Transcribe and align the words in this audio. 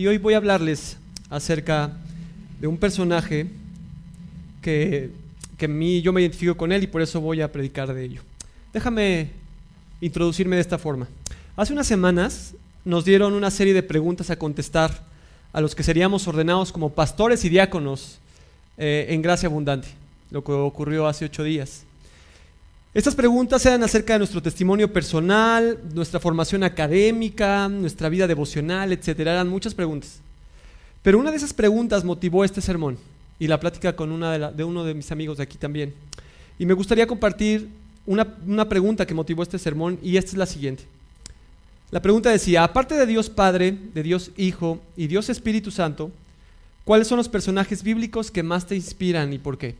y 0.00 0.06
hoy 0.06 0.16
voy 0.16 0.32
a 0.32 0.38
hablarles 0.38 0.96
acerca 1.28 1.92
de 2.58 2.66
un 2.66 2.78
personaje 2.78 3.50
que, 4.62 5.10
que 5.58 5.68
mí 5.68 6.00
yo 6.00 6.10
me 6.14 6.22
identifico 6.22 6.56
con 6.56 6.72
él 6.72 6.84
y 6.84 6.86
por 6.86 7.02
eso 7.02 7.20
voy 7.20 7.42
a 7.42 7.52
predicar 7.52 7.92
de 7.92 8.02
ello. 8.02 8.22
Déjame 8.72 9.28
introducirme 10.00 10.56
de 10.56 10.62
esta 10.62 10.78
forma. 10.78 11.06
Hace 11.54 11.74
unas 11.74 11.86
semanas 11.86 12.54
nos 12.82 13.04
dieron 13.04 13.34
una 13.34 13.50
serie 13.50 13.74
de 13.74 13.82
preguntas 13.82 14.30
a 14.30 14.38
contestar 14.38 15.04
a 15.52 15.60
los 15.60 15.74
que 15.74 15.82
seríamos 15.82 16.26
ordenados 16.26 16.72
como 16.72 16.94
pastores 16.94 17.44
y 17.44 17.50
diáconos 17.50 18.20
eh, 18.78 19.08
en 19.10 19.20
Gracia 19.20 19.50
Abundante, 19.50 19.88
lo 20.30 20.42
que 20.42 20.52
ocurrió 20.52 21.08
hace 21.08 21.26
ocho 21.26 21.44
días. 21.44 21.84
Estas 22.92 23.14
preguntas 23.14 23.64
eran 23.64 23.84
acerca 23.84 24.14
de 24.14 24.18
nuestro 24.18 24.42
testimonio 24.42 24.92
personal, 24.92 25.78
nuestra 25.94 26.18
formación 26.18 26.64
académica, 26.64 27.68
nuestra 27.68 28.08
vida 28.08 28.26
devocional, 28.26 28.92
etc. 28.92 29.20
Eran 29.20 29.48
muchas 29.48 29.74
preguntas. 29.74 30.18
Pero 31.00 31.20
una 31.20 31.30
de 31.30 31.36
esas 31.36 31.54
preguntas 31.54 32.02
motivó 32.02 32.44
este 32.44 32.60
sermón 32.60 32.98
y 33.38 33.46
la 33.46 33.60
plática 33.60 33.94
con 33.94 34.10
una 34.10 34.32
de, 34.32 34.56
de 34.56 34.64
uno 34.64 34.82
de 34.82 34.94
mis 34.94 35.12
amigos 35.12 35.36
de 35.36 35.44
aquí 35.44 35.56
también. 35.56 35.94
Y 36.58 36.66
me 36.66 36.74
gustaría 36.74 37.06
compartir 37.06 37.68
una, 38.06 38.26
una 38.44 38.68
pregunta 38.68 39.06
que 39.06 39.14
motivó 39.14 39.44
este 39.44 39.60
sermón 39.60 39.96
y 40.02 40.16
esta 40.16 40.32
es 40.32 40.36
la 40.36 40.46
siguiente. 40.46 40.82
La 41.92 42.02
pregunta 42.02 42.30
decía, 42.30 42.64
aparte 42.64 42.96
de 42.96 43.06
Dios 43.06 43.30
Padre, 43.30 43.78
de 43.94 44.02
Dios 44.02 44.32
Hijo 44.36 44.80
y 44.96 45.06
Dios 45.06 45.28
Espíritu 45.28 45.70
Santo, 45.70 46.10
¿cuáles 46.84 47.06
son 47.06 47.18
los 47.18 47.28
personajes 47.28 47.84
bíblicos 47.84 48.32
que 48.32 48.42
más 48.42 48.66
te 48.66 48.74
inspiran 48.74 49.32
y 49.32 49.38
por 49.38 49.58
qué? 49.58 49.76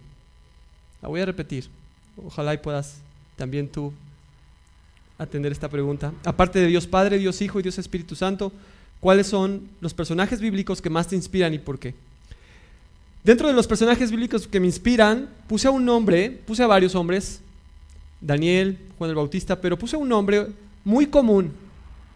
La 1.02 1.08
voy 1.08 1.20
a 1.20 1.26
repetir. 1.26 1.79
Ojalá 2.26 2.54
y 2.54 2.58
puedas 2.58 2.98
también 3.36 3.68
tú 3.68 3.92
atender 5.18 5.52
esta 5.52 5.68
pregunta. 5.68 6.12
Aparte 6.24 6.58
de 6.58 6.66
Dios 6.66 6.86
Padre, 6.86 7.18
Dios 7.18 7.40
Hijo 7.42 7.60
y 7.60 7.62
Dios 7.62 7.78
Espíritu 7.78 8.14
Santo, 8.14 8.52
¿cuáles 9.00 9.26
son 9.26 9.68
los 9.80 9.92
personajes 9.92 10.40
bíblicos 10.40 10.80
que 10.80 10.90
más 10.90 11.08
te 11.08 11.16
inspiran 11.16 11.52
y 11.52 11.58
por 11.58 11.78
qué? 11.78 11.94
Dentro 13.22 13.46
de 13.48 13.52
los 13.52 13.66
personajes 13.66 14.10
bíblicos 14.10 14.46
que 14.46 14.60
me 14.60 14.66
inspiran, 14.66 15.28
puse 15.46 15.68
a 15.68 15.70
un 15.70 15.84
nombre, 15.84 16.30
puse 16.46 16.62
a 16.62 16.66
varios 16.66 16.94
hombres, 16.94 17.40
Daniel, 18.20 18.78
Juan 18.96 19.10
el 19.10 19.16
Bautista, 19.16 19.60
pero 19.60 19.78
puse 19.78 19.96
a 19.96 19.98
un 19.98 20.08
nombre 20.08 20.46
muy 20.84 21.06
común, 21.06 21.52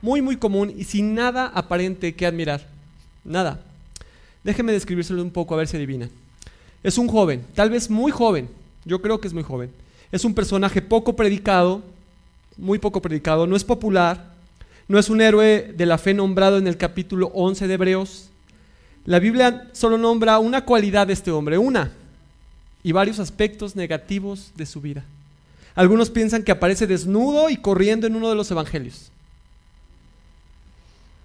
muy, 0.00 0.22
muy 0.22 0.36
común 0.36 0.72
y 0.74 0.84
sin 0.84 1.14
nada 1.14 1.46
aparente 1.46 2.14
que 2.14 2.24
admirar. 2.24 2.66
Nada. 3.22 3.62
Déjenme 4.42 4.72
describírselo 4.72 5.22
un 5.22 5.30
poco 5.30 5.54
a 5.54 5.58
ver 5.58 5.68
si 5.68 5.76
adivinan. 5.76 6.10
Es 6.82 6.96
un 6.96 7.08
joven, 7.08 7.44
tal 7.54 7.68
vez 7.68 7.90
muy 7.90 8.10
joven, 8.10 8.48
yo 8.86 9.02
creo 9.02 9.20
que 9.20 9.28
es 9.28 9.34
muy 9.34 9.42
joven. 9.42 9.70
Es 10.14 10.24
un 10.24 10.32
personaje 10.32 10.80
poco 10.80 11.16
predicado, 11.16 11.82
muy 12.56 12.78
poco 12.78 13.02
predicado, 13.02 13.48
no 13.48 13.56
es 13.56 13.64
popular, 13.64 14.30
no 14.86 14.96
es 14.96 15.10
un 15.10 15.20
héroe 15.20 15.74
de 15.76 15.86
la 15.86 15.98
fe 15.98 16.14
nombrado 16.14 16.56
en 16.56 16.68
el 16.68 16.76
capítulo 16.76 17.32
11 17.34 17.66
de 17.66 17.74
Hebreos. 17.74 18.28
La 19.06 19.18
Biblia 19.18 19.68
solo 19.72 19.98
nombra 19.98 20.38
una 20.38 20.64
cualidad 20.64 21.08
de 21.08 21.14
este 21.14 21.32
hombre, 21.32 21.58
una, 21.58 21.90
y 22.84 22.92
varios 22.92 23.18
aspectos 23.18 23.74
negativos 23.74 24.52
de 24.54 24.66
su 24.66 24.80
vida. 24.80 25.02
Algunos 25.74 26.10
piensan 26.10 26.44
que 26.44 26.52
aparece 26.52 26.86
desnudo 26.86 27.50
y 27.50 27.56
corriendo 27.56 28.06
en 28.06 28.14
uno 28.14 28.28
de 28.28 28.36
los 28.36 28.48
evangelios. 28.52 29.10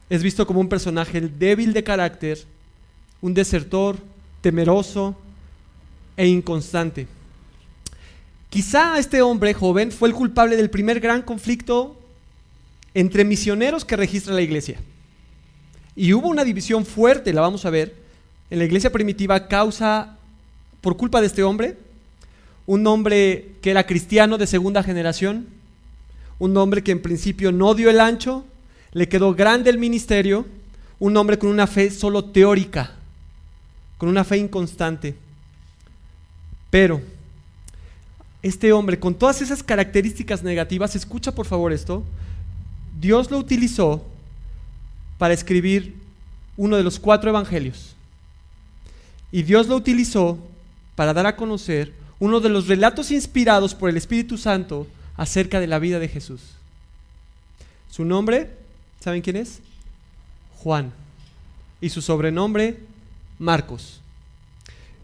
Es 0.09 0.23
visto 0.23 0.47
como 0.47 0.61
un 0.61 0.67
personaje 0.67 1.21
débil 1.21 1.73
de 1.73 1.83
carácter, 1.83 2.39
un 3.21 3.35
desertor, 3.35 3.97
temeroso 4.41 5.15
e 6.17 6.25
inconstante. 6.25 7.18
Quizá 8.49 8.97
este 8.97 9.21
hombre 9.21 9.53
joven 9.53 9.91
fue 9.91 10.09
el 10.09 10.15
culpable 10.15 10.55
del 10.55 10.71
primer 10.71 10.99
gran 10.99 11.21
conflicto 11.21 11.95
entre 12.93 13.23
misioneros 13.23 13.85
que 13.85 13.95
registra 13.95 14.33
la 14.33 14.41
iglesia. 14.41 14.79
Y 15.95 16.13
hubo 16.13 16.27
una 16.27 16.43
división 16.43 16.85
fuerte, 16.85 17.33
la 17.33 17.41
vamos 17.41 17.65
a 17.65 17.69
ver, 17.69 17.95
en 18.49 18.57
la 18.57 18.65
iglesia 18.65 18.91
primitiva 18.91 19.47
causa, 19.47 20.17
por 20.81 20.97
culpa 20.97 21.21
de 21.21 21.27
este 21.27 21.43
hombre, 21.43 21.77
un 22.65 22.87
hombre 22.87 23.51
que 23.61 23.69
era 23.69 23.85
cristiano 23.85 24.37
de 24.37 24.47
segunda 24.47 24.81
generación, 24.81 25.47
un 26.39 26.55
hombre 26.57 26.83
que 26.83 26.91
en 26.91 27.01
principio 27.01 27.51
no 27.51 27.75
dio 27.75 27.89
el 27.89 27.99
ancho, 27.99 28.45
le 28.93 29.09
quedó 29.09 29.35
grande 29.35 29.69
el 29.69 29.77
ministerio, 29.77 30.47
un 30.97 31.15
hombre 31.17 31.37
con 31.37 31.49
una 31.49 31.67
fe 31.67 31.91
solo 31.91 32.25
teórica, 32.25 32.93
con 33.97 34.09
una 34.09 34.23
fe 34.23 34.37
inconstante. 34.37 35.15
Pero 36.69 37.01
este 38.41 38.71
hombre, 38.71 38.99
con 38.99 39.15
todas 39.15 39.41
esas 39.41 39.63
características 39.63 40.43
negativas, 40.43 40.95
escucha 40.95 41.33
por 41.33 41.45
favor 41.45 41.73
esto, 41.73 42.03
Dios 42.99 43.29
lo 43.31 43.37
utilizó 43.37 44.05
para 45.17 45.33
escribir 45.33 45.95
uno 46.57 46.77
de 46.77 46.83
los 46.83 46.99
cuatro 46.99 47.29
evangelios. 47.29 47.95
Y 49.31 49.43
Dios 49.43 49.67
lo 49.67 49.75
utilizó 49.75 50.39
para 50.95 51.13
dar 51.13 51.25
a 51.25 51.35
conocer 51.35 51.93
uno 52.19 52.39
de 52.39 52.49
los 52.49 52.67
relatos 52.67 53.11
inspirados 53.11 53.75
por 53.75 53.89
el 53.89 53.97
Espíritu 53.97 54.37
Santo 54.37 54.87
acerca 55.15 55.59
de 55.59 55.67
la 55.67 55.79
vida 55.79 55.99
de 55.99 56.07
Jesús. 56.07 56.41
Su 57.89 58.05
nombre, 58.05 58.49
¿saben 58.99 59.21
quién 59.21 59.35
es? 59.35 59.59
Juan. 60.57 60.91
Y 61.81 61.89
su 61.89 62.01
sobrenombre, 62.01 62.79
Marcos. 63.37 64.01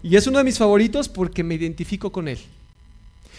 Y 0.04 0.16
es 0.16 0.28
uno 0.28 0.40
de 0.40 0.44
mis 0.44 0.58
favoritos 0.58 1.08
porque 1.10 1.44
me 1.44 1.56
identifico 1.56 2.12
con 2.12 2.28
él. 2.28 2.40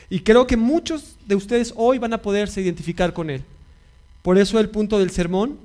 Y 0.08 0.20
creo 0.20 0.46
que 0.46 0.56
muchos 0.56 1.16
de 1.26 1.34
ustedes 1.34 1.72
hoy 1.76 1.98
van 1.98 2.12
a 2.12 2.22
poderse 2.22 2.60
identificar 2.60 3.12
con 3.12 3.30
él. 3.30 3.42
Por 4.22 4.38
eso 4.38 4.58
el 4.58 4.68
punto 4.68 4.98
del 4.98 5.10
sermón 5.10 5.58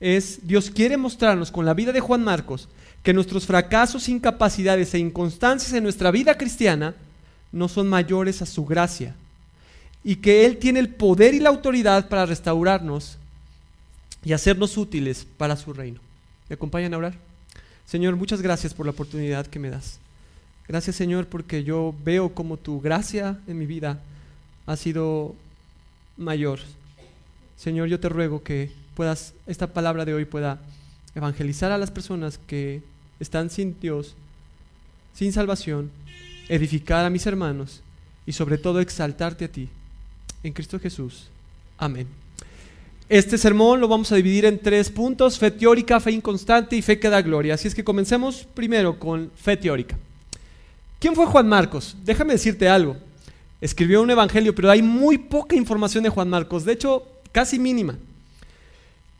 es, 0.00 0.46
Dios 0.46 0.70
quiere 0.70 0.96
mostrarnos 0.96 1.50
con 1.50 1.64
la 1.64 1.74
vida 1.74 1.92
de 1.92 2.00
Juan 2.00 2.22
Marcos 2.22 2.68
que 3.02 3.12
nuestros 3.12 3.46
fracasos, 3.46 4.08
incapacidades 4.08 4.94
e 4.94 4.98
inconstancias 4.98 5.72
en 5.74 5.82
nuestra 5.82 6.10
vida 6.10 6.36
cristiana 6.38 6.94
no 7.52 7.68
son 7.68 7.88
mayores 7.88 8.40
a 8.40 8.46
su 8.46 8.64
gracia. 8.64 9.14
Y 10.02 10.16
que 10.16 10.46
Él 10.46 10.56
tiene 10.56 10.80
el 10.80 10.88
poder 10.88 11.34
y 11.34 11.40
la 11.40 11.50
autoridad 11.50 12.08
para 12.08 12.26
restaurarnos 12.26 13.18
y 14.24 14.32
hacernos 14.32 14.76
útiles 14.76 15.26
para 15.36 15.56
su 15.56 15.72
reino. 15.72 16.00
¿Me 16.48 16.54
acompañan 16.54 16.94
a 16.94 16.98
orar? 16.98 17.14
Señor, 17.86 18.16
muchas 18.16 18.40
gracias 18.40 18.72
por 18.72 18.86
la 18.86 18.92
oportunidad 18.92 19.46
que 19.46 19.58
me 19.58 19.70
das. 19.70 19.98
Gracias 20.66 20.96
Señor 20.96 21.26
porque 21.26 21.62
yo 21.62 21.94
veo 22.04 22.34
como 22.34 22.56
tu 22.56 22.80
gracia 22.80 23.38
en 23.46 23.58
mi 23.58 23.66
vida 23.66 24.00
ha 24.66 24.76
sido 24.76 25.34
mayor. 26.16 26.60
Señor, 27.56 27.88
yo 27.88 28.00
te 28.00 28.08
ruego 28.08 28.42
que 28.42 28.70
puedas, 28.94 29.34
esta 29.46 29.68
palabra 29.68 30.04
de 30.04 30.14
hoy 30.14 30.24
pueda 30.24 30.60
evangelizar 31.14 31.70
a 31.70 31.78
las 31.78 31.90
personas 31.90 32.38
que 32.46 32.82
están 33.20 33.50
sin 33.50 33.78
Dios, 33.80 34.14
sin 35.14 35.32
salvación, 35.32 35.90
edificar 36.48 37.04
a 37.04 37.10
mis 37.10 37.26
hermanos 37.26 37.80
y 38.26 38.32
sobre 38.32 38.58
todo 38.58 38.80
exaltarte 38.80 39.44
a 39.44 39.48
ti. 39.48 39.68
En 40.42 40.52
Cristo 40.52 40.78
Jesús. 40.78 41.28
Amén. 41.78 42.06
Este 43.08 43.36
sermón 43.38 43.80
lo 43.80 43.88
vamos 43.88 44.12
a 44.12 44.16
dividir 44.16 44.46
en 44.46 44.58
tres 44.58 44.90
puntos, 44.90 45.38
fe 45.38 45.50
teórica, 45.50 46.00
fe 46.00 46.12
inconstante 46.12 46.76
y 46.76 46.82
fe 46.82 46.98
que 46.98 47.10
da 47.10 47.22
gloria. 47.22 47.54
Así 47.54 47.68
es 47.68 47.74
que 47.74 47.84
comencemos 47.84 48.46
primero 48.54 48.98
con 48.98 49.30
fe 49.36 49.56
teórica. 49.56 49.96
¿Quién 51.04 51.14
fue 51.14 51.26
Juan 51.26 51.46
Marcos? 51.46 51.98
Déjame 52.02 52.32
decirte 52.32 52.66
algo. 52.66 52.96
Escribió 53.60 54.00
un 54.00 54.10
evangelio, 54.10 54.54
pero 54.54 54.70
hay 54.70 54.80
muy 54.80 55.18
poca 55.18 55.54
información 55.54 56.02
de 56.02 56.08
Juan 56.08 56.30
Marcos, 56.30 56.64
de 56.64 56.72
hecho, 56.72 57.06
casi 57.30 57.58
mínima. 57.58 57.98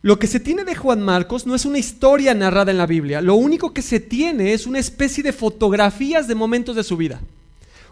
Lo 0.00 0.18
que 0.18 0.26
se 0.26 0.40
tiene 0.40 0.64
de 0.64 0.74
Juan 0.74 1.02
Marcos 1.02 1.46
no 1.46 1.54
es 1.54 1.66
una 1.66 1.76
historia 1.76 2.32
narrada 2.32 2.70
en 2.70 2.78
la 2.78 2.86
Biblia, 2.86 3.20
lo 3.20 3.34
único 3.34 3.74
que 3.74 3.82
se 3.82 4.00
tiene 4.00 4.54
es 4.54 4.66
una 4.66 4.78
especie 4.78 5.22
de 5.22 5.34
fotografías 5.34 6.26
de 6.26 6.34
momentos 6.34 6.74
de 6.74 6.84
su 6.84 6.96
vida. 6.96 7.20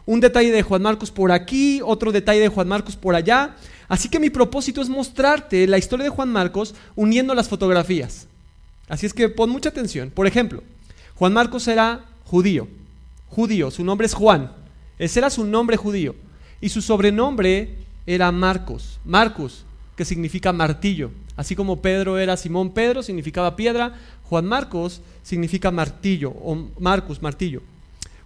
Un 0.06 0.20
detalle 0.20 0.52
de 0.52 0.62
Juan 0.62 0.80
Marcos 0.80 1.10
por 1.10 1.30
aquí, 1.30 1.82
otro 1.84 2.12
detalle 2.12 2.40
de 2.40 2.48
Juan 2.48 2.68
Marcos 2.68 2.96
por 2.96 3.14
allá. 3.14 3.56
Así 3.88 4.08
que 4.08 4.18
mi 4.18 4.30
propósito 4.30 4.80
es 4.80 4.88
mostrarte 4.88 5.66
la 5.66 5.76
historia 5.76 6.04
de 6.04 6.08
Juan 6.08 6.30
Marcos 6.30 6.74
uniendo 6.96 7.34
las 7.34 7.50
fotografías. 7.50 8.26
Así 8.88 9.04
es 9.04 9.12
que 9.12 9.28
pon 9.28 9.50
mucha 9.50 9.68
atención. 9.68 10.08
Por 10.08 10.26
ejemplo, 10.26 10.62
Juan 11.16 11.34
Marcos 11.34 11.68
era 11.68 12.06
judío, 12.24 12.68
judío, 13.32 13.70
su 13.70 13.82
nombre 13.82 14.06
es 14.06 14.14
Juan. 14.14 14.52
Ese 14.98 15.18
era 15.20 15.30
su 15.30 15.44
nombre 15.44 15.76
judío. 15.76 16.14
Y 16.60 16.68
su 16.68 16.82
sobrenombre 16.82 17.76
era 18.06 18.30
Marcos, 18.30 19.00
Marcos, 19.04 19.64
que 19.96 20.04
significa 20.04 20.52
martillo. 20.52 21.10
Así 21.34 21.56
como 21.56 21.80
Pedro 21.80 22.18
era 22.18 22.36
Simón 22.36 22.70
Pedro, 22.70 23.02
significaba 23.02 23.56
piedra, 23.56 23.98
Juan 24.24 24.44
Marcos 24.44 25.00
significa 25.22 25.70
martillo, 25.70 26.30
o 26.30 26.68
Marcos, 26.78 27.22
martillo. 27.22 27.62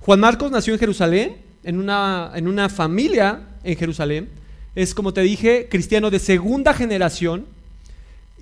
Juan 0.00 0.20
Marcos 0.20 0.50
nació 0.50 0.75
en 0.75 0.81
Jerusalén, 0.81 1.37
en 1.62 1.79
una, 1.79 2.32
en 2.35 2.49
una 2.49 2.69
familia 2.69 3.41
en 3.64 3.76
Jerusalén. 3.76 4.29
Es, 4.75 4.94
como 4.94 5.12
te 5.12 5.23
dije, 5.23 5.69
cristiano 5.70 6.11
de 6.11 6.19
segunda 6.19 6.75
generación. 6.75 7.47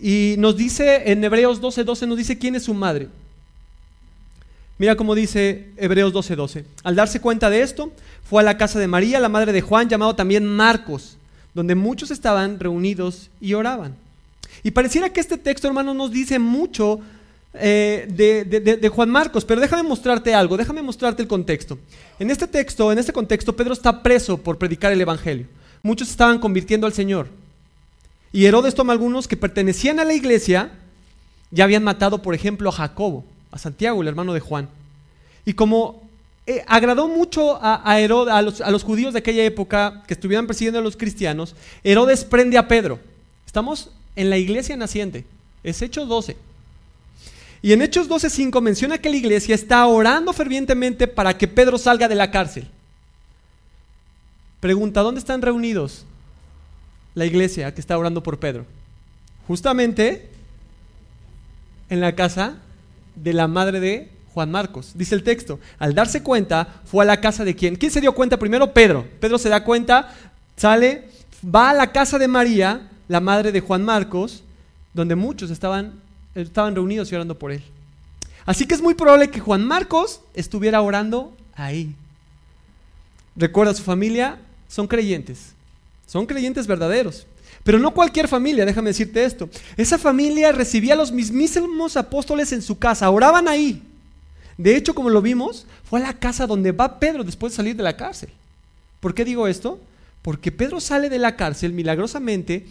Y 0.01 0.35
nos 0.39 0.57
dice 0.57 1.11
en 1.11 1.23
Hebreos 1.23 1.61
12:12, 1.61 1.85
12, 1.85 2.07
nos 2.07 2.19
dice 2.19 2.39
quién 2.39 2.55
es 2.55 2.65
su 2.65 2.75
madre. 2.75 3.09
Mira 4.79 4.97
cómo 4.97 5.15
dice 5.15 5.71
Hebreos 5.77 6.13
12:12. 6.13 6.65
Al 6.83 6.97
darse 6.97 7.21
cuenta 7.21 7.49
de 7.51 7.63
esto, 7.63 7.93
fue 8.29 8.43
a 8.43 8.45
la 8.45 8.57
casa 8.57 8.79
de 8.79 8.89
María, 8.89 9.21
la 9.21 9.29
madre 9.29 9.53
de 9.53 9.61
Juan, 9.61 9.89
llamado 9.89 10.17
también 10.17 10.47
Marcos, 10.47 11.17
donde 11.55 11.75
muchos 11.75 12.11
estaban 12.11 12.59
reunidos 12.59 13.31
y 13.41 13.55
oraban. 13.55 13.95
Y 14.63 14.73
pareciera 14.73 15.11
que 15.11 15.21
este 15.21 15.39
texto, 15.39 15.69
hermano, 15.69 15.95
nos 15.95 16.11
dice 16.11 16.39
mucho 16.39 17.01
eh, 17.53 18.09
de, 18.11 18.45
de, 18.45 18.89
Juan 18.89 19.11
Marcos, 19.11 19.45
pero 19.45 19.61
déjame 19.61 19.83
mostrarte 19.85 20.35
algo, 20.35 20.57
déjame 20.57 20.83
mostrarte 20.83 21.23
el 21.23 21.29
contexto. 21.29 21.79
En 22.19 22.31
este 22.31 22.49
texto, 22.49 22.91
en 22.91 22.99
este 22.99 23.13
contexto, 23.13 23.55
Pedro 23.55 23.75
está 23.75 24.03
preso 24.03 24.39
por 24.39 24.59
predicar 24.59 24.93
el 24.93 25.01
Evangelio. 25.01 25.47
Muchos 25.83 26.11
estaban 26.11 26.39
convirtiendo 26.39 26.87
al 26.87 26.93
Señor. 26.93 27.29
Y 28.33 28.47
Herodes 28.47 28.75
toma 28.75 28.93
algunos 28.93 29.29
que 29.29 29.37
pertenecían 29.37 30.01
a 30.01 30.05
la 30.05 30.15
iglesia, 30.15 30.73
ya 31.53 31.65
habían 31.65 31.85
matado, 31.85 32.23
por 32.23 32.35
ejemplo, 32.35 32.71
a 32.71 32.73
Jacobo, 32.73 33.25
a 33.55 33.59
Santiago, 33.59 34.03
el 34.03 34.09
hermano 34.09 34.35
de 34.35 34.41
Juan. 34.41 34.69
Y 35.45 35.53
como 35.53 36.03
eh, 36.47 36.65
agradó 36.67 37.07
mucho 37.07 37.57
a, 37.63 37.77
a, 37.77 37.95
a, 37.95 38.43
los, 38.43 38.61
a 38.61 38.71
los 38.71 38.83
judíos 38.83 39.13
de 39.13 39.21
aquella 39.21 39.45
época 39.45 40.03
que 40.09 40.15
estuvieran 40.15 40.49
persiguiendo 40.49 40.81
a 40.81 40.83
los 40.83 40.97
cristianos, 40.97 41.55
Herodes 41.85 42.25
prende 42.25 42.59
a 42.59 42.67
Pedro. 42.67 42.99
Estamos 43.47 43.91
en 44.17 44.29
la 44.29 44.39
iglesia 44.39 44.77
naciente, 44.77 45.25
es 45.63 45.81
Hechos 45.81 46.09
12. 46.09 46.37
Y 47.63 47.73
en 47.73 47.81
Hechos 47.81 48.11
12.5 48.11 48.61
menciona 48.61 48.99
que 48.99 49.09
la 49.09 49.17
iglesia 49.17 49.55
está 49.55 49.87
orando 49.87 50.33
fervientemente 50.33 51.07
para 51.07 51.39
que 51.39 51.49
Pedro 51.49 51.79
salga 51.79 52.09
de 52.09 52.17
la 52.17 52.31
cárcel. 52.33 52.69
Pregunta, 54.59 55.01
¿dónde 55.01 55.21
están 55.21 55.43
reunidos 55.43 56.05
la 57.15 57.25
iglesia 57.25 57.73
que 57.73 57.81
está 57.81 57.97
orando 57.97 58.23
por 58.23 58.39
Pedro? 58.39 58.67
Justamente 59.47 60.29
en 61.89 62.01
la 62.01 62.15
casa 62.17 62.59
de 63.15 63.33
la 63.33 63.49
madre 63.49 63.81
de 63.81 64.11
Juan 64.33 64.51
Marcos. 64.51 64.93
Dice 64.95 65.15
el 65.15 65.23
texto, 65.23 65.61
al 65.79 65.95
darse 65.95 66.23
cuenta, 66.23 66.81
fue 66.85 67.05
a 67.05 67.07
la 67.07 67.21
casa 67.21 67.45
de 67.45 67.55
quién. 67.55 67.77
¿Quién 67.77 67.93
se 67.93 68.01
dio 68.01 68.15
cuenta 68.15 68.39
primero? 68.39 68.73
Pedro. 68.73 69.07
Pedro 69.21 69.39
se 69.39 69.49
da 69.49 69.65
cuenta, 69.65 70.13
sale, 70.57 71.09
va 71.45 71.71
a 71.71 71.75
la 71.75 71.93
casa 71.93 72.19
de 72.19 72.29
María, 72.29 72.91
la 73.09 73.21
madre 73.21 73.53
de 73.53 73.61
Juan 73.61 73.85
Marcos, 73.85 74.43
donde 74.93 75.15
muchos 75.15 75.51
estaban 75.51 76.05
estaban 76.35 76.75
reunidos 76.75 77.11
y 77.11 77.15
orando 77.15 77.39
por 77.39 77.53
él. 77.53 77.63
Así 78.47 78.67
que 78.67 78.75
es 78.75 78.83
muy 78.83 78.95
probable 78.95 79.31
que 79.31 79.41
Juan 79.41 79.65
Marcos 79.65 80.21
estuviera 80.35 80.81
orando 80.83 81.35
ahí. 81.55 81.95
Recuerda, 83.37 83.75
su 83.75 83.83
familia 83.83 84.39
son 84.69 84.87
creyentes, 84.87 85.55
son 86.07 86.27
creyentes 86.27 86.67
verdaderos. 86.67 87.27
Pero 87.65 87.79
no 87.79 87.93
cualquier 87.93 88.29
familia, 88.29 88.67
déjame 88.67 88.91
decirte 88.91 89.25
esto. 89.25 89.49
Esa 89.77 89.99
familia 89.99 90.53
recibía 90.53 90.93
a 90.93 90.99
los 90.99 91.11
mismísimos 91.11 91.97
apóstoles 91.97 92.53
en 92.53 92.63
su 92.63 92.79
casa, 92.79 93.11
oraban 93.11 93.49
ahí. 93.49 93.83
De 94.59 94.77
hecho, 94.77 94.95
como 94.95 95.11
lo 95.11 95.23
vimos, 95.23 95.67
fue 95.83 96.01
a 96.01 96.05
la 96.05 96.19
casa 96.19 96.47
donde 96.47 96.73
va 96.73 97.01
Pedro 97.01 97.25
después 97.25 97.53
de 97.53 97.57
salir 97.57 97.75
de 97.75 97.83
la 97.83 97.97
cárcel. 97.97 98.29
¿Por 99.01 99.15
qué 99.15 99.25
digo 99.25 99.49
esto? 99.49 99.81
Porque 100.23 100.53
Pedro 100.53 100.79
sale 100.79 101.09
de 101.09 101.19
la 101.19 101.37
cárcel 101.37 101.73
milagrosamente 101.73 102.67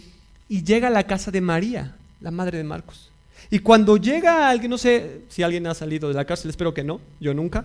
y 0.48 0.62
llega 0.62 0.88
a 0.88 0.92
la 0.92 1.06
casa 1.06 1.30
de 1.30 1.40
María, 1.40 1.96
la 2.20 2.30
madre 2.30 2.58
de 2.58 2.64
Marcos. 2.64 3.10
Y 3.50 3.58
cuando 3.58 3.96
llega 3.96 4.48
alguien, 4.48 4.70
no 4.70 4.78
sé 4.78 5.22
si 5.28 5.42
alguien 5.42 5.66
ha 5.66 5.74
salido 5.74 6.08
de 6.08 6.14
la 6.14 6.24
cárcel, 6.24 6.50
espero 6.50 6.72
que 6.72 6.84
no, 6.84 7.00
yo 7.20 7.34
nunca, 7.34 7.64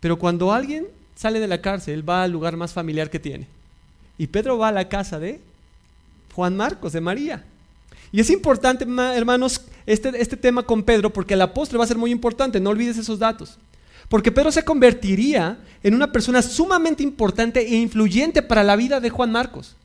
pero 0.00 0.18
cuando 0.18 0.52
alguien 0.52 0.86
sale 1.16 1.40
de 1.40 1.48
la 1.48 1.60
cárcel, 1.60 2.08
va 2.08 2.22
al 2.22 2.32
lugar 2.32 2.56
más 2.56 2.72
familiar 2.72 3.10
que 3.10 3.18
tiene. 3.18 3.46
Y 4.18 4.28
Pedro 4.28 4.58
va 4.58 4.68
a 4.68 4.72
la 4.72 4.88
casa 4.88 5.18
de 5.18 5.40
Juan 6.36 6.54
Marcos, 6.54 6.92
de 6.92 7.00
María. 7.00 7.42
Y 8.12 8.20
es 8.20 8.28
importante, 8.28 8.86
hermanos, 9.14 9.62
este, 9.86 10.12
este 10.20 10.36
tema 10.36 10.64
con 10.64 10.82
Pedro, 10.82 11.10
porque 11.10 11.32
el 11.32 11.40
apóstol 11.40 11.80
va 11.80 11.84
a 11.84 11.88
ser 11.88 11.96
muy 11.96 12.10
importante, 12.10 12.60
no 12.60 12.68
olvides 12.68 12.98
esos 12.98 13.18
datos. 13.18 13.56
Porque 14.10 14.30
Pedro 14.30 14.52
se 14.52 14.62
convertiría 14.62 15.56
en 15.82 15.94
una 15.94 16.12
persona 16.12 16.42
sumamente 16.42 17.02
importante 17.02 17.60
e 17.60 17.76
influyente 17.76 18.42
para 18.42 18.62
la 18.62 18.76
vida 18.76 19.00
de 19.00 19.08
Juan 19.08 19.32
Marcos. 19.32 19.76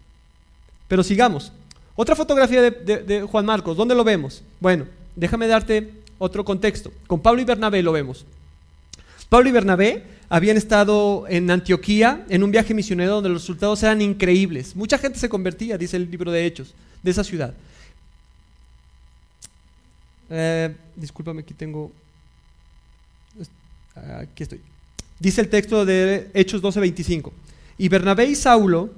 Pero 0.89 1.03
sigamos. 1.03 1.53
Otra 1.95 2.17
fotografía 2.17 2.61
de, 2.61 2.71
de 2.71 3.21
Juan 3.21 3.45
Marcos, 3.45 3.77
¿dónde 3.77 3.95
lo 3.95 4.03
vemos? 4.03 4.43
Bueno, 4.59 4.87
déjame 5.15 5.47
darte 5.47 5.89
otro 6.17 6.43
contexto. 6.43 6.91
Con 7.07 7.21
Pablo 7.21 7.41
y 7.41 7.45
Bernabé 7.45 7.81
lo 7.81 7.93
vemos. 7.93 8.25
Pablo 9.31 9.47
y 9.47 9.53
Bernabé 9.53 10.03
habían 10.27 10.57
estado 10.57 11.23
en 11.29 11.49
Antioquía 11.49 12.25
en 12.27 12.43
un 12.43 12.51
viaje 12.51 12.73
misionero 12.73 13.13
donde 13.13 13.29
los 13.29 13.43
resultados 13.43 13.81
eran 13.81 14.01
increíbles. 14.01 14.75
Mucha 14.75 14.97
gente 14.97 15.19
se 15.19 15.29
convertía, 15.29 15.77
dice 15.77 15.95
el 15.95 16.11
libro 16.11 16.33
de 16.33 16.45
Hechos, 16.45 16.73
de 17.01 17.11
esa 17.11 17.23
ciudad. 17.23 17.53
Eh, 20.29 20.75
discúlpame, 20.97 21.43
aquí 21.43 21.53
tengo... 21.53 21.93
Aquí 24.19 24.43
estoy. 24.43 24.59
Dice 25.17 25.39
el 25.39 25.47
texto 25.47 25.85
de 25.85 26.29
Hechos 26.33 26.61
12:25. 26.61 27.31
Y 27.77 27.87
Bernabé 27.87 28.25
y 28.25 28.35
Saulo 28.35 28.89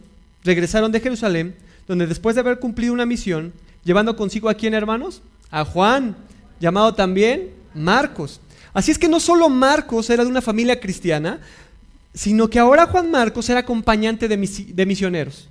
regresaron 0.43 0.91
de 0.91 0.99
Jerusalén, 0.99 1.55
donde 1.87 2.07
después 2.07 2.33
de 2.33 2.41
haber 2.41 2.57
cumplido 2.57 2.91
una 2.91 3.05
misión, 3.05 3.53
llevando 3.83 4.15
consigo 4.15 4.49
a 4.49 4.55
quién, 4.55 4.73
hermanos? 4.73 5.21
a 5.51 5.63
Juan, 5.63 6.17
llamado 6.59 6.95
también 6.95 7.51
Marcos. 7.75 8.39
Así 8.73 8.91
es 8.91 8.97
que 8.97 9.07
no 9.07 9.19
solo 9.19 9.49
Marcos 9.49 10.09
era 10.09 10.23
de 10.23 10.29
una 10.29 10.41
familia 10.41 10.79
cristiana, 10.79 11.39
sino 12.13 12.49
que 12.49 12.59
ahora 12.59 12.87
Juan 12.87 13.11
Marcos 13.11 13.49
era 13.49 13.61
acompañante 13.61 14.27
de, 14.27 14.85
misioneros. 14.85 15.47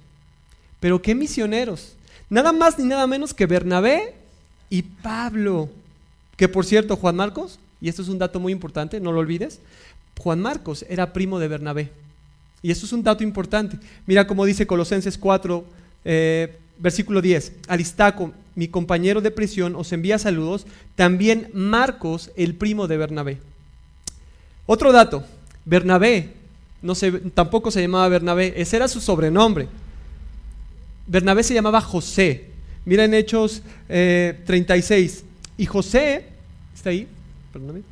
Pero 0.81 1.03
¿qué 1.03 1.15
misioneros? 1.15 1.95
Nada 2.29 2.53
más 2.53 2.79
ni 2.79 2.85
nada 2.85 3.07
menos 3.07 3.35
que 3.35 3.47
Bernabé 3.47 4.15
y 4.71 4.83
Pablo. 4.83 5.69
Que 6.37 6.49
por 6.49 6.65
cierto, 6.65 6.97
Juan 6.97 7.17
Marcos, 7.17 7.59
y 7.81 7.89
esto 7.89 8.03
es 8.03 8.09
un 8.09 8.19
dato 8.19 8.41
muy 8.41 8.53
importante, 8.53 9.01
no 9.01 9.13
lo 9.13 9.21
olvides, 9.21 9.61
Juan 10.19 10.41
Marcos 10.41 10.85
era 10.89 11.13
primo 11.13 11.39
de 11.39 11.49
Bernabé. 11.49 11.91
Y 12.63 12.71
eso 12.71 12.87
es 12.87 12.93
un 12.93 13.03
dato 13.03 13.25
importante. 13.25 13.79
Mira 14.07 14.27
cómo 14.27 14.45
dice 14.45 14.67
Colosenses 14.67 15.19
4, 15.19 15.65
eh, 16.05 16.57
versículo 16.79 17.21
10. 17.21 17.53
Aristaco, 17.69 18.33
mi 18.55 18.69
compañero 18.69 19.21
de 19.21 19.31
prisión, 19.31 19.77
os 19.77 19.93
envía 19.93 20.19
saludos. 20.19 20.67
También 20.95 21.49
Marcos, 21.53 22.31
el 22.37 22.55
primo 22.55 22.87
de 22.89 22.97
Bernabé. 22.97 23.39
Otro 24.67 24.93
dato, 24.93 25.25
Bernabé, 25.65 26.31
no 26.83 26.95
tampoco 27.35 27.71
se 27.71 27.81
llamaba 27.81 28.09
Bernabé, 28.09 28.55
ese 28.57 28.77
era 28.77 28.89
su 28.89 29.01
sobrenombre. 29.01 29.69
Bernabé 31.07 31.43
se 31.43 31.55
llamaba 31.55 31.81
José. 31.81 32.47
Mira 32.85 33.05
en 33.05 33.15
Hechos 33.15 33.63
36. 33.89 35.19
Eh, 35.19 35.25
y 35.59 35.67
José, 35.67 36.25
¿está 36.75 36.91
ahí? 36.91 37.07
Perdóname. 37.53 37.83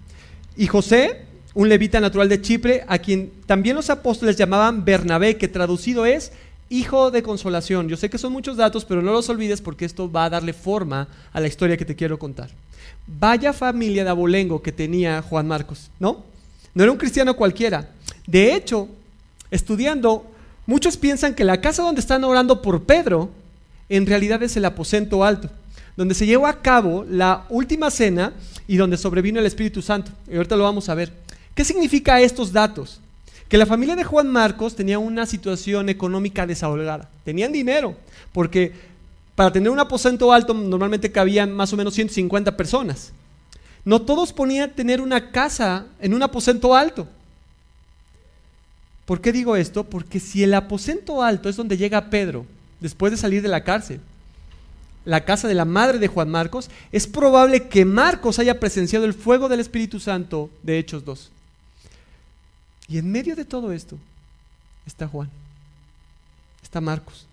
Y 0.56 0.66
José, 0.66 1.22
un 1.54 1.68
levita 1.68 2.00
natural 2.00 2.28
de 2.28 2.40
Chipre, 2.40 2.84
a 2.88 2.98
quien 2.98 3.30
también 3.46 3.76
los 3.76 3.90
apóstoles 3.90 4.36
llamaban 4.36 4.84
Bernabé, 4.84 5.36
que 5.36 5.48
traducido 5.48 6.06
es 6.06 6.32
hijo 6.70 7.11
de 7.11 7.22
consolación. 7.22 7.88
Yo 7.88 7.96
sé 7.96 8.08
que 8.08 8.17
son 8.17 8.32
muchos 8.32 8.56
datos, 8.56 8.87
pero 8.87 9.02
no 9.02 9.12
los 9.12 9.28
olvides 9.28 9.61
porque 9.61 9.85
esto 9.85 10.11
va 10.11 10.25
a 10.25 10.30
darle 10.30 10.54
forma 10.54 11.09
a 11.33 11.40
la 11.40 11.49
historia 11.49 11.76
que 11.76 11.85
te 11.85 11.97
quiero 11.97 12.18
contar. 12.18 12.49
Vaya 13.06 13.52
familia 13.52 14.04
de 14.04 14.11
abolengo 14.11 14.62
que 14.62 14.73
tenía 14.73 15.21
Juan 15.21 15.47
Marcos, 15.47 15.90
¿no? 15.99 16.25
No 16.73 16.83
era 16.83 16.92
un 16.92 16.99
cristiano 16.99 17.35
cualquiera. 17.35 17.90
De 18.26 18.54
hecho, 18.54 18.88
estudiando, 19.50 20.30
muchos 20.64 20.97
piensan 20.97 21.35
que 21.35 21.44
la 21.44 21.61
casa 21.61 21.83
donde 21.83 22.00
están 22.00 22.23
orando 22.23 22.62
por 22.62 22.85
Pedro, 22.85 23.30
en 23.88 24.06
realidad 24.06 24.42
es 24.44 24.56
el 24.56 24.64
aposento 24.64 25.25
alto, 25.25 25.50
donde 25.97 26.14
se 26.14 26.26
llevó 26.26 26.47
a 26.47 26.62
cabo 26.62 27.04
la 27.09 27.47
última 27.49 27.90
cena 27.90 28.33
y 28.68 28.76
donde 28.76 28.97
sobrevino 28.97 29.40
el 29.40 29.47
Espíritu 29.47 29.83
Santo. 29.83 30.12
Y 30.30 30.37
ahorita 30.37 30.56
lo 30.56 30.62
vamos 30.62 30.88
a 30.88 30.94
ver. 30.94 31.12
¿Qué 31.56 31.64
significa 31.64 32.21
estos 32.21 32.52
datos? 32.52 33.00
Que 33.50 33.59
la 33.59 33.66
familia 33.66 33.97
de 33.97 34.04
Juan 34.04 34.28
Marcos 34.28 34.76
tenía 34.76 35.00
una 35.00 35.26
situación 35.26 35.88
económica 35.88 36.47
desahogada. 36.47 37.11
Tenían 37.25 37.50
dinero, 37.50 37.97
porque 38.33 38.73
para 39.35 39.52
tener 39.52 39.71
un 39.71 39.80
aposento 39.80 40.33
alto 40.33 40.54
normalmente 40.54 41.11
cabían 41.11 41.52
más 41.52 41.73
o 41.73 41.76
menos 41.76 41.95
150 41.95 42.57
personas. 42.57 43.11
No 43.85 44.02
todos 44.02 44.33
ponían 44.33 44.71
tener 44.71 45.00
una 45.00 45.33
casa 45.33 45.87
en 46.00 46.14
un 46.14 46.23
aposento 46.23 46.76
alto. 46.76 47.09
¿Por 49.04 49.21
qué 49.21 49.33
digo 49.33 49.57
esto? 49.57 49.83
Porque 49.83 50.21
si 50.21 50.45
el 50.45 50.54
aposento 50.54 51.21
alto 51.21 51.49
es 51.49 51.57
donde 51.57 51.76
llega 51.76 52.09
Pedro 52.09 52.47
después 52.78 53.11
de 53.11 53.19
salir 53.19 53.42
de 53.42 53.49
la 53.49 53.64
cárcel, 53.64 54.00
la 55.04 55.25
casa 55.25 55.49
de 55.49 55.54
la 55.54 55.64
madre 55.64 55.99
de 55.99 56.07
Juan 56.07 56.30
Marcos, 56.30 56.71
es 56.92 57.09
probable 57.09 57.66
que 57.66 57.85
Marcos 57.85 58.38
haya 58.38 58.61
presenciado 58.61 59.07
el 59.07 59.14
fuego 59.14 59.49
del 59.49 59.59
Espíritu 59.59 59.99
Santo 59.99 60.50
de 60.62 60.78
Hechos 60.78 61.04
2. 61.04 61.33
Y 62.90 62.99
en 62.99 63.11
medio 63.11 63.37
de 63.37 63.44
todo 63.44 63.73
esto 63.73 63.97
está 64.85 65.06
Juan, 65.06 65.30
está 66.62 66.80
Marcos. 66.80 67.26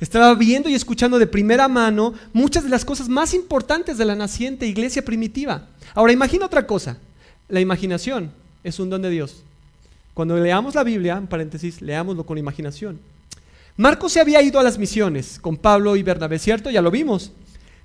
Estaba 0.00 0.34
viendo 0.34 0.68
y 0.68 0.74
escuchando 0.74 1.18
de 1.18 1.26
primera 1.26 1.68
mano 1.68 2.14
muchas 2.32 2.64
de 2.64 2.70
las 2.70 2.84
cosas 2.84 3.08
más 3.08 3.34
importantes 3.34 3.98
de 3.98 4.04
la 4.06 4.14
naciente 4.14 4.66
iglesia 4.66 5.04
primitiva. 5.04 5.66
Ahora 5.94 6.12
imagina 6.12 6.46
otra 6.46 6.66
cosa. 6.66 6.98
La 7.48 7.60
imaginación 7.60 8.30
es 8.64 8.78
un 8.78 8.90
don 8.90 9.02
de 9.02 9.10
Dios. 9.10 9.42
Cuando 10.14 10.36
leamos 10.38 10.74
la 10.74 10.82
Biblia, 10.82 11.16
en 11.16 11.26
paréntesis, 11.26 11.82
leámoslo 11.82 12.24
con 12.24 12.38
imaginación. 12.38 12.98
Marcos 13.76 14.12
se 14.12 14.20
había 14.20 14.40
ido 14.40 14.58
a 14.58 14.62
las 14.62 14.78
misiones 14.78 15.38
con 15.38 15.58
Pablo 15.58 15.96
y 15.96 16.02
Bernabé, 16.02 16.38
¿cierto? 16.38 16.70
Ya 16.70 16.80
lo 16.80 16.90
vimos. 16.90 17.32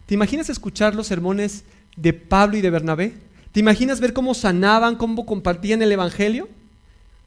¿Te 0.06 0.14
imaginas 0.14 0.50
escuchar 0.50 0.96
los 0.96 1.08
sermones 1.08 1.66
de 1.98 2.14
Pablo 2.14 2.58
y 2.58 2.62
de 2.62 2.70
Bernabé? 2.70 3.14
¿Te 3.52 3.60
imaginas 3.60 4.00
ver 4.00 4.14
cómo 4.14 4.34
sanaban, 4.34 4.96
cómo 4.96 5.26
compartían 5.26 5.82
el 5.82 5.92
Evangelio? 5.92 6.48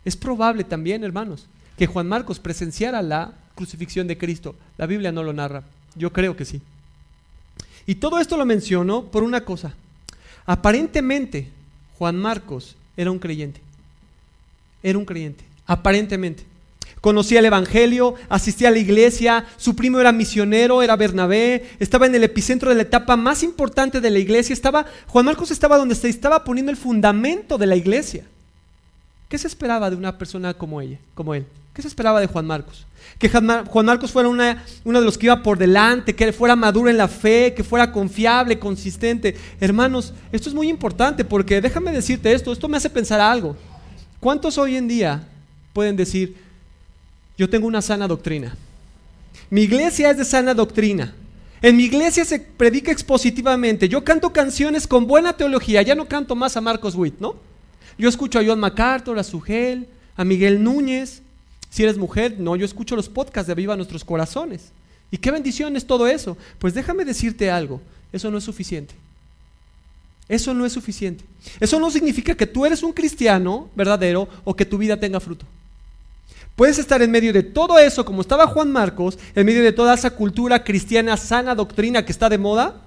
Es 0.05 0.17
probable 0.17 0.65
también, 0.65 1.05
hermanos, 1.05 1.47
que 1.79 1.87
Juan 1.87 2.07
Marcos 2.07 2.39
presenciara 2.39 3.03
la 3.03 3.33
crucifixión 3.55 4.07
de 4.07 4.19
Cristo. 4.19 4.55
La 4.77 4.87
Biblia 4.87 5.13
no 5.13 5.23
lo 5.23 5.33
narra. 5.33 5.63
Yo 5.95 6.13
creo 6.13 6.37
que 6.37 6.45
sí. 6.45 6.61
Y 7.87 7.97
todo 7.97 8.19
esto 8.19 8.37
lo 8.37 8.45
menciono 8.45 9.05
por 9.05 9.23
una 9.23 9.45
cosa. 9.45 9.75
Aparentemente, 10.47 11.49
Juan 11.99 12.17
Marcos 12.17 12.77
era 12.97 13.11
un 13.11 13.19
creyente. 13.19 13.61
Era 14.83 14.99
un 14.99 15.05
creyente, 15.05 15.45
aparentemente. 15.67 16.45
Conocía 17.01 17.41
el 17.41 17.47
Evangelio, 17.47 18.15
asistía 18.31 18.69
a 18.69 18.71
la 18.71 18.79
iglesia, 18.79 19.45
su 19.59 19.77
primo 19.77 20.01
era 20.01 20.11
misionero, 20.11 20.83
era 20.83 20.97
Bernabé, 20.97 21.71
estaba 21.79 22.07
en 22.07 22.15
el 22.15 22.25
epicentro 22.25 22.71
de 22.71 22.77
la 22.77 22.83
etapa 22.83 23.15
más 23.17 23.43
importante 23.43 24.01
de 24.01 24.11
la 24.11 24.19
iglesia. 24.19 24.55
Estaba, 24.55 24.87
Juan 25.09 25.27
Marcos 25.27 25.51
estaba 25.51 25.77
donde 25.77 25.95
se 25.95 26.09
estaba 26.09 26.45
poniendo 26.45 26.71
el 26.71 26.79
fundamento 26.79 27.59
de 27.59 27.67
la 27.67 27.77
iglesia. 27.77 28.25
¿Qué 29.35 29.39
se 29.39 29.49
esperaba 29.49 29.91
de 29.91 29.97
una 29.97 30.17
persona 30.17 30.55
como 30.55 30.81
ella, 30.81 30.97
como 31.13 31.35
él? 31.35 31.45
¿Qué 31.75 31.83
se 31.83 31.89
esperaba 31.89 32.21
de 32.21 32.29
Juan 32.29 32.47
Marcos? 32.47 32.87
Que 33.19 33.29
Juan 33.29 33.85
Marcos 33.85 34.13
fuera 34.13 34.29
una, 34.29 34.65
uno 34.85 35.01
de 35.01 35.05
los 35.05 35.19
que 35.19 35.27
iba 35.27 35.43
por 35.43 35.59
delante, 35.59 36.15
que 36.15 36.33
fuera 36.33 36.55
maduro 36.55 36.89
en 36.89 36.97
la 36.97 37.09
fe, 37.09 37.53
que 37.53 37.65
fuera 37.65 37.91
confiable, 37.91 38.61
consistente. 38.61 39.35
Hermanos, 39.59 40.15
esto 40.31 40.49
es 40.49 40.55
muy 40.55 40.69
importante 40.69 41.25
porque 41.25 41.61
déjame 41.61 41.91
decirte 41.91 42.33
esto, 42.33 42.53
esto 42.53 42.69
me 42.69 42.77
hace 42.77 42.89
pensar 42.89 43.21
algo. 43.21 43.57
¿Cuántos 44.21 44.57
hoy 44.57 44.77
en 44.77 44.87
día 44.87 45.27
pueden 45.73 45.97
decir, 45.97 46.37
yo 47.37 47.51
tengo 47.51 47.67
una 47.67 47.83
sana 47.83 48.07
doctrina? 48.07 48.57
Mi 49.51 49.63
iglesia 49.63 50.13
es 50.13 50.17
de 50.17 50.25
sana 50.25 50.55
doctrina. 50.55 51.13
En 51.61 51.75
mi 51.75 51.87
iglesia 51.87 52.25
se 52.25 52.39
predica 52.39 52.93
expositivamente. 52.93 53.89
Yo 53.89 54.05
canto 54.05 54.33
canciones 54.33 54.87
con 54.87 55.09
buena 55.09 55.33
teología. 55.37 55.83
Ya 55.83 55.97
no 55.97 56.07
canto 56.07 56.37
más 56.37 56.57
a 56.57 56.61
Marcos 56.61 56.95
Witt, 56.95 57.19
¿no? 57.19 57.53
Yo 57.99 58.09
escucho 58.09 58.39
a 58.39 58.45
John 58.45 58.61
MacArthur, 58.61 59.19
a 59.19 59.25
Sugel, 59.25 59.89
a 60.17 60.25
Miguel 60.25 60.63
Núñez. 60.63 61.23
Si 61.71 61.83
eres 61.83 61.99
mujer, 61.99 62.37
no, 62.39 62.57
yo 62.57 62.65
escucho 62.65 62.97
los 62.97 63.09
podcasts 63.09 63.49
de 63.49 63.55
Viva 63.55 63.77
Nuestros 63.77 64.05
Corazones. 64.05 64.73
¿Y 65.11 65.19
qué 65.19 65.31
bendición 65.31 65.77
es 65.77 65.87
todo 65.87 66.07
eso? 66.07 66.37
Pues 66.59 66.75
déjame 66.75 67.05
decirte 67.05 67.51
algo, 67.51 67.81
eso 68.13 68.31
no 68.31 68.39
es 68.39 68.45
suficiente. 68.45 68.95
Eso 70.29 70.55
no 70.55 70.65
es 70.65 70.73
suficiente. 70.73 71.25
Eso 71.61 71.79
no 71.79 71.91
significa 71.91 72.35
que 72.35 72.47
tú 72.47 72.65
eres 72.65 72.83
un 72.83 72.93
cristiano 72.93 73.69
verdadero 73.75 74.29
o 74.45 74.57
que 74.57 74.65
tu 74.65 74.79
vida 74.79 74.99
tenga 74.99 75.21
fruto. 75.21 75.45
Puedes 76.57 76.79
estar 76.79 77.03
en 77.03 77.11
medio 77.11 77.33
de 77.33 77.43
todo 77.43 77.79
eso, 77.79 78.05
como 78.05 78.21
estaba 78.21 78.47
Juan 78.47 78.71
Marcos, 78.71 79.19
en 79.35 79.45
medio 79.45 79.63
de 79.63 79.73
toda 79.73 79.95
esa 79.95 80.11
cultura 80.11 80.63
cristiana, 80.63 81.17
sana 81.17 81.55
doctrina 81.55 82.05
que 82.05 82.13
está 82.13 82.29
de 82.29 82.39
moda. 82.39 82.81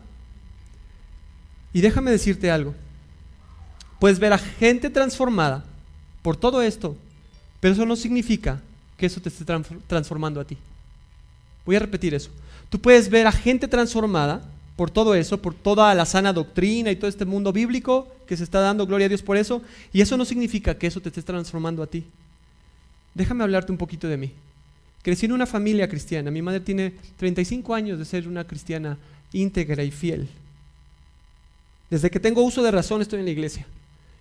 Y 1.73 1.81
déjame 1.81 2.11
decirte 2.11 2.49
algo. 2.49 2.73
Puedes 3.99 4.19
ver 4.19 4.33
a 4.33 4.37
gente 4.37 4.89
transformada 4.89 5.63
por 6.21 6.37
todo 6.37 6.61
esto, 6.61 6.95
pero 7.59 7.73
eso 7.73 7.85
no 7.85 7.95
significa 7.95 8.61
que 8.97 9.05
eso 9.05 9.21
te 9.21 9.29
esté 9.29 9.45
transformando 9.87 10.39
a 10.39 10.45
ti. 10.45 10.57
Voy 11.65 11.75
a 11.75 11.79
repetir 11.79 12.13
eso. 12.13 12.29
Tú 12.69 12.79
puedes 12.79 13.09
ver 13.09 13.27
a 13.27 13.31
gente 13.31 13.67
transformada 13.67 14.41
por 14.75 14.91
todo 14.91 15.15
eso, 15.15 15.41
por 15.41 15.53
toda 15.53 15.93
la 15.95 16.05
sana 16.05 16.33
doctrina 16.33 16.91
y 16.91 16.95
todo 16.95 17.09
este 17.09 17.25
mundo 17.25 17.51
bíblico 17.51 18.07
que 18.27 18.37
se 18.37 18.43
está 18.43 18.59
dando, 18.59 18.85
gloria 18.85 19.05
a 19.05 19.09
Dios 19.09 19.23
por 19.23 19.37
eso, 19.37 19.61
y 19.91 20.01
eso 20.01 20.17
no 20.17 20.25
significa 20.25 20.77
que 20.77 20.87
eso 20.87 21.01
te 21.01 21.09
esté 21.09 21.23
transformando 21.23 21.81
a 21.81 21.87
ti. 21.87 22.03
Déjame 23.15 23.43
hablarte 23.43 23.71
un 23.71 23.77
poquito 23.77 24.07
de 24.07 24.17
mí. 24.17 24.31
Crecí 25.01 25.25
en 25.25 25.31
una 25.31 25.45
familia 25.47 25.87
cristiana. 25.87 26.29
Mi 26.29 26.41
madre 26.41 26.59
tiene 26.59 26.93
35 27.17 27.73
años 27.73 27.97
de 27.97 28.05
ser 28.05 28.27
una 28.27 28.45
cristiana 28.45 28.97
íntegra 29.33 29.83
y 29.83 29.89
fiel. 29.89 30.27
Desde 31.89 32.11
que 32.11 32.19
tengo 32.19 32.43
uso 32.43 32.61
de 32.61 32.71
razón 32.71 33.01
estoy 33.01 33.19
en 33.19 33.25
la 33.25 33.31
iglesia 33.31 33.65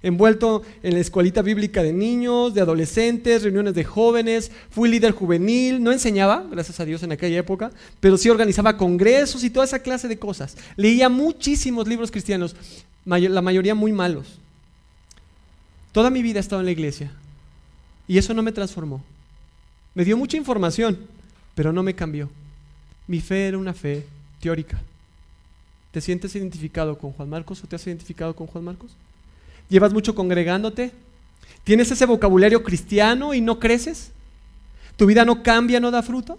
envuelto 0.02 0.62
en 0.82 0.94
la 0.94 1.00
escuelita 1.00 1.42
bíblica 1.42 1.82
de 1.82 1.92
niños, 1.92 2.54
de 2.54 2.60
adolescentes, 2.60 3.42
reuniones 3.42 3.74
de 3.74 3.84
jóvenes, 3.84 4.52
fui 4.70 4.88
líder 4.88 5.12
juvenil, 5.12 5.82
no 5.82 5.92
enseñaba, 5.92 6.46
gracias 6.50 6.80
a 6.80 6.84
Dios 6.84 7.02
en 7.02 7.12
aquella 7.12 7.38
época, 7.38 7.72
pero 8.00 8.16
sí 8.16 8.28
organizaba 8.28 8.76
congresos 8.76 9.42
y 9.44 9.50
toda 9.50 9.66
esa 9.66 9.80
clase 9.80 10.08
de 10.08 10.18
cosas. 10.18 10.56
Leía 10.76 11.08
muchísimos 11.08 11.88
libros 11.88 12.10
cristianos, 12.10 12.54
la 13.04 13.42
mayoría 13.42 13.74
muy 13.74 13.92
malos. 13.92 14.38
Toda 15.92 16.10
mi 16.10 16.22
vida 16.22 16.38
he 16.38 16.40
estado 16.40 16.60
en 16.60 16.66
la 16.66 16.72
iglesia 16.72 17.10
y 18.06 18.18
eso 18.18 18.34
no 18.34 18.42
me 18.42 18.52
transformó. 18.52 19.02
Me 19.94 20.04
dio 20.04 20.16
mucha 20.16 20.36
información, 20.36 20.98
pero 21.54 21.72
no 21.72 21.82
me 21.82 21.94
cambió. 21.94 22.28
Mi 23.06 23.20
fe 23.20 23.48
era 23.48 23.58
una 23.58 23.72
fe 23.72 24.04
teórica. 24.40 24.78
¿Te 25.90 26.02
sientes 26.02 26.36
identificado 26.36 26.98
con 26.98 27.12
Juan 27.12 27.30
Marcos 27.30 27.64
o 27.64 27.66
te 27.66 27.76
has 27.76 27.86
identificado 27.86 28.36
con 28.36 28.46
Juan 28.46 28.64
Marcos? 28.64 28.90
¿Llevas 29.68 29.92
mucho 29.92 30.14
congregándote? 30.14 30.92
¿Tienes 31.64 31.90
ese 31.90 32.06
vocabulario 32.06 32.62
cristiano 32.62 33.34
y 33.34 33.40
no 33.40 33.58
creces? 33.58 34.12
¿Tu 34.96 35.06
vida 35.06 35.24
no 35.24 35.42
cambia, 35.42 35.80
no 35.80 35.90
da 35.90 36.02
fruto? 36.02 36.38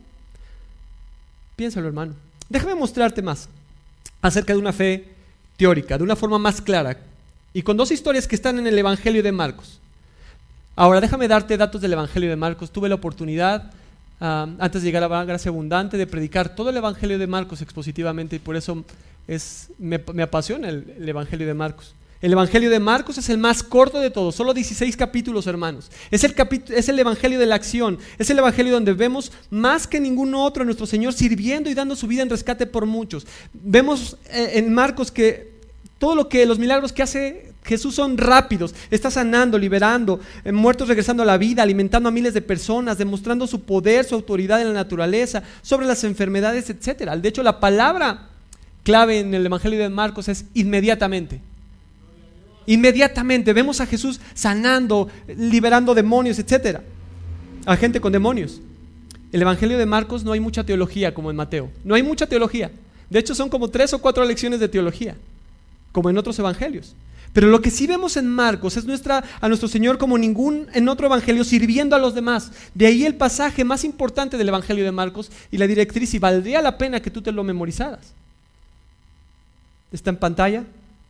Piénsalo, 1.55 1.87
hermano. 1.87 2.13
Déjame 2.49 2.75
mostrarte 2.75 3.21
más 3.21 3.49
acerca 4.21 4.53
de 4.53 4.59
una 4.59 4.71
fe 4.71 5.09
teórica, 5.57 5.97
de 5.97 6.03
una 6.03 6.15
forma 6.15 6.39
más 6.39 6.61
clara, 6.61 6.97
y 7.53 7.61
con 7.61 7.75
dos 7.75 7.91
historias 7.91 8.27
que 8.27 8.35
están 8.35 8.57
en 8.59 8.67
el 8.67 8.77
Evangelio 8.77 9.21
de 9.21 9.31
Marcos. 9.31 9.79
Ahora, 10.75 11.01
déjame 11.01 11.27
darte 11.27 11.57
datos 11.57 11.81
del 11.81 11.93
Evangelio 11.93 12.29
de 12.29 12.35
Marcos. 12.35 12.71
Tuve 12.71 12.87
la 12.87 12.95
oportunidad, 12.95 13.71
antes 14.19 14.81
de 14.81 14.87
llegar 14.87 15.03
a 15.03 15.09
la 15.09 15.25
gracia 15.25 15.49
abundante, 15.49 15.97
de 15.97 16.07
predicar 16.07 16.55
todo 16.55 16.69
el 16.69 16.77
Evangelio 16.77 17.19
de 17.19 17.27
Marcos 17.27 17.61
expositivamente, 17.61 18.37
y 18.37 18.39
por 18.39 18.55
eso 18.55 18.85
es, 19.27 19.71
me, 19.77 20.01
apasiona 20.21 20.69
el 20.69 21.09
Evangelio 21.09 21.47
de 21.47 21.53
Marcos. 21.53 21.93
El 22.19 22.31
Evangelio 22.31 22.71
de 22.71 22.79
Marcos 22.79 23.17
es 23.19 23.29
el 23.29 23.37
más 23.37 23.61
corto 23.61 23.99
de 23.99 24.09
todos, 24.09 24.33
solo 24.33 24.53
16 24.53 24.97
capítulos, 24.97 25.45
hermanos. 25.45 25.91
Es 26.09 26.23
el, 26.23 26.33
es 26.69 26.89
el 26.89 26.97
Evangelio 26.97 27.37
de 27.37 27.45
la 27.45 27.55
acción, 27.55 27.99
es 28.17 28.29
el 28.29 28.39
Evangelio 28.39 28.73
donde 28.73 28.93
vemos 28.93 29.31
más 29.51 29.85
que 29.85 29.99
ningún 29.99 30.33
otro 30.33 30.63
a 30.63 30.65
nuestro 30.65 30.87
Señor 30.87 31.13
sirviendo 31.13 31.69
y 31.69 31.75
dando 31.75 31.95
su 31.95 32.07
vida 32.07 32.23
en 32.23 32.29
rescate 32.29 32.65
por 32.65 32.87
muchos. 32.87 33.27
Vemos 33.53 34.17
eh, 34.29 34.53
en 34.55 34.73
Marcos 34.73 35.11
que 35.11 35.57
todo 35.99 36.15
lo 36.15 36.27
que 36.27 36.45
los 36.45 36.57
milagros 36.57 36.91
que 36.91 37.03
hace 37.03 37.53
Jesús 37.63 37.95
son 37.95 38.17
rápidos, 38.17 38.73
está 38.89 39.11
sanando, 39.11 39.59
liberando, 39.59 40.19
eh, 40.43 40.51
muertos 40.51 40.87
regresando 40.87 41.23
a 41.23 41.25
la 41.25 41.37
vida, 41.37 41.63
alimentando 41.63 42.09
a 42.09 42.11
miles 42.11 42.33
de 42.33 42.41
personas, 42.41 42.97
demostrando 42.97 43.45
su 43.45 43.61
poder, 43.61 44.05
su 44.05 44.15
autoridad 44.15 44.61
en 44.61 44.69
la 44.69 44.73
naturaleza, 44.73 45.43
sobre 45.61 45.85
las 45.85 46.03
enfermedades, 46.03 46.69
etc. 46.69 47.11
De 47.11 47.29
hecho, 47.29 47.43
la 47.43 47.59
palabra 47.59 48.29
clave 48.83 49.19
en 49.19 49.33
el 49.33 49.45
Evangelio 49.45 49.79
de 49.79 49.89
Marcos 49.89 50.29
es 50.29 50.45
inmediatamente. 50.53 51.41
Inmediatamente 52.67 53.53
vemos 53.53 53.81
a 53.81 53.87
Jesús 53.87 54.19
sanando, 54.33 55.09
liberando 55.27 55.95
demonios, 55.95 56.37
etc. 56.37 56.81
A 57.65 57.75
gente 57.77 57.99
con 57.99 58.11
demonios. 58.11 58.61
El 59.31 59.41
Evangelio 59.41 59.77
de 59.77 59.85
Marcos 59.85 60.23
no 60.23 60.33
hay 60.33 60.39
mucha 60.39 60.63
teología 60.63 61.13
como 61.13 61.31
en 61.31 61.37
Mateo. 61.37 61.71
No 61.83 61.95
hay 61.95 62.03
mucha 62.03 62.27
teología. 62.27 62.69
De 63.09 63.19
hecho, 63.19 63.33
son 63.33 63.49
como 63.49 63.69
tres 63.69 63.93
o 63.93 63.99
cuatro 63.99 64.23
lecciones 64.25 64.59
de 64.59 64.67
teología, 64.67 65.15
como 65.93 66.09
en 66.09 66.17
otros 66.17 66.37
evangelios. 66.39 66.93
Pero 67.31 67.47
lo 67.47 67.61
que 67.61 67.71
sí 67.71 67.87
vemos 67.87 68.17
en 68.17 68.27
Marcos 68.27 68.77
es 68.77 68.85
nuestra, 68.85 69.23
a 69.39 69.47
nuestro 69.47 69.69
Señor 69.69 69.97
como 69.97 70.17
ningún 70.17 70.67
en 70.73 70.89
otro 70.89 71.07
evangelio 71.07 71.43
sirviendo 71.43 71.95
a 71.95 71.99
los 71.99 72.15
demás. 72.15 72.51
De 72.73 72.87
ahí 72.87 73.05
el 73.05 73.15
pasaje 73.15 73.63
más 73.63 73.83
importante 73.83 74.37
del 74.37 74.49
Evangelio 74.49 74.83
de 74.83 74.91
Marcos 74.91 75.31
y 75.51 75.57
la 75.57 75.67
directriz, 75.67 76.13
y 76.13 76.19
valdría 76.19 76.61
la 76.61 76.77
pena 76.77 77.01
que 77.01 77.11
tú 77.11 77.21
te 77.21 77.31
lo 77.31 77.43
memorizaras. 77.43 78.13
Está 79.91 80.09
en 80.09 80.17
pantalla. 80.17 80.63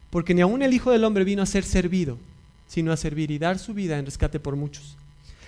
Porque 0.09 0.33
ni 0.33 0.41
aún 0.41 0.61
el 0.61 0.73
Hijo 0.73 0.91
del 0.91 1.03
Hombre 1.03 1.23
vino 1.23 1.41
a 1.41 1.45
ser 1.45 1.63
servido, 1.63 2.17
sino 2.67 2.91
a 2.91 2.97
servir 2.97 3.31
y 3.31 3.39
dar 3.39 3.59
su 3.59 3.73
vida 3.73 3.97
en 3.97 4.05
rescate 4.05 4.39
por 4.39 4.55
muchos. 4.55 4.95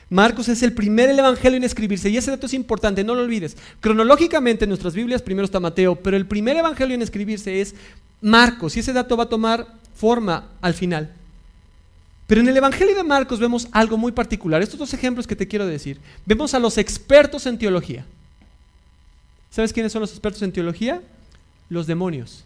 Marcos 0.09 0.49
es 0.49 0.63
el 0.63 0.73
primer 0.73 1.09
evangelio 1.11 1.57
en 1.57 1.63
escribirse 1.63 2.09
y 2.09 2.17
ese 2.17 2.31
dato 2.31 2.47
es 2.47 2.53
importante, 2.53 3.03
no 3.03 3.13
lo 3.13 3.21
olvides. 3.21 3.55
Cronológicamente 3.79 4.65
en 4.65 4.69
nuestras 4.69 4.95
Biblias 4.95 5.21
primero 5.21 5.45
está 5.45 5.59
Mateo, 5.59 5.95
pero 5.95 6.17
el 6.17 6.25
primer 6.25 6.57
evangelio 6.57 6.95
en 6.95 7.03
escribirse 7.03 7.61
es 7.61 7.75
Marcos 8.19 8.75
y 8.75 8.79
ese 8.79 8.91
dato 8.91 9.15
va 9.15 9.25
a 9.25 9.29
tomar 9.29 9.67
forma 9.95 10.49
al 10.61 10.73
final. 10.73 11.13
Pero 12.25 12.41
en 12.41 12.47
el 12.47 12.57
evangelio 12.57 12.95
de 12.95 13.03
Marcos 13.03 13.39
vemos 13.39 13.67
algo 13.71 13.97
muy 13.97 14.11
particular. 14.11 14.61
Estos 14.61 14.79
dos 14.79 14.93
ejemplos 14.93 15.25
que 15.25 15.35
te 15.35 15.47
quiero 15.47 15.65
decir. 15.65 15.99
Vemos 16.25 16.53
a 16.53 16.59
los 16.59 16.77
expertos 16.77 17.45
en 17.45 17.57
teología. 17.57 18.05
¿Sabes 19.51 19.73
quiénes 19.73 19.91
son 19.91 20.01
los 20.01 20.11
expertos 20.11 20.41
en 20.41 20.51
teología? 20.51 21.01
Los 21.69 21.87
demonios 21.87 22.45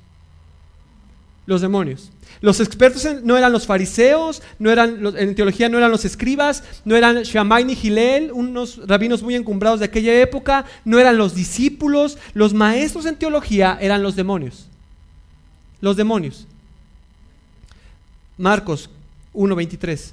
los 1.46 1.62
demonios. 1.62 2.10
Los 2.42 2.60
expertos 2.60 3.08
no 3.24 3.38
eran 3.38 3.52
los 3.52 3.66
fariseos, 3.66 4.42
no 4.60 4.70
eran 4.70 5.00
en 5.18 5.36
teología 5.36 5.70
no 5.70 5.78
eran 5.78 5.92
los 5.92 6.06
escribas, 6.06 6.64
no 6.84 6.96
eran 6.96 7.24
Shammai 7.24 7.64
ni 7.64 7.76
Gilel, 7.76 8.32
unos 8.32 8.86
rabinos 8.88 9.24
muy 9.24 9.36
encumbrados 9.36 9.80
de 9.80 9.86
aquella 9.86 10.20
época, 10.20 10.66
no 10.84 11.00
eran 11.00 11.18
los 11.18 11.36
discípulos, 11.36 12.18
los 12.34 12.54
maestros 12.54 13.06
en 13.06 13.16
teología 13.16 13.78
eran 13.80 14.04
los 14.04 14.16
demonios. 14.16 14.68
Los 15.80 15.96
demonios. 15.96 16.48
Marcos 18.38 18.90
1:23. 19.34 20.12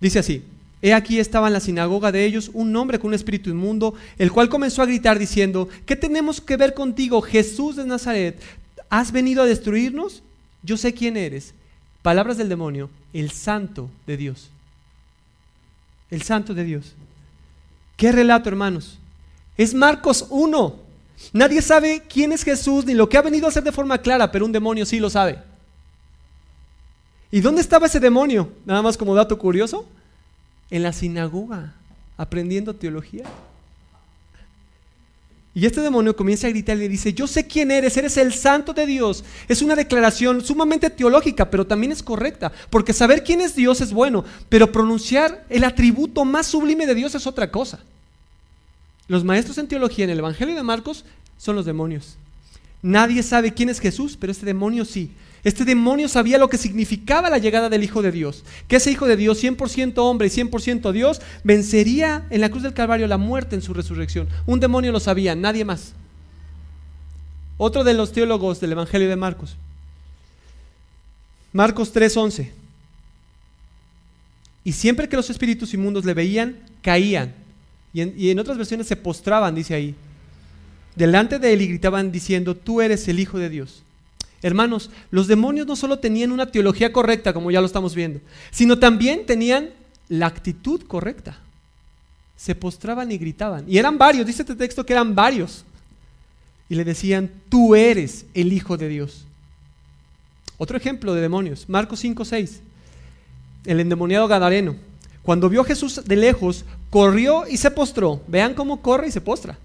Dice 0.00 0.18
así: 0.18 0.44
He 0.82 0.94
aquí 0.94 1.18
estaba 1.18 1.48
en 1.48 1.52
la 1.52 1.60
sinagoga 1.60 2.10
de 2.10 2.24
ellos 2.24 2.50
un 2.54 2.74
hombre 2.74 2.98
con 2.98 3.08
un 3.08 3.14
espíritu 3.14 3.50
inmundo, 3.50 3.94
el 4.16 4.32
cual 4.32 4.48
comenzó 4.48 4.80
a 4.82 4.86
gritar 4.86 5.18
diciendo, 5.18 5.68
¿qué 5.84 5.94
tenemos 5.94 6.40
que 6.40 6.56
ver 6.56 6.72
contigo, 6.72 7.20
Jesús 7.20 7.76
de 7.76 7.84
Nazaret? 7.84 8.40
¿Has 8.90 9.12
venido 9.12 9.42
a 9.42 9.46
destruirnos? 9.46 10.22
Yo 10.62 10.76
sé 10.76 10.92
quién 10.92 11.16
eres. 11.16 11.54
Palabras 12.02 12.36
del 12.36 12.48
demonio, 12.48 12.90
el 13.12 13.30
santo 13.30 13.88
de 14.06 14.16
Dios. 14.16 14.50
El 16.10 16.22
santo 16.22 16.52
de 16.52 16.64
Dios. 16.64 16.92
¿Qué 17.96 18.10
relato, 18.10 18.48
hermanos? 18.48 18.98
Es 19.56 19.74
Marcos 19.74 20.26
1. 20.30 20.76
Nadie 21.32 21.62
sabe 21.62 22.02
quién 22.08 22.32
es 22.32 22.42
Jesús 22.42 22.84
ni 22.84 22.94
lo 22.94 23.08
que 23.08 23.16
ha 23.16 23.22
venido 23.22 23.46
a 23.46 23.50
hacer 23.50 23.62
de 23.62 23.72
forma 23.72 23.98
clara, 23.98 24.32
pero 24.32 24.44
un 24.44 24.52
demonio 24.52 24.84
sí 24.84 24.98
lo 24.98 25.08
sabe. 25.08 25.38
¿Y 27.30 27.40
dónde 27.40 27.60
estaba 27.60 27.86
ese 27.86 28.00
demonio? 28.00 28.50
Nada 28.64 28.82
más 28.82 28.96
como 28.96 29.14
dato 29.14 29.38
curioso. 29.38 29.86
En 30.70 30.82
la 30.82 30.92
sinagoga, 30.92 31.74
aprendiendo 32.16 32.74
teología. 32.74 33.24
Y 35.52 35.66
este 35.66 35.80
demonio 35.80 36.14
comienza 36.14 36.46
a 36.46 36.50
gritar 36.50 36.76
y 36.76 36.80
le 36.80 36.88
dice, 36.88 37.12
yo 37.12 37.26
sé 37.26 37.46
quién 37.46 37.72
eres, 37.72 37.96
eres 37.96 38.16
el 38.16 38.32
santo 38.32 38.72
de 38.72 38.86
Dios. 38.86 39.24
Es 39.48 39.62
una 39.62 39.74
declaración 39.74 40.44
sumamente 40.44 40.90
teológica, 40.90 41.50
pero 41.50 41.66
también 41.66 41.90
es 41.90 42.02
correcta, 42.04 42.52
porque 42.70 42.92
saber 42.92 43.24
quién 43.24 43.40
es 43.40 43.56
Dios 43.56 43.80
es 43.80 43.92
bueno, 43.92 44.24
pero 44.48 44.70
pronunciar 44.70 45.44
el 45.48 45.64
atributo 45.64 46.24
más 46.24 46.46
sublime 46.46 46.86
de 46.86 46.94
Dios 46.94 47.16
es 47.16 47.26
otra 47.26 47.50
cosa. 47.50 47.80
Los 49.08 49.24
maestros 49.24 49.58
en 49.58 49.66
teología 49.66 50.04
en 50.04 50.10
el 50.10 50.20
Evangelio 50.20 50.54
de 50.54 50.62
Marcos 50.62 51.04
son 51.36 51.56
los 51.56 51.66
demonios. 51.66 52.16
Nadie 52.80 53.24
sabe 53.24 53.52
quién 53.52 53.68
es 53.70 53.80
Jesús, 53.80 54.16
pero 54.18 54.30
este 54.30 54.46
demonio 54.46 54.84
sí. 54.84 55.10
Este 55.42 55.64
demonio 55.64 56.08
sabía 56.08 56.38
lo 56.38 56.48
que 56.48 56.58
significaba 56.58 57.30
la 57.30 57.38
llegada 57.38 57.70
del 57.70 57.82
Hijo 57.82 58.02
de 58.02 58.12
Dios, 58.12 58.44
que 58.68 58.76
ese 58.76 58.90
Hijo 58.90 59.06
de 59.06 59.16
Dios, 59.16 59.42
100% 59.42 59.94
hombre 59.98 60.26
y 60.26 60.30
100% 60.30 60.92
Dios, 60.92 61.20
vencería 61.44 62.26
en 62.30 62.42
la 62.42 62.50
cruz 62.50 62.62
del 62.62 62.74
Calvario 62.74 63.06
la 63.06 63.16
muerte 63.16 63.54
en 63.54 63.62
su 63.62 63.72
resurrección. 63.72 64.28
Un 64.46 64.60
demonio 64.60 64.92
lo 64.92 65.00
sabía, 65.00 65.34
nadie 65.34 65.64
más. 65.64 65.94
Otro 67.56 67.84
de 67.84 67.94
los 67.94 68.12
teólogos 68.12 68.60
del 68.60 68.72
Evangelio 68.72 69.08
de 69.08 69.16
Marcos. 69.16 69.56
Marcos 71.52 71.92
3:11. 71.92 72.50
Y 74.62 74.72
siempre 74.72 75.08
que 75.08 75.16
los 75.16 75.30
espíritus 75.30 75.72
inmundos 75.72 76.04
le 76.04 76.12
veían, 76.14 76.58
caían. 76.82 77.34
Y 77.94 78.02
en, 78.02 78.14
y 78.16 78.30
en 78.30 78.38
otras 78.38 78.58
versiones 78.58 78.86
se 78.86 78.96
postraban, 78.96 79.54
dice 79.54 79.74
ahí. 79.74 79.94
Delante 80.94 81.38
de 81.38 81.52
él 81.52 81.62
y 81.62 81.68
gritaban 81.68 82.12
diciendo, 82.12 82.54
tú 82.54 82.82
eres 82.82 83.08
el 83.08 83.18
Hijo 83.18 83.38
de 83.38 83.48
Dios. 83.48 83.82
Hermanos, 84.42 84.90
los 85.10 85.26
demonios 85.26 85.66
no 85.66 85.76
solo 85.76 85.98
tenían 85.98 86.32
una 86.32 86.46
teología 86.46 86.92
correcta, 86.92 87.32
como 87.32 87.50
ya 87.50 87.60
lo 87.60 87.66
estamos 87.66 87.94
viendo, 87.94 88.20
sino 88.50 88.78
también 88.78 89.26
tenían 89.26 89.70
la 90.08 90.26
actitud 90.26 90.82
correcta. 90.86 91.38
Se 92.36 92.54
postraban 92.54 93.12
y 93.12 93.18
gritaban. 93.18 93.64
Y 93.68 93.76
eran 93.76 93.98
varios, 93.98 94.26
dice 94.26 94.42
este 94.42 94.56
texto 94.56 94.84
que 94.86 94.94
eran 94.94 95.14
varios. 95.14 95.64
Y 96.70 96.74
le 96.74 96.84
decían, 96.84 97.30
tú 97.50 97.74
eres 97.74 98.24
el 98.32 98.52
Hijo 98.52 98.78
de 98.78 98.88
Dios. 98.88 99.26
Otro 100.56 100.76
ejemplo 100.76 101.14
de 101.14 101.20
demonios, 101.20 101.68
Marcos 101.68 102.00
5, 102.00 102.24
6. 102.24 102.60
El 103.66 103.80
endemoniado 103.80 104.26
Gadareno. 104.26 104.76
Cuando 105.22 105.50
vio 105.50 105.60
a 105.60 105.64
Jesús 105.64 106.02
de 106.04 106.16
lejos, 106.16 106.64
corrió 106.88 107.46
y 107.46 107.58
se 107.58 107.70
postró. 107.70 108.22
Vean 108.26 108.54
cómo 108.54 108.80
corre 108.80 109.08
y 109.08 109.12
se 109.12 109.20
postra 109.20 109.58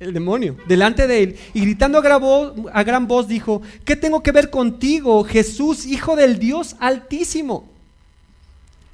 el 0.00 0.12
demonio, 0.12 0.56
delante 0.66 1.06
de 1.06 1.22
él, 1.22 1.36
y 1.54 1.60
gritando 1.60 1.98
a 1.98 2.82
gran, 2.82 3.06
voz, 3.06 3.28
dijo, 3.28 3.62
¿qué 3.84 3.96
tengo 3.96 4.22
que 4.22 4.32
ver 4.32 4.50
contigo, 4.50 5.24
Jesús, 5.24 5.86
Hijo 5.86 6.16
del 6.16 6.38
Dios 6.38 6.76
Altísimo? 6.80 7.68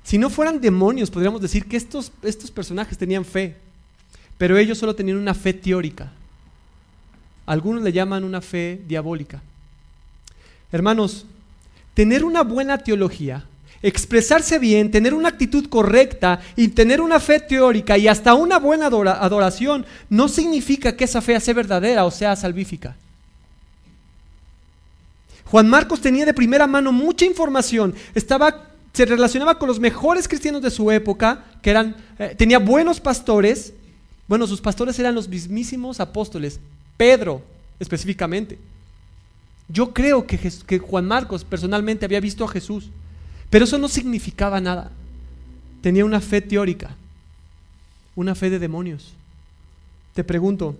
Si 0.04 0.18
no 0.18 0.30
fueran 0.30 0.60
demonios, 0.60 1.10
podríamos 1.10 1.40
decir 1.40 1.66
que 1.66 1.76
estos, 1.76 2.12
estos 2.22 2.50
personajes 2.50 2.98
tenían 2.98 3.24
fe, 3.24 3.56
pero 4.38 4.58
ellos 4.58 4.78
solo 4.78 4.94
tenían 4.94 5.16
una 5.16 5.34
fe 5.34 5.52
teórica. 5.52 6.12
Algunos 7.46 7.82
le 7.82 7.92
llaman 7.92 8.24
una 8.24 8.40
fe 8.40 8.80
diabólica. 8.86 9.42
Hermanos, 10.72 11.26
tener 11.94 12.24
una 12.24 12.42
buena 12.42 12.78
teología 12.78 13.44
expresarse 13.82 14.58
bien, 14.58 14.90
tener 14.90 15.14
una 15.14 15.28
actitud 15.28 15.68
correcta 15.68 16.40
y 16.56 16.68
tener 16.68 17.00
una 17.00 17.18
fe 17.18 17.40
teórica 17.40 17.96
y 17.96 18.08
hasta 18.08 18.34
una 18.34 18.58
buena 18.58 18.86
adoración 18.86 19.86
no 20.08 20.28
significa 20.28 20.96
que 20.96 21.04
esa 21.04 21.22
fe 21.22 21.38
sea 21.40 21.54
verdadera 21.54 22.04
o 22.04 22.10
sea 22.10 22.36
salvífica. 22.36 22.96
Juan 25.46 25.68
Marcos 25.68 26.00
tenía 26.00 26.26
de 26.26 26.34
primera 26.34 26.66
mano 26.66 26.92
mucha 26.92 27.24
información, 27.24 27.94
estaba, 28.14 28.68
se 28.92 29.04
relacionaba 29.04 29.58
con 29.58 29.68
los 29.68 29.80
mejores 29.80 30.28
cristianos 30.28 30.62
de 30.62 30.70
su 30.70 30.90
época, 30.90 31.44
que 31.60 31.70
eran, 31.70 31.96
eh, 32.18 32.34
tenía 32.36 32.58
buenos 32.58 33.00
pastores, 33.00 33.72
bueno, 34.28 34.46
sus 34.46 34.60
pastores 34.60 34.96
eran 34.98 35.14
los 35.14 35.28
mismísimos 35.28 35.98
apóstoles, 35.98 36.60
Pedro 36.96 37.42
específicamente. 37.80 38.58
Yo 39.68 39.92
creo 39.92 40.26
que, 40.26 40.38
que 40.66 40.78
Juan 40.78 41.06
Marcos 41.06 41.44
personalmente 41.44 42.04
había 42.04 42.20
visto 42.20 42.44
a 42.44 42.48
Jesús. 42.48 42.90
Pero 43.50 43.64
eso 43.64 43.78
no 43.78 43.88
significaba 43.88 44.60
nada. 44.60 44.92
Tenía 45.82 46.04
una 46.04 46.20
fe 46.20 46.40
teórica, 46.40 46.94
una 48.14 48.34
fe 48.34 48.48
de 48.48 48.58
demonios. 48.58 49.12
Te 50.14 50.24
pregunto, 50.24 50.76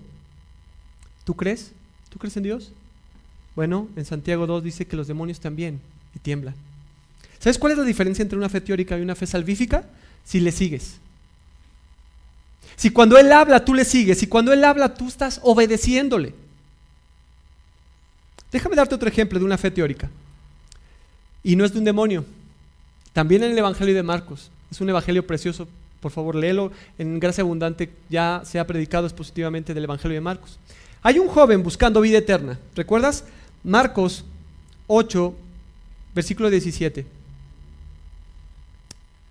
¿tú 1.25 1.35
crees? 1.35 1.73
¿Tú 2.09 2.19
crees 2.19 2.37
en 2.37 2.45
Dios? 2.45 2.73
Bueno, 3.57 3.89
en 3.97 4.05
Santiago 4.05 4.47
2 4.47 4.63
dice 4.63 4.87
que 4.87 4.97
los 4.97 5.09
demonios 5.09 5.41
también 5.41 5.81
y 6.15 6.19
tiemblan. 6.21 6.55
¿Sabes 7.41 7.59
cuál 7.59 7.73
es 7.73 7.79
la 7.79 7.85
diferencia 7.85 8.23
entre 8.23 8.39
una 8.39 8.49
fe 8.49 8.61
teórica 8.61 8.99
y 8.99 9.03
una 9.03 9.15
fe 9.15 9.27
salvífica? 9.27 9.85
Si 10.25 10.41
le 10.41 10.53
sigues. 10.53 10.99
Si 12.77 12.91
cuando 12.91 13.19
Él 13.19 13.33
habla 13.33 13.65
tú 13.65 13.75
le 13.75 13.85
sigues, 13.85 14.19
si 14.19 14.27
cuando 14.27 14.53
Él 14.53 14.63
habla 14.63 14.95
tú 14.95 15.09
estás 15.09 15.41
obedeciéndole. 15.43 16.35
Déjame 18.53 18.77
darte 18.77 18.95
otro 18.95 19.09
ejemplo 19.09 19.39
de 19.39 19.45
una 19.45 19.59
fe 19.59 19.71
teórica. 19.71 20.11
Y 21.43 21.57
no 21.57 21.65
es 21.65 21.73
de 21.73 21.79
un 21.79 21.85
demonio, 21.85 22.25
también 23.13 23.43
en 23.43 23.53
el 23.53 23.59
Evangelio 23.59 23.95
de 23.95 24.03
Marcos. 24.03 24.51
Es 24.71 24.81
un 24.81 24.89
evangelio 24.89 25.27
precioso. 25.27 25.67
Por 26.01 26.13
favor, 26.13 26.35
léelo. 26.35 26.73
En 26.99 27.19
Gracia 27.21 27.43
Abundante 27.43 27.91
ya 28.09 28.43
se 28.45 28.59
ha 28.59 28.67
predicado 28.67 29.07
expositivamente 29.07 29.75
del 29.75 29.85
Evangelio 29.85 30.15
de 30.15 30.21
Marcos. 30.21 30.59
Hay 31.03 31.19
un 31.19 31.29
joven 31.29 31.63
buscando 31.63 32.01
vida 32.01 32.19
eterna. 32.19 32.59
¿Recuerdas? 32.75 33.25
Marcos 33.65 34.25
8, 34.87 35.35
versículo 36.15 36.51
17. 36.51 37.07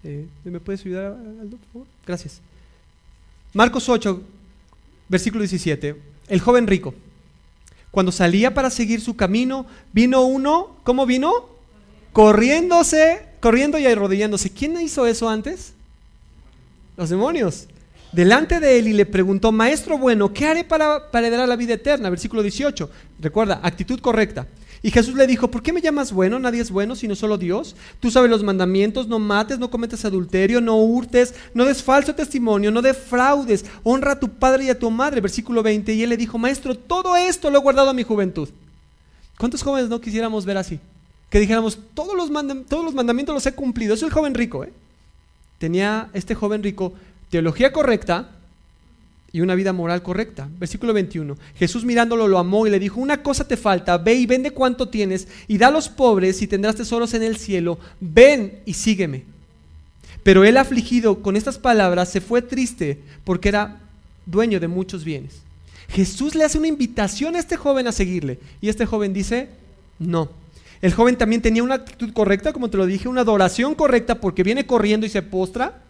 Eh, 0.03 0.27
¿Me 0.43 0.59
puedes 0.59 0.81
ayudar, 0.81 1.17
Aldo, 1.41 1.57
por 1.57 1.67
favor? 1.73 1.87
Gracias. 2.05 2.41
Marcos 3.53 3.89
8, 3.89 4.21
versículo 5.07 5.41
17. 5.41 5.95
El 6.27 6.39
joven 6.41 6.67
rico. 6.67 6.93
Cuando 7.91 8.11
salía 8.11 8.53
para 8.53 8.69
seguir 8.69 9.01
su 9.01 9.15
camino, 9.15 9.65
vino 9.93 10.21
uno, 10.21 10.75
¿cómo 10.83 11.05
vino? 11.05 11.49
Corriéndose 12.13 13.28
corriendo 13.39 13.78
y 13.78 13.86
arrodillándose. 13.86 14.49
¿Quién 14.49 14.80
hizo 14.80 15.06
eso 15.06 15.30
antes? 15.30 15.73
Los 16.97 17.10
demonios. 17.10 17.67
Delante 18.12 18.60
de 18.60 18.80
él 18.80 18.88
y 18.88 18.93
le 18.93 19.06
preguntó, 19.06 19.52
Maestro 19.52 19.97
bueno, 19.97 20.34
¿qué 20.34 20.47
haré 20.47 20.63
para, 20.63 21.12
para 21.12 21.28
heredar 21.28 21.47
la 21.47 21.56
vida 21.56 21.75
eterna? 21.75 22.10
Versículo 22.10 22.41
18. 22.41 22.89
Recuerda, 23.19 23.60
actitud 23.63 23.99
correcta. 23.99 24.47
Y 24.82 24.91
Jesús 24.91 25.15
le 25.15 25.28
dijo, 25.28 25.52
¿por 25.52 25.62
qué 25.62 25.73
me 25.73 25.82
llamas 25.82 26.12
bueno? 26.12 26.39
Nadie 26.39 26.62
es 26.62 26.71
bueno 26.71 26.95
sino 26.95 27.15
solo 27.15 27.38
Dios. 27.38 27.75
Tú 27.99 28.10
sabes 28.10 28.30
los 28.30 28.43
mandamientos, 28.43 29.08
no 29.08 29.19
mates, 29.19 29.60
no 29.60 29.69
cometas 29.69 30.06
adulterio, 30.06 30.62
no 30.62 30.78
hurtes, 30.78 31.36
no 31.54 31.65
des 31.65 31.84
falso 31.84 32.15
testimonio, 32.15 32.71
no 32.71 32.82
defraudes, 32.82 33.65
honra 33.84 34.13
a 34.13 34.19
tu 34.19 34.30
padre 34.30 34.65
y 34.65 34.69
a 34.69 34.80
tu 34.80 34.89
madre. 34.89 35.19
Versículo 35.19 35.62
20. 35.62 35.93
Y 35.93 36.04
él 36.04 36.10
le 36.10 36.17
dijo, 36.17 36.38
Maestro, 36.38 36.75
todo 36.75 37.17
esto 37.17 37.49
lo 37.49 37.60
he 37.60 37.62
guardado 37.62 37.89
a 37.89 37.93
mi 37.93 38.04
juventud. 38.04 38.49
¿Cuántos 39.38 39.62
jóvenes 39.62 39.89
no 39.89 39.99
quisiéramos 39.99 40.45
ver 40.45 40.58
así? 40.58 40.80
Que 41.29 41.39
dijéramos, 41.39 41.79
todos 41.93 42.15
los, 42.15 42.31
mandamientos 42.31 43.33
los 43.33 43.45
he 43.45 43.53
cumplido. 43.53 43.93
Es 43.93 44.03
el 44.03 44.09
joven 44.09 44.33
rico. 44.33 44.63
¿eh? 44.63 44.73
Tenía 45.57 46.09
este 46.13 46.35
joven 46.35 46.63
rico 46.63 46.93
teología 47.29 47.71
correcta 47.71 48.31
y 49.31 49.41
una 49.41 49.55
vida 49.55 49.73
moral 49.73 50.01
correcta. 50.01 50.49
Versículo 50.57 50.93
21. 50.93 51.37
Jesús 51.55 51.85
mirándolo 51.85 52.27
lo 52.27 52.39
amó 52.39 52.65
y 52.65 52.71
le 52.71 52.79
dijo, 52.79 52.99
una 52.99 53.21
cosa 53.21 53.47
te 53.47 53.57
falta, 53.57 53.97
ve 53.97 54.15
y 54.15 54.25
vende 54.25 54.51
cuanto 54.51 54.89
tienes 54.89 55.27
y 55.47 55.57
da 55.57 55.67
a 55.67 55.71
los 55.71 55.87
pobres 55.87 56.41
y 56.41 56.47
tendrás 56.47 56.75
tesoros 56.75 57.13
en 57.13 57.23
el 57.23 57.37
cielo. 57.37 57.77
Ven 57.99 58.59
y 58.65 58.73
sígueme. 58.73 59.23
Pero 60.23 60.43
él 60.43 60.57
afligido 60.57 61.21
con 61.21 61.35
estas 61.35 61.57
palabras 61.59 62.09
se 62.09 62.21
fue 62.21 62.41
triste 62.41 62.99
porque 63.23 63.49
era 63.49 63.79
dueño 64.25 64.59
de 64.59 64.67
muchos 64.67 65.03
bienes. 65.03 65.41
Jesús 65.89 66.35
le 66.35 66.43
hace 66.43 66.57
una 66.57 66.67
invitación 66.67 67.35
a 67.35 67.39
este 67.39 67.55
joven 67.55 67.87
a 67.87 67.91
seguirle 67.91 68.39
y 68.61 68.69
este 68.69 68.85
joven 68.85 69.13
dice, 69.13 69.49
no. 69.99 70.38
El 70.81 70.93
joven 70.93 71.17
también 71.17 71.41
tenía 71.41 71.63
una 71.63 71.75
actitud 71.75 72.13
correcta, 72.13 72.53
como 72.53 72.69
te 72.69 72.77
lo 72.77 72.85
dije, 72.85 73.07
una 73.07 73.21
adoración 73.21 73.75
correcta 73.75 74.15
porque 74.15 74.43
viene 74.43 74.65
corriendo 74.65 75.05
y 75.05 75.09
se 75.09 75.21
postra, 75.21 75.81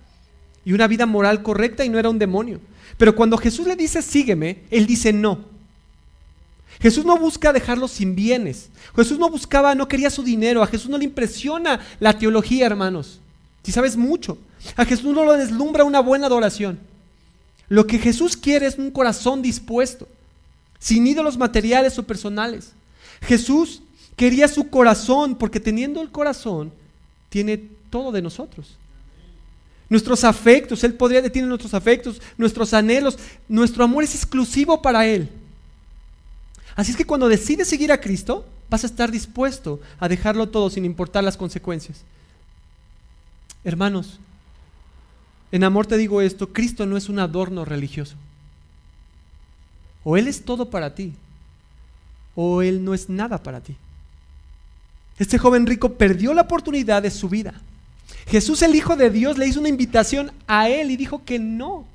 y 0.66 0.74
una 0.74 0.88
vida 0.88 1.06
moral 1.06 1.44
correcta 1.44 1.86
y 1.86 1.90
no 1.90 2.00
era 2.00 2.10
un 2.10 2.20
demonio. 2.20 2.60
Pero 2.98 3.16
cuando 3.16 3.38
Jesús 3.38 3.68
le 3.68 3.76
dice 3.76 4.02
sígueme, 4.02 4.64
él 4.72 4.86
dice 4.86 5.14
no. 5.14 5.46
Jesús 6.82 7.06
no 7.06 7.18
busca 7.18 7.54
dejarlo 7.54 7.88
sin 7.88 8.16
bienes. 8.16 8.70
Jesús 8.96 9.20
no 9.20 9.30
buscaba, 9.30 9.76
no 9.76 9.88
quería 9.88 10.10
su 10.10 10.24
dinero. 10.24 10.64
A 10.64 10.68
Jesús 10.68 10.90
no 10.90 10.98
le 10.98 11.04
impresiona 11.04 11.80
la 12.00 12.18
teología, 12.18 12.66
hermanos. 12.66 13.20
Si 13.64 13.72
sabes 13.72 13.98
mucho. 13.98 14.38
A 14.76 14.86
Jesús 14.86 15.14
no 15.14 15.26
lo 15.26 15.34
deslumbra 15.34 15.84
una 15.84 16.00
buena 16.00 16.28
adoración. 16.28 16.80
Lo 17.68 17.86
que 17.86 18.00
Jesús 18.00 18.36
quiere 18.36 18.66
es 18.66 18.78
un 18.78 18.92
corazón 18.92 19.42
dispuesto, 19.42 20.08
sin 20.80 21.06
ídolos 21.06 21.38
materiales 21.38 22.00
o 22.00 22.04
personales. 22.04 22.72
Jesús 23.22 23.84
Quería 24.20 24.50
su 24.50 24.70
corazón, 24.70 25.34
porque 25.34 25.62
teniendo 25.62 26.02
el 26.02 26.12
corazón, 26.12 26.74
tiene 27.30 27.58
todo 27.90 28.12
de 28.12 28.22
nosotros. 28.22 28.76
Nuestros 29.88 30.26
afectos, 30.26 30.84
Él 30.84 30.94
podría 30.94 31.22
detener 31.22 31.48
nuestros 31.48 31.74
afectos, 31.74 32.22
nuestros 32.38 32.74
anhelos, 32.74 33.18
nuestro 33.48 33.82
amor 33.82 34.04
es 34.04 34.14
exclusivo 34.16 34.82
para 34.82 35.08
Él. 35.08 35.30
Así 36.76 36.92
es 36.92 36.98
que 36.98 37.06
cuando 37.06 37.30
decides 37.30 37.70
seguir 37.70 37.94
a 37.94 38.02
Cristo, 38.02 38.46
vas 38.70 38.84
a 38.84 38.88
estar 38.88 39.10
dispuesto 39.10 39.80
a 40.02 40.10
dejarlo 40.10 40.50
todo 40.50 40.70
sin 40.70 40.84
importar 40.84 41.24
las 41.24 41.38
consecuencias. 41.38 42.02
Hermanos, 43.64 44.20
en 45.54 45.64
amor 45.64 45.88
te 45.88 45.96
digo 45.96 46.22
esto, 46.22 46.52
Cristo 46.52 46.86
no 46.86 46.98
es 46.98 47.08
un 47.08 47.20
adorno 47.20 47.64
religioso. 47.64 48.16
O 50.04 50.18
Él 50.18 50.28
es 50.28 50.44
todo 50.44 50.70
para 50.70 50.94
ti, 50.94 51.14
o 52.36 52.62
Él 52.62 52.84
no 52.84 52.94
es 52.94 53.08
nada 53.08 53.42
para 53.42 53.62
ti. 53.62 53.78
Este 55.20 55.38
joven 55.38 55.68
rico 55.68 55.94
perdió 55.94 56.34
la 56.34 56.44
oportunidad 56.44 57.04
de 57.04 57.12
su 57.12 57.28
vida. 57.28 57.54
Jesús, 58.28 58.62
el 58.62 58.74
Hijo 58.74 58.96
de 58.96 59.10
Dios, 59.10 59.38
le 59.38 59.48
hizo 59.48 59.60
una 59.60 59.70
invitación 59.70 60.32
a 60.48 60.70
Él 60.70 60.92
y 60.92 60.98
dijo 60.98 61.24
que 61.26 61.38
no. 61.38 61.86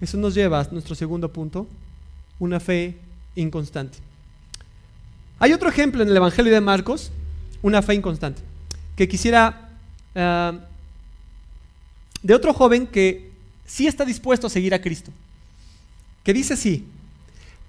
Eso 0.00 0.16
nos 0.16 0.34
lleva 0.34 0.60
a 0.60 0.68
nuestro 0.70 0.94
segundo 0.94 1.32
punto, 1.32 1.66
una 2.38 2.60
fe 2.60 2.96
inconstante. 3.34 3.98
Hay 5.38 5.52
otro 5.52 5.68
ejemplo 5.68 6.02
en 6.02 6.08
el 6.08 6.16
Evangelio 6.16 6.52
de 6.52 6.60
Marcos, 6.60 7.10
una 7.62 7.82
fe 7.82 7.94
inconstante, 7.94 8.40
que 8.94 9.08
quisiera 9.08 9.70
ah, 10.14 10.54
de 12.22 12.34
otro 12.34 12.54
joven 12.54 12.86
que 12.86 13.30
sí 13.66 13.86
está 13.86 14.04
dispuesto 14.04 14.46
a 14.46 14.50
seguir 14.50 14.72
a 14.72 14.80
Cristo, 14.80 15.10
que 16.22 16.32
dice 16.32 16.56
sí, 16.56 16.84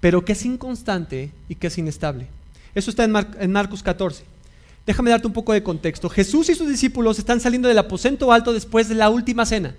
pero 0.00 0.24
que 0.24 0.32
es 0.32 0.44
inconstante 0.44 1.32
y 1.48 1.56
que 1.56 1.66
es 1.66 1.78
inestable. 1.78 2.28
Eso 2.78 2.90
está 2.90 3.04
en, 3.04 3.52
Marcos 3.52 3.82
14. 3.82 4.24
Déjame 4.86 5.10
darte 5.10 5.26
un 5.26 5.32
poco 5.32 5.52
de 5.52 5.62
contexto. 5.62 6.08
Jesús 6.08 6.48
y 6.48 6.54
sus 6.54 6.68
discípulos 6.68 7.18
están 7.18 7.40
saliendo 7.40 7.68
del 7.68 7.78
aposento 7.78 8.32
alto 8.32 8.52
después 8.52 8.88
de 8.88 8.94
la 8.94 9.10
última 9.10 9.44
cena. 9.44 9.74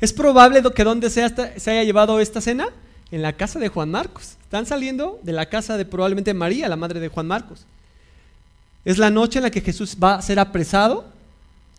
Es 0.00 0.12
probable 0.12 0.62
que 0.74 0.84
donde 0.84 1.10
se 1.10 1.22
haya 1.22 1.84
llevado 1.84 2.18
esta 2.20 2.40
cena, 2.40 2.68
en 3.10 3.22
la 3.22 3.34
casa 3.34 3.58
de 3.58 3.68
Juan 3.68 3.90
Marcos. 3.90 4.36
Están 4.42 4.66
saliendo 4.66 5.18
de 5.22 5.32
la 5.32 5.46
casa 5.46 5.76
de 5.76 5.84
probablemente 5.84 6.34
María, 6.34 6.68
la 6.68 6.76
madre 6.76 7.00
de 7.00 7.08
Juan 7.08 7.26
Marcos. 7.26 7.64
Es 8.84 8.98
la 8.98 9.10
noche 9.10 9.38
en 9.38 9.44
la 9.44 9.50
que 9.50 9.60
Jesús 9.60 9.96
va 10.02 10.14
a 10.14 10.22
ser 10.22 10.38
apresado 10.38 11.04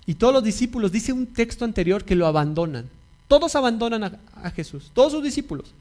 y 0.05 0.15
todos 0.15 0.33
los 0.33 0.43
discípulos, 0.43 0.91
dice 0.91 1.13
un 1.13 1.27
texto 1.27 1.65
anterior, 1.65 2.03
que 2.03 2.15
lo 2.15 2.25
abandonan. 2.25 2.89
Todos 3.27 3.55
abandonan 3.55 4.19
a, 4.35 4.51
Jesús, 4.51 4.89
todos 4.93 5.11
sus 5.11 5.23
discípulos. 5.23 5.71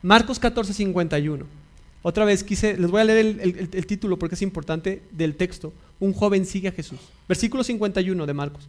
Marcos 0.00 0.38
14, 0.38 0.72
51. 0.72 1.44
Otra 2.06 2.26
vez 2.26 2.44
quise, 2.44 2.76
les 2.76 2.90
voy 2.90 3.00
a 3.00 3.04
leer 3.04 3.40
el, 3.72 3.86
título 3.86 4.18
porque 4.18 4.34
es 4.34 4.42
importante 4.42 5.00
del 5.10 5.36
texto. 5.36 5.72
Un 5.98 6.12
joven 6.12 6.44
sigue 6.44 6.68
a 6.68 6.72
Jesús. 6.72 6.98
Versículo 7.26 7.64
51 7.64 8.26
de 8.26 8.34
Marcos. 8.34 8.68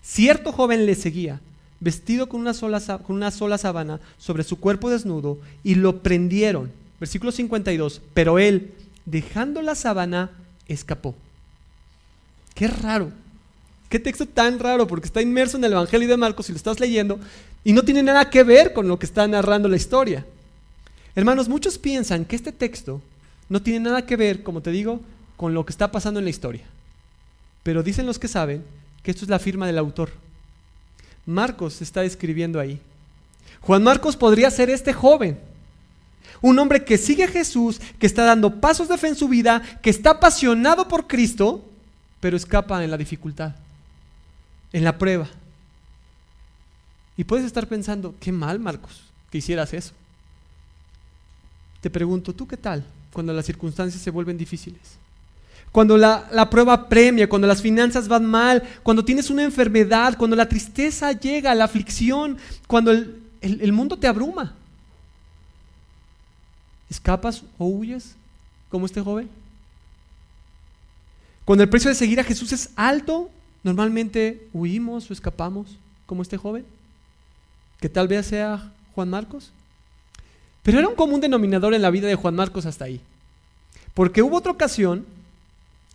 Cierto 0.00 0.52
joven 0.52 0.86
le 0.86 0.94
seguía, 0.94 1.40
vestido 1.80 2.28
con 2.28 2.40
una, 2.40 2.54
sola, 2.54 2.80
con 2.98 3.16
una 3.16 3.32
sola 3.32 3.58
sábana 3.58 3.98
sobre 4.16 4.44
su 4.44 4.60
cuerpo 4.60 4.90
desnudo, 4.90 5.40
y 5.64 5.74
lo 5.74 6.04
prendieron. 6.04 6.70
Versículo 7.00 7.32
52. 7.32 8.00
Pero 8.14 8.38
él, 8.38 8.70
dejando 9.06 9.60
la 9.60 9.74
sábana, 9.74 10.30
escapó. 10.68 11.16
Qué 12.54 12.68
raro. 12.68 13.10
Qué 13.88 13.98
texto 13.98 14.24
tan 14.24 14.60
raro, 14.60 14.86
porque 14.86 15.06
está 15.06 15.20
inmerso 15.20 15.56
en 15.56 15.64
el 15.64 15.72
Evangelio 15.72 16.06
de 16.06 16.16
Marcos 16.16 16.48
y 16.48 16.52
lo 16.52 16.58
estás 16.58 16.78
leyendo, 16.78 17.18
y 17.64 17.72
no 17.72 17.82
tiene 17.82 18.04
nada 18.04 18.30
que 18.30 18.44
ver 18.44 18.72
con 18.72 18.86
lo 18.86 19.00
que 19.00 19.06
está 19.06 19.26
narrando 19.26 19.68
la 19.68 19.76
historia. 19.76 20.24
Hermanos, 21.18 21.48
muchos 21.48 21.78
piensan 21.78 22.24
que 22.24 22.36
este 22.36 22.52
texto 22.52 23.02
no 23.48 23.60
tiene 23.60 23.80
nada 23.80 24.06
que 24.06 24.14
ver, 24.14 24.44
como 24.44 24.60
te 24.60 24.70
digo, 24.70 25.00
con 25.36 25.52
lo 25.52 25.66
que 25.66 25.72
está 25.72 25.90
pasando 25.90 26.20
en 26.20 26.24
la 26.24 26.30
historia. 26.30 26.62
Pero 27.64 27.82
dicen 27.82 28.06
los 28.06 28.20
que 28.20 28.28
saben 28.28 28.64
que 29.02 29.10
esto 29.10 29.24
es 29.24 29.28
la 29.28 29.40
firma 29.40 29.66
del 29.66 29.78
autor. 29.78 30.12
Marcos 31.26 31.82
está 31.82 32.04
escribiendo 32.04 32.60
ahí. 32.60 32.80
Juan 33.62 33.82
Marcos 33.82 34.16
podría 34.16 34.48
ser 34.52 34.70
este 34.70 34.92
joven, 34.92 35.40
un 36.40 36.56
hombre 36.56 36.84
que 36.84 36.96
sigue 36.96 37.24
a 37.24 37.28
Jesús, 37.28 37.80
que 37.98 38.06
está 38.06 38.22
dando 38.22 38.60
pasos 38.60 38.88
de 38.88 38.96
fe 38.96 39.08
en 39.08 39.16
su 39.16 39.26
vida, 39.26 39.60
que 39.82 39.90
está 39.90 40.10
apasionado 40.10 40.86
por 40.86 41.08
Cristo, 41.08 41.68
pero 42.20 42.36
escapa 42.36 42.84
en 42.84 42.92
la 42.92 42.96
dificultad, 42.96 43.56
en 44.72 44.84
la 44.84 44.96
prueba. 44.96 45.28
Y 47.16 47.24
puedes 47.24 47.44
estar 47.44 47.66
pensando, 47.66 48.14
qué 48.20 48.30
mal, 48.30 48.60
Marcos, 48.60 49.02
que 49.32 49.38
hicieras 49.38 49.74
eso. 49.74 49.94
Te 51.80 51.90
pregunto, 51.90 52.34
¿tú 52.34 52.46
qué 52.46 52.56
tal 52.56 52.84
cuando 53.12 53.32
las 53.32 53.46
circunstancias 53.46 54.02
se 54.02 54.10
vuelven 54.10 54.36
difíciles? 54.36 54.80
Cuando 55.70 55.96
la, 55.96 56.48
prueba 56.50 56.88
premia, 56.88 57.28
cuando 57.28 57.46
las 57.46 57.60
finanzas 57.60 58.08
van 58.08 58.24
mal, 58.24 58.62
cuando 58.82 59.04
tienes 59.04 59.30
una 59.30 59.44
enfermedad, 59.44 60.16
cuando 60.16 60.34
la 60.34 60.48
tristeza 60.48 61.12
llega, 61.12 61.54
la 61.54 61.64
aflicción, 61.64 62.38
cuando 62.66 62.90
el, 62.90 63.20
el 63.40 63.72
mundo 63.72 63.96
te 63.96 64.06
abruma. 64.06 64.54
¿Escapas 66.88 67.42
o 67.58 67.66
huyes 67.66 68.14
como 68.70 68.86
este 68.86 69.02
joven? 69.02 69.28
Cuando 71.44 71.62
el 71.62 71.70
precio 71.70 71.90
de 71.90 71.94
seguir 71.94 72.18
a 72.18 72.24
Jesús 72.24 72.52
es 72.52 72.70
alto, 72.76 73.30
normalmente 73.62 74.48
huimos 74.52 75.10
o 75.10 75.12
escapamos 75.12 75.76
como 76.06 76.22
este 76.22 76.38
joven, 76.38 76.64
que 77.80 77.88
tal 77.88 78.08
vez 78.08 78.26
sea 78.26 78.72
Juan 78.94 79.10
Marcos. 79.10 79.50
Pero 80.68 80.80
era 80.80 80.88
un 80.88 80.96
común 80.96 81.18
denominador 81.18 81.72
en 81.72 81.80
la 81.80 81.90
vida 81.90 82.08
de 82.08 82.14
Juan 82.14 82.34
Marcos 82.34 82.66
hasta 82.66 82.84
ahí. 82.84 83.00
Porque 83.94 84.20
hubo 84.20 84.36
otra 84.36 84.52
ocasión 84.52 85.06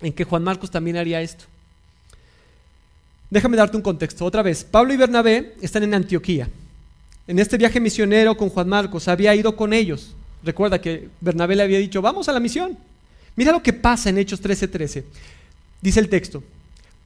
en 0.02 0.12
que 0.12 0.24
Juan 0.24 0.44
Marcos 0.44 0.72
también 0.72 0.98
haría 0.98 1.22
esto. 1.22 1.46
Déjame 3.30 3.56
darte 3.56 3.78
un 3.78 3.84
contexto. 3.84 4.26
Otra 4.26 4.42
vez, 4.42 4.64
Pablo 4.64 4.92
y 4.92 4.98
Bernabé 4.98 5.54
están 5.62 5.84
en 5.84 5.94
Antioquía. 5.94 6.50
En 7.28 7.38
este 7.38 7.56
viaje 7.56 7.80
misionero 7.80 8.36
con 8.36 8.50
Juan 8.50 8.68
Marcos, 8.68 9.08
había 9.08 9.36
ido 9.36 9.56
con 9.56 9.74
ellos. 9.74 10.16
Recuerda 10.44 10.82
que 10.82 11.08
Bernabé 11.22 11.56
le 11.56 11.62
había 11.62 11.78
dicho, 11.78 12.02
vamos 12.02 12.28
a 12.28 12.34
la 12.34 12.40
misión. 12.40 12.76
Mira 13.36 13.52
lo 13.52 13.62
que 13.62 13.74
pasa 13.74 14.10
en 14.10 14.18
Hechos 14.18 14.42
13:13. 14.42 15.04
Dice 15.84 16.00
el 16.00 16.10
texto, 16.10 16.44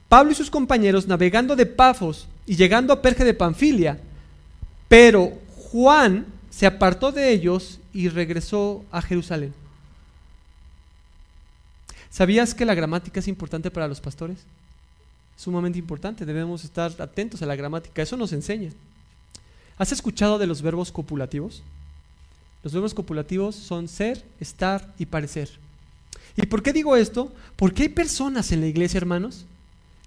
Pablo 0.08 0.32
y 0.32 0.34
sus 0.34 0.48
compañeros 0.48 1.06
navegando 1.06 1.54
de 1.54 1.66
Pafos 1.66 2.28
y 2.46 2.56
llegando 2.56 2.94
a 2.94 3.02
Perge 3.02 3.24
de 3.24 3.34
Panfilia, 3.34 4.00
pero 4.88 5.34
Juan 5.70 6.37
se 6.58 6.66
apartó 6.66 7.12
de 7.12 7.30
ellos 7.30 7.78
y 7.92 8.08
regresó 8.08 8.84
a 8.90 9.00
Jerusalén. 9.00 9.54
¿Sabías 12.10 12.52
que 12.52 12.64
la 12.64 12.74
gramática 12.74 13.20
es 13.20 13.28
importante 13.28 13.70
para 13.70 13.86
los 13.86 14.00
pastores? 14.00 14.38
Sumamente 15.36 15.78
importante, 15.78 16.26
debemos 16.26 16.64
estar 16.64 16.90
atentos 17.00 17.40
a 17.42 17.46
la 17.46 17.54
gramática, 17.54 18.02
eso 18.02 18.16
nos 18.16 18.32
enseña. 18.32 18.72
¿Has 19.76 19.92
escuchado 19.92 20.36
de 20.36 20.48
los 20.48 20.60
verbos 20.60 20.90
copulativos? 20.90 21.62
Los 22.64 22.72
verbos 22.72 22.92
copulativos 22.92 23.54
son 23.54 23.86
ser, 23.86 24.24
estar 24.40 24.92
y 24.98 25.06
parecer. 25.06 25.48
¿Y 26.34 26.44
por 26.46 26.64
qué 26.64 26.72
digo 26.72 26.96
esto? 26.96 27.32
Porque 27.54 27.84
hay 27.84 27.88
personas 27.88 28.50
en 28.50 28.62
la 28.62 28.66
iglesia, 28.66 28.98
hermanos, 28.98 29.44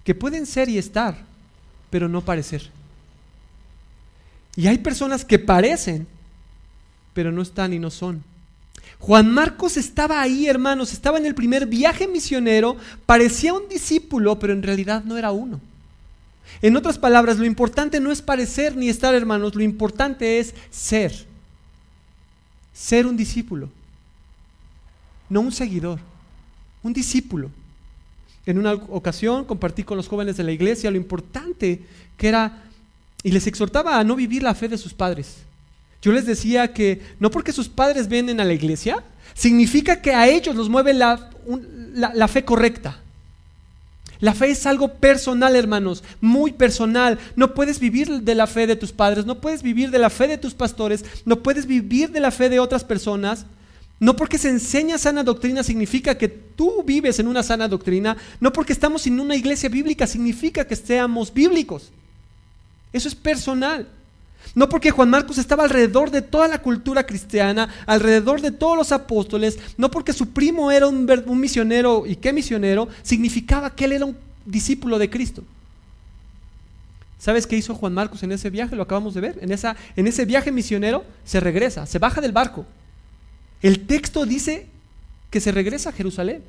que 0.04 0.14
pueden 0.14 0.44
ser 0.44 0.68
y 0.68 0.76
estar, 0.76 1.16
pero 1.88 2.10
no 2.10 2.20
parecer. 2.20 2.68
Y 4.54 4.66
hay 4.66 4.76
personas 4.76 5.24
que 5.24 5.38
parecen, 5.38 6.06
pero 7.14 7.32
no 7.32 7.42
están 7.42 7.72
y 7.72 7.78
no 7.78 7.90
son. 7.90 8.22
Juan 8.98 9.32
Marcos 9.32 9.76
estaba 9.76 10.20
ahí, 10.20 10.46
hermanos, 10.46 10.92
estaba 10.92 11.18
en 11.18 11.26
el 11.26 11.34
primer 11.34 11.66
viaje 11.66 12.06
misionero, 12.06 12.76
parecía 13.04 13.52
un 13.52 13.68
discípulo, 13.68 14.38
pero 14.38 14.52
en 14.52 14.62
realidad 14.62 15.02
no 15.04 15.18
era 15.18 15.32
uno. 15.32 15.60
En 16.60 16.76
otras 16.76 16.98
palabras, 16.98 17.38
lo 17.38 17.44
importante 17.44 17.98
no 17.98 18.12
es 18.12 18.22
parecer 18.22 18.76
ni 18.76 18.88
estar, 18.88 19.14
hermanos, 19.14 19.56
lo 19.56 19.62
importante 19.62 20.38
es 20.38 20.54
ser. 20.70 21.26
Ser 22.72 23.06
un 23.06 23.16
discípulo, 23.16 23.68
no 25.28 25.40
un 25.40 25.52
seguidor, 25.52 25.98
un 26.84 26.92
discípulo. 26.92 27.50
En 28.46 28.58
una 28.58 28.74
ocasión 28.74 29.44
compartí 29.44 29.82
con 29.82 29.96
los 29.96 30.08
jóvenes 30.08 30.36
de 30.36 30.44
la 30.44 30.52
iglesia 30.52 30.90
lo 30.90 30.96
importante 30.96 31.84
que 32.16 32.28
era, 32.28 32.62
y 33.24 33.32
les 33.32 33.46
exhortaba 33.46 33.98
a 33.98 34.04
no 34.04 34.14
vivir 34.14 34.42
la 34.44 34.54
fe 34.54 34.68
de 34.68 34.78
sus 34.78 34.94
padres. 34.94 35.38
Yo 36.02 36.12
les 36.12 36.26
decía 36.26 36.72
que 36.72 37.00
no 37.20 37.30
porque 37.30 37.52
sus 37.52 37.68
padres 37.68 38.08
vienen 38.08 38.40
a 38.40 38.44
la 38.44 38.52
iglesia, 38.52 39.02
significa 39.34 40.02
que 40.02 40.12
a 40.12 40.28
ellos 40.28 40.56
los 40.56 40.68
mueve 40.68 40.92
la, 40.92 41.30
la, 41.94 42.28
fe 42.28 42.44
correcta. 42.44 42.98
La 44.18 44.34
fe 44.34 44.50
es 44.50 44.66
algo 44.66 44.94
personal, 44.94 45.54
hermanos, 45.54 46.02
muy 46.20 46.52
personal. 46.52 47.18
No 47.36 47.54
puedes 47.54 47.78
vivir 47.78 48.22
de 48.22 48.34
la 48.34 48.48
fe 48.48 48.66
de 48.66 48.76
tus 48.76 48.92
padres, 48.92 49.26
no 49.26 49.40
puedes 49.40 49.62
vivir 49.62 49.90
de 49.90 49.98
la 50.00 50.10
fe 50.10 50.26
de 50.26 50.38
tus 50.38 50.54
pastores, 50.54 51.04
no 51.24 51.40
puedes 51.40 51.66
vivir 51.66 52.10
de 52.10 52.20
la 52.20 52.32
fe 52.32 52.48
de 52.48 52.58
otras 52.60 52.82
personas. 52.82 53.46
No 54.00 54.16
porque 54.16 54.38
se 54.38 54.48
enseña 54.48 54.98
sana 54.98 55.22
doctrina 55.22 55.62
significa 55.62 56.18
que 56.18 56.26
tú 56.26 56.82
vives 56.82 57.20
en 57.20 57.28
una 57.28 57.44
sana 57.44 57.68
doctrina. 57.68 58.16
No 58.40 58.52
porque 58.52 58.72
estamos 58.72 59.06
en 59.06 59.20
una 59.20 59.36
iglesia 59.36 59.68
bíblica 59.68 60.08
significa 60.08 60.66
que 60.66 60.74
seamos 60.74 61.32
bíblicos. 61.32 61.92
Eso 62.92 63.06
es 63.06 63.14
personal. 63.14 63.86
No 64.54 64.68
porque 64.68 64.90
Juan 64.90 65.10
Marcos 65.10 65.38
estaba 65.38 65.64
alrededor 65.64 66.10
de 66.10 66.22
toda 66.22 66.48
la 66.48 66.60
cultura 66.60 67.04
cristiana, 67.06 67.68
alrededor 67.86 68.40
de 68.40 68.50
todos 68.50 68.76
los 68.76 68.92
apóstoles, 68.92 69.58
no 69.76 69.90
porque 69.90 70.12
su 70.12 70.30
primo 70.30 70.70
era 70.70 70.86
un, 70.86 71.06
misionero 71.40 72.04
y 72.06 72.16
qué 72.16 72.32
misionero, 72.32 72.88
significaba 73.02 73.74
que 73.74 73.86
él 73.86 73.92
era 73.92 74.04
un 74.04 74.16
discípulo 74.44 74.98
de 74.98 75.08
Cristo. 75.08 75.42
¿Sabes 77.18 77.46
qué 77.46 77.56
hizo 77.56 77.74
Juan 77.74 77.94
Marcos 77.94 78.22
en 78.24 78.32
ese 78.32 78.50
viaje? 78.50 78.74
Lo 78.74 78.82
acabamos 78.82 79.14
de 79.14 79.20
ver. 79.20 79.38
En, 79.40 79.52
esa, 79.52 79.76
en 79.94 80.08
ese 80.08 80.24
viaje 80.24 80.50
misionero 80.50 81.04
se 81.24 81.38
regresa, 81.38 81.86
se 81.86 81.98
baja 81.98 82.20
del 82.20 82.32
barco. 82.32 82.66
El 83.62 83.86
texto 83.86 84.26
dice 84.26 84.66
que 85.30 85.40
se 85.40 85.52
regresa 85.52 85.90
a 85.90 85.92
Jerusalén. 85.92 86.42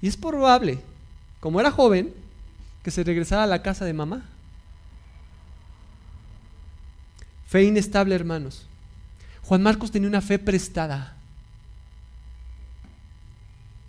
Y 0.00 0.08
es 0.08 0.16
probable, 0.16 0.78
como 1.40 1.60
era 1.60 1.70
joven, 1.70 2.12
que 2.82 2.90
se 2.90 3.04
regresara 3.04 3.44
a 3.44 3.46
la 3.46 3.62
casa 3.62 3.84
de 3.84 3.92
mamá. 3.92 4.24
Fe 7.54 7.62
inestable, 7.62 8.16
hermanos. 8.16 8.66
Juan 9.42 9.62
Marcos 9.62 9.92
tenía 9.92 10.08
una 10.08 10.20
fe 10.20 10.40
prestada. 10.40 11.14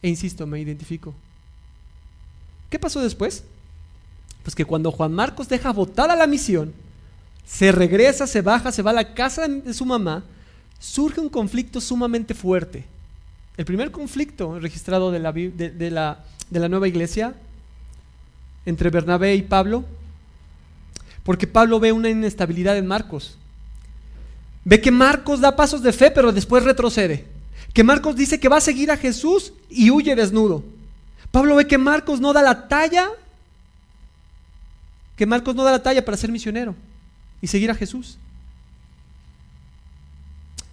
E 0.04 0.08
insisto, 0.08 0.46
me 0.46 0.60
identifico. 0.60 1.16
¿Qué 2.70 2.78
pasó 2.78 3.02
después? 3.02 3.44
Pues 4.44 4.54
que 4.54 4.66
cuando 4.66 4.92
Juan 4.92 5.14
Marcos 5.14 5.50
deja 5.50 5.74
votada 5.74 6.16
la 6.16 6.28
misión, 6.28 6.76
se 7.44 7.72
regresa, 7.72 8.28
se 8.28 8.44
baja, 8.44 8.72
se 8.72 8.84
va 8.84 8.92
a 8.92 8.94
la 9.02 9.16
casa 9.16 9.48
de 9.48 9.74
su 9.74 9.84
mamá, 9.84 10.24
surge 10.78 11.20
un 11.20 11.30
conflicto 11.30 11.82
sumamente 11.82 12.36
fuerte. 12.36 12.86
El 13.58 13.66
primer 13.66 13.90
conflicto 13.90 14.60
registrado 14.60 15.10
de 15.10 15.18
la, 15.18 15.32
de, 15.32 15.90
la, 15.90 16.24
de 16.52 16.60
la 16.60 16.70
nueva 16.70 16.88
iglesia 16.88 17.34
entre 18.64 18.92
Bernabé 18.92 19.34
y 19.34 19.42
Pablo, 19.42 19.86
porque 21.24 21.48
Pablo 21.48 21.80
ve 21.80 21.92
una 21.92 22.10
inestabilidad 22.10 22.78
en 22.78 22.86
Marcos. 22.86 23.40
Ve 24.66 24.82
que 24.82 24.92
Marcos 24.92 25.40
da 25.40 25.56
pasos 25.56 25.82
de 25.84 25.94
fe, 25.94 26.10
pero 26.12 26.32
después 26.32 26.64
retrocede. 26.64 27.26
Que 27.72 27.84
Marcos 27.84 28.16
dice 28.16 28.40
que 28.40 28.50
va 28.50 28.58
a 28.58 28.62
seguir 28.62 28.90
a 28.90 28.98
Jesús 28.98 29.54
y 29.70 29.92
huye 29.92 30.16
desnudo. 30.16 30.64
Pablo 31.32 31.56
ve 31.56 31.68
que 31.68 31.78
Marcos 31.78 32.20
no 32.20 32.34
da 32.34 32.42
la 32.42 32.68
talla, 32.68 33.10
que 35.16 35.26
Marcos 35.26 35.56
no 35.56 35.64
da 35.64 35.72
la 35.72 35.84
talla 35.84 36.04
para 36.04 36.18
ser 36.18 36.32
misionero 36.32 36.76
y 37.42 37.48
seguir 37.48 37.70
a 37.70 37.76
Jesús. 37.76 38.18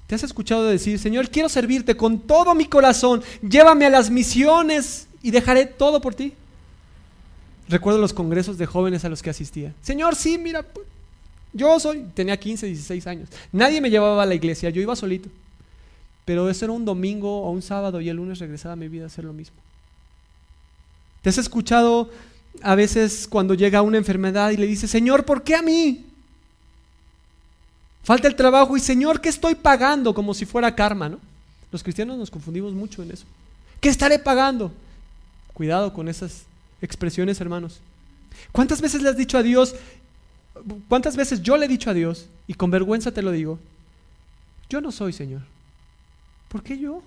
¿Te 0.07 0.15
has 0.15 0.23
escuchado 0.23 0.65
decir, 0.67 0.99
Señor, 0.99 1.29
quiero 1.29 1.49
servirte 1.49 1.97
con 1.97 2.19
todo 2.19 2.55
mi 2.55 2.67
corazón, 2.67 3.23
llévame 3.47 3.87
a 3.87 3.91
las 3.91 4.11
misiones 4.11 5.07
y 5.23 5.31
dejaré 5.31 5.67
todo 5.67 6.01
por 6.01 6.15
ti? 6.15 6.35
Recuerdo 7.69 7.99
los 7.99 8.13
congresos 8.13 8.59
de 8.59 8.67
jóvenes 8.67 9.05
a 9.05 9.09
los 9.09 9.23
que 9.23 9.31
asistía. 9.31 9.75
Señor, 9.83 10.15
sí, 10.15 10.39
mira, 10.39 10.65
yo 11.53 11.79
soy, 11.79 12.05
tenía 12.15 12.39
15, 12.39 12.67
16 12.67 13.07
años. 13.07 13.29
Nadie 13.53 13.81
me 13.81 13.91
llevaba 13.91 14.23
a 14.23 14.27
la 14.27 14.35
iglesia, 14.35 14.71
yo 14.71 14.81
iba 14.81 14.97
solito. 14.97 15.29
Pero 16.25 16.49
eso 16.49 16.65
era 16.65 16.73
un 16.73 16.85
domingo 16.85 17.43
o 17.43 17.51
un 17.51 17.63
sábado 17.63 18.01
y 18.01 18.09
el 18.09 18.17
lunes 18.17 18.39
regresaba 18.39 18.75
a 18.75 18.77
mi 18.77 18.89
vida 18.89 19.05
a 19.05 19.07
hacer 19.09 19.25
lo 19.25 19.33
mismo. 19.33 19.57
¿Te 21.21 21.31
has 21.31 21.39
escuchado 21.39 22.11
a 22.63 22.75
veces 22.75 23.27
cuando 23.29 23.55
llega 23.55 23.83
una 23.83 23.99
enfermedad 23.99 24.51
y 24.51 24.57
le 24.57 24.67
dice, 24.67 24.87
Señor, 24.87 25.25
¿por 25.25 25.43
qué 25.43 25.55
a 25.55 25.63
mí? 25.63 26.05
Falta 28.03 28.29
el 28.29 28.35
trabajo 28.35 28.77
y 28.77 28.81
Señor, 28.81 29.21
¿qué 29.21 29.29
estoy 29.29 29.55
pagando? 29.55 30.15
Como 30.15 30.35
si 30.35 30.45
fuera 30.45 30.75
karma, 30.75 31.09
¿no? 31.09 31.19
Los 31.71 31.83
cristianos 31.83 32.19
nos 32.19 32.31
confundimos 32.31 32.73
mucho 32.73 33.03
en 33.03 33.13
eso. 33.13 33.25
¿Qué 33.81 33.89
estaré 33.89 34.19
pagando? 34.19 34.73
Cuidado 35.55 35.93
con 35.93 36.09
esas 36.09 36.43
expresiones, 36.81 37.41
hermanos. 37.41 37.81
¿Cuántas 38.51 38.81
veces 38.81 39.03
le 39.03 39.09
has 39.09 39.17
dicho 39.17 39.39
a 39.39 39.43
Dios, 39.43 39.75
cuántas 40.89 41.17
veces 41.17 41.43
yo 41.43 41.57
le 41.57 41.67
he 41.67 41.69
dicho 41.69 41.91
a 41.91 41.95
Dios, 41.95 42.27
y 42.47 42.55
con 42.55 42.71
vergüenza 42.71 43.13
te 43.13 43.23
lo 43.23 43.31
digo, 43.31 43.59
yo 44.69 44.81
no 44.81 44.93
soy 44.93 45.13
Señor? 45.13 45.43
¿Por 46.49 46.63
qué 46.63 46.79
yo? 46.79 47.03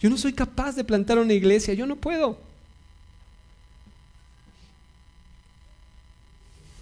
Yo 0.00 0.08
no 0.08 0.16
soy 0.16 0.32
capaz 0.32 0.74
de 0.74 0.84
plantar 0.84 1.18
una 1.18 1.32
iglesia, 1.32 1.74
yo 1.74 1.86
no 1.86 1.96
puedo. 1.96 2.38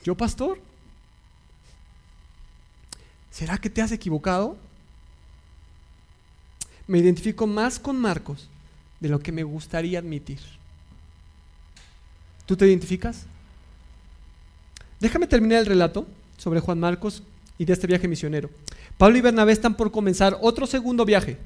¿Yo 0.05 0.15
pastor? 0.15 0.61
¿Será 3.31 3.59
que 3.59 3.71
te 3.71 3.83
has 3.83 3.93
equivocado? 3.93 4.57
Me 6.87 6.99
identifico 6.99 7.47
más 7.47 7.79
con 7.79 7.99
Marcos 7.99 8.49
de 9.01 9.09
lo 9.09 9.21
que 9.21 9.33
me 9.33 9.43
gustaría 9.43 9.99
admitir. 9.99 10.41
¿Tú 12.47 12.57
te 12.57 12.67
identificas? 12.67 13.27
Déjame 15.01 15.27
terminar 15.27 15.61
el 15.61 15.67
relato 15.67 16.07
sobre 16.37 16.61
Juan 16.61 16.81
Marcos 16.81 17.23
y 17.59 17.65
de 17.65 17.73
este 17.73 17.87
viaje 17.87 18.09
misionero. 18.09 18.51
Pablo 18.97 19.19
y 19.19 19.21
Bernabé 19.21 19.53
están 19.53 19.77
por 19.77 19.91
comenzar 19.91 20.37
otro 20.41 20.67
segundo 20.67 21.05
viaje. 21.05 21.37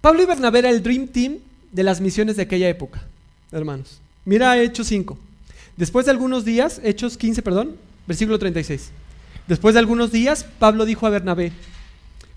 Pablo 0.00 0.22
y 0.22 0.26
Bernabé 0.26 0.58
era 0.58 0.70
el 0.70 0.82
Dream 0.82 1.08
Team 1.08 1.38
de 1.72 1.82
las 1.82 2.00
misiones 2.00 2.36
de 2.36 2.42
aquella 2.42 2.68
época, 2.68 3.02
hermanos. 3.50 4.00
Mira 4.24 4.58
Hechos 4.58 4.86
5. 4.88 5.18
Después 5.76 6.04
de 6.04 6.12
algunos 6.12 6.44
días, 6.44 6.80
Hechos 6.84 7.16
15, 7.16 7.42
perdón, 7.42 7.76
versículo 8.06 8.38
36. 8.38 8.90
Después 9.48 9.74
de 9.74 9.80
algunos 9.80 10.12
días, 10.12 10.44
Pablo 10.58 10.84
dijo 10.84 11.06
a 11.06 11.10
Bernabé, 11.10 11.52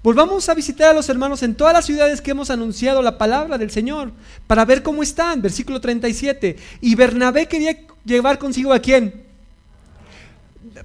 volvamos 0.01 0.47
a 0.49 0.53
visitar 0.53 0.89
a 0.91 0.93
los 0.93 1.09
hermanos 1.09 1.43
en 1.43 1.55
todas 1.55 1.73
las 1.73 1.85
ciudades 1.85 2.21
que 2.21 2.31
hemos 2.31 2.49
anunciado 2.49 3.01
la 3.01 3.17
palabra 3.17 3.57
del 3.57 3.69
Señor, 3.69 4.11
para 4.47 4.65
ver 4.65 4.81
cómo 4.81 5.03
están, 5.03 5.41
versículo 5.41 5.81
37. 5.81 6.57
Y 6.81 6.95
Bernabé 6.95 7.47
quería 7.47 7.77
llevar 8.07 8.39
consigo 8.39 8.73
a 8.73 8.79
quién? 8.79 9.23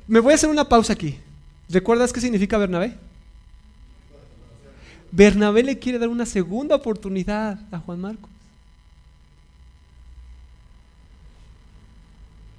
Me 0.07 0.21
voy 0.21 0.33
a 0.33 0.35
hacer 0.35 0.51
una 0.51 0.69
pausa 0.69 0.93
aquí. 0.93 1.19
¿Recuerdas 1.69 2.13
qué 2.13 2.21
significa 2.21 2.59
Bernabé? 2.59 2.95
Bernabé 5.11 5.63
le 5.63 5.79
quiere 5.79 5.99
dar 5.99 6.09
una 6.09 6.27
segunda 6.27 6.75
oportunidad 6.75 7.59
a 7.71 7.79
Juan 7.79 8.01
Marcos. 8.01 8.31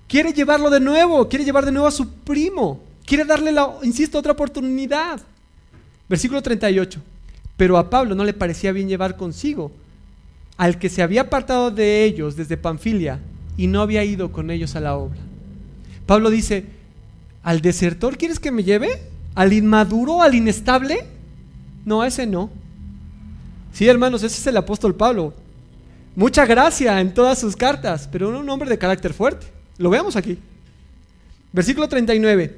Quiere 0.07 0.31
llevarlo 0.31 0.69
de 0.69 0.79
nuevo, 0.79 1.27
quiere 1.27 1.43
llevar 1.43 1.65
de 1.65 1.71
nuevo 1.71 1.87
a 1.87 1.91
su 1.91 2.07
primo, 2.07 2.79
quiere 3.05 3.25
darle, 3.25 3.51
la, 3.51 3.77
insisto, 3.81 4.19
otra 4.19 4.33
oportunidad. 4.33 5.19
Versículo 6.07 6.41
38. 6.41 7.01
Pero 7.57 7.77
a 7.77 7.89
Pablo 7.89 8.13
no 8.13 8.23
le 8.23 8.33
parecía 8.33 8.71
bien 8.71 8.87
llevar 8.87 9.17
consigo 9.17 9.71
al 10.55 10.77
que 10.77 10.89
se 10.89 11.01
había 11.01 11.21
apartado 11.21 11.71
de 11.71 12.03
ellos 12.03 12.35
desde 12.35 12.57
Panfilia 12.57 13.19
y 13.57 13.67
no 13.67 13.81
había 13.81 14.03
ido 14.03 14.31
con 14.31 14.51
ellos 14.51 14.75
a 14.75 14.79
la 14.79 14.95
obra. 14.95 15.19
Pablo 16.05 16.29
dice, 16.29 16.65
¿Al 17.43 17.59
desertor 17.59 18.17
quieres 18.17 18.39
que 18.39 18.51
me 18.51 18.63
lleve? 18.63 19.01
¿Al 19.35 19.51
inmaduro? 19.51 20.21
¿Al 20.21 20.33
inestable? 20.33 21.05
No, 21.85 22.03
ese 22.03 22.25
no. 22.25 22.49
Sí, 23.73 23.87
hermanos, 23.87 24.23
ese 24.23 24.39
es 24.39 24.47
el 24.47 24.55
apóstol 24.55 24.95
Pablo. 24.95 25.33
Mucha 26.15 26.45
gracia 26.45 27.01
en 27.01 27.13
todas 27.13 27.39
sus 27.39 27.55
cartas, 27.55 28.07
pero 28.11 28.29
un 28.29 28.49
hombre 28.49 28.69
de 28.69 28.77
carácter 28.77 29.13
fuerte. 29.13 29.47
Lo 29.77 29.89
veamos 29.89 30.15
aquí. 30.15 30.37
Versículo 31.51 31.89
39. 31.89 32.55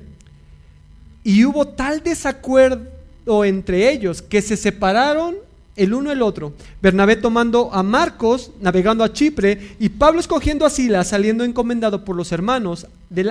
Y 1.24 1.44
hubo 1.46 1.68
tal 1.68 2.04
desacuerdo 2.04 3.44
entre 3.44 3.92
ellos 3.92 4.22
que 4.22 4.42
se 4.42 4.56
separaron 4.56 5.36
el 5.76 5.94
uno 5.94 6.12
el 6.12 6.22
otro. 6.22 6.54
Bernabé 6.82 7.16
tomando 7.16 7.74
a 7.74 7.84
Marcos, 7.84 8.52
navegando 8.62 9.04
a 9.04 9.12
Chipre, 9.12 9.76
y 9.80 9.90
Pablo 9.90 10.20
escogiendo 10.20 10.66
a 10.66 10.70
Silas, 10.70 11.10
saliendo 11.10 11.44
encomendado 11.44 12.06
por 12.06 12.16
los 12.16 12.32
hermanos, 12.32 12.88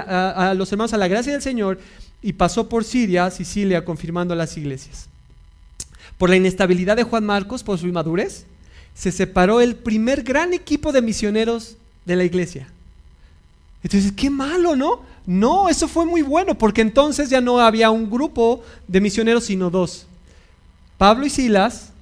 a, 0.07 0.55
los 0.57 0.71
hermanos 0.71 0.93
a 0.93 0.99
la 0.99 1.09
gracia 1.09 1.33
del 1.33 1.43
Señor, 1.43 1.79
y 2.23 2.35
pasó 2.35 2.69
por 2.69 2.85
Siria, 2.85 3.31
Sicilia, 3.31 3.85
confirmando 3.85 4.35
las 4.35 4.57
iglesias. 4.57 5.09
Por 6.19 6.31
la 6.31 6.37
inestabilidad 6.37 6.97
de 6.97 7.03
Juan 7.03 7.25
Marcos, 7.25 7.63
por 7.63 7.79
su 7.79 7.87
inmadurez, 7.87 8.47
se 8.95 9.11
separó 9.11 9.61
el 9.61 9.75
primer 9.75 10.23
gran 10.23 10.53
equipo 10.53 10.93
de 10.93 11.03
misioneros 11.03 11.77
de 12.05 12.17
la 12.17 12.25
iglesia. 12.25 12.69
Entonces, 13.83 14.13
qué 14.13 14.31
malo, 14.31 14.77
¿no? 14.77 15.03
No, 15.27 15.69
eso 15.69 15.89
fue 15.89 16.05
muy 16.07 16.23
bueno, 16.23 16.57
porque 16.57 16.83
entonces 16.83 17.31
ya 17.31 17.41
no 17.41 17.59
había 17.59 17.91
un 17.91 18.11
grupo 18.11 18.63
de 18.87 19.01
misioneros, 19.01 19.45
sino 19.45 19.71
dos. 19.71 20.07
Pablo 20.97 21.27
y 21.27 21.31
Silas, 21.31 21.93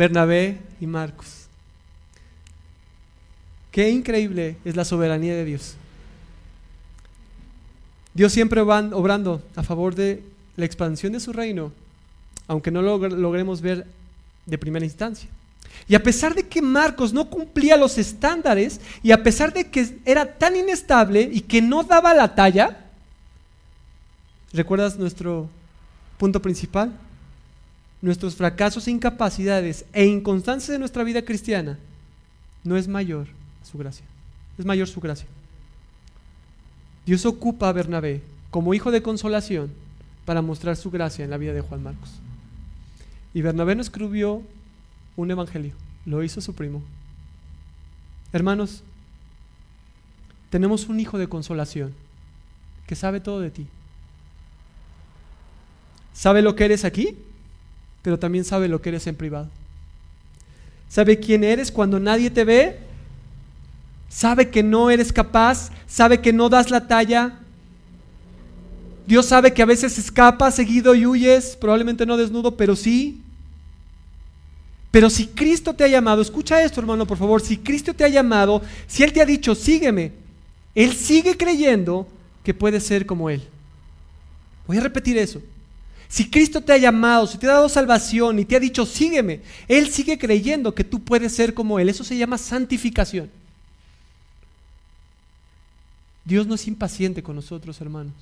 Bernabé 0.00 0.56
y 0.80 0.86
Marcos. 0.86 1.44
Qué 3.70 3.90
increíble 3.90 4.56
es 4.64 4.74
la 4.74 4.86
soberanía 4.86 5.34
de 5.34 5.44
Dios. 5.44 5.74
Dios 8.14 8.32
siempre 8.32 8.62
va 8.62 8.78
obrando 8.94 9.42
a 9.56 9.62
favor 9.62 9.94
de 9.94 10.22
la 10.56 10.64
expansión 10.64 11.12
de 11.12 11.20
su 11.20 11.34
reino, 11.34 11.70
aunque 12.48 12.70
no 12.70 12.80
lo 12.80 12.96
logremos 12.96 13.60
ver 13.60 13.86
de 14.46 14.56
primera 14.56 14.86
instancia. 14.86 15.28
Y 15.86 15.94
a 15.94 16.02
pesar 16.02 16.34
de 16.34 16.48
que 16.48 16.62
Marcos 16.62 17.12
no 17.12 17.28
cumplía 17.28 17.76
los 17.76 17.98
estándares 17.98 18.80
y 19.02 19.12
a 19.12 19.22
pesar 19.22 19.52
de 19.52 19.70
que 19.70 19.98
era 20.06 20.38
tan 20.38 20.56
inestable 20.56 21.28
y 21.30 21.42
que 21.42 21.60
no 21.60 21.82
daba 21.82 22.14
la 22.14 22.34
talla, 22.34 22.86
¿recuerdas 24.54 24.98
nuestro 24.98 25.50
punto 26.16 26.40
principal? 26.40 26.90
Nuestros 28.02 28.34
fracasos, 28.34 28.88
incapacidades 28.88 29.84
e 29.92 30.06
inconstancias 30.06 30.70
de 30.70 30.78
nuestra 30.78 31.04
vida 31.04 31.22
cristiana, 31.22 31.78
no 32.64 32.76
es 32.76 32.88
mayor 32.88 33.26
su 33.70 33.78
gracia, 33.78 34.04
es 34.58 34.64
mayor 34.64 34.88
su 34.88 35.00
gracia. 35.00 35.26
Dios 37.06 37.26
ocupa 37.26 37.68
a 37.68 37.72
Bernabé 37.72 38.22
como 38.50 38.74
hijo 38.74 38.90
de 38.90 39.02
consolación 39.02 39.70
para 40.24 40.42
mostrar 40.42 40.76
su 40.76 40.90
gracia 40.90 41.24
en 41.24 41.30
la 41.30 41.38
vida 41.38 41.52
de 41.52 41.60
Juan 41.60 41.82
Marcos. 41.82 42.10
Y 43.34 43.42
Bernabé 43.42 43.74
no 43.74 43.82
escribió 43.82 44.42
un 45.16 45.30
evangelio, 45.30 45.72
lo 46.06 46.22
hizo 46.22 46.40
su 46.40 46.54
primo. 46.54 46.82
Hermanos, 48.32 48.82
tenemos 50.50 50.88
un 50.88 51.00
hijo 51.00 51.18
de 51.18 51.28
consolación 51.28 51.94
que 52.86 52.96
sabe 52.96 53.20
todo 53.20 53.40
de 53.40 53.50
ti. 53.50 53.66
¿Sabe 56.12 56.42
lo 56.42 56.56
que 56.56 56.64
eres 56.64 56.84
aquí? 56.84 57.16
Pero 58.02 58.18
también 58.18 58.44
sabe 58.44 58.68
lo 58.68 58.80
que 58.80 58.90
eres 58.90 59.06
en 59.06 59.14
privado. 59.14 59.48
Sabe 60.88 61.20
quién 61.20 61.44
eres 61.44 61.70
cuando 61.70 62.00
nadie 62.00 62.30
te 62.30 62.44
ve. 62.44 62.78
Sabe 64.08 64.50
que 64.50 64.62
no 64.62 64.90
eres 64.90 65.12
capaz. 65.12 65.70
Sabe 65.86 66.20
que 66.20 66.32
no 66.32 66.48
das 66.48 66.70
la 66.70 66.86
talla. 66.86 67.38
Dios 69.06 69.26
sabe 69.26 69.52
que 69.52 69.62
a 69.62 69.66
veces 69.66 69.98
escapas 69.98 70.54
seguido 70.54 70.94
y 70.94 71.04
huyes, 71.04 71.56
probablemente 71.56 72.06
no 72.06 72.16
desnudo, 72.16 72.56
pero 72.56 72.76
sí. 72.76 73.20
Pero 74.90 75.10
si 75.10 75.26
Cristo 75.26 75.74
te 75.74 75.84
ha 75.84 75.88
llamado, 75.88 76.22
escucha 76.22 76.62
esto 76.62 76.80
hermano, 76.80 77.06
por 77.06 77.18
favor, 77.18 77.40
si 77.40 77.56
Cristo 77.56 77.94
te 77.94 78.04
ha 78.04 78.08
llamado, 78.08 78.62
si 78.86 79.02
Él 79.02 79.12
te 79.12 79.20
ha 79.20 79.26
dicho, 79.26 79.54
sígueme, 79.54 80.12
Él 80.74 80.92
sigue 80.92 81.36
creyendo 81.36 82.06
que 82.44 82.54
puedes 82.54 82.84
ser 82.84 83.06
como 83.06 83.30
Él. 83.30 83.42
Voy 84.66 84.78
a 84.78 84.80
repetir 84.80 85.18
eso. 85.18 85.40
Si 86.10 86.28
Cristo 86.28 86.60
te 86.60 86.72
ha 86.72 86.76
llamado, 86.76 87.28
si 87.28 87.38
te 87.38 87.46
ha 87.46 87.52
dado 87.52 87.68
salvación 87.68 88.40
y 88.40 88.44
te 88.44 88.56
ha 88.56 88.60
dicho, 88.60 88.84
sígueme, 88.84 89.42
Él 89.68 89.88
sigue 89.90 90.18
creyendo 90.18 90.74
que 90.74 90.82
tú 90.82 91.00
puedes 91.04 91.32
ser 91.32 91.54
como 91.54 91.78
Él. 91.78 91.88
Eso 91.88 92.02
se 92.02 92.18
llama 92.18 92.36
santificación. 92.36 93.30
Dios 96.24 96.48
no 96.48 96.56
es 96.56 96.66
impaciente 96.66 97.22
con 97.22 97.36
nosotros, 97.36 97.80
hermanos. 97.80 98.12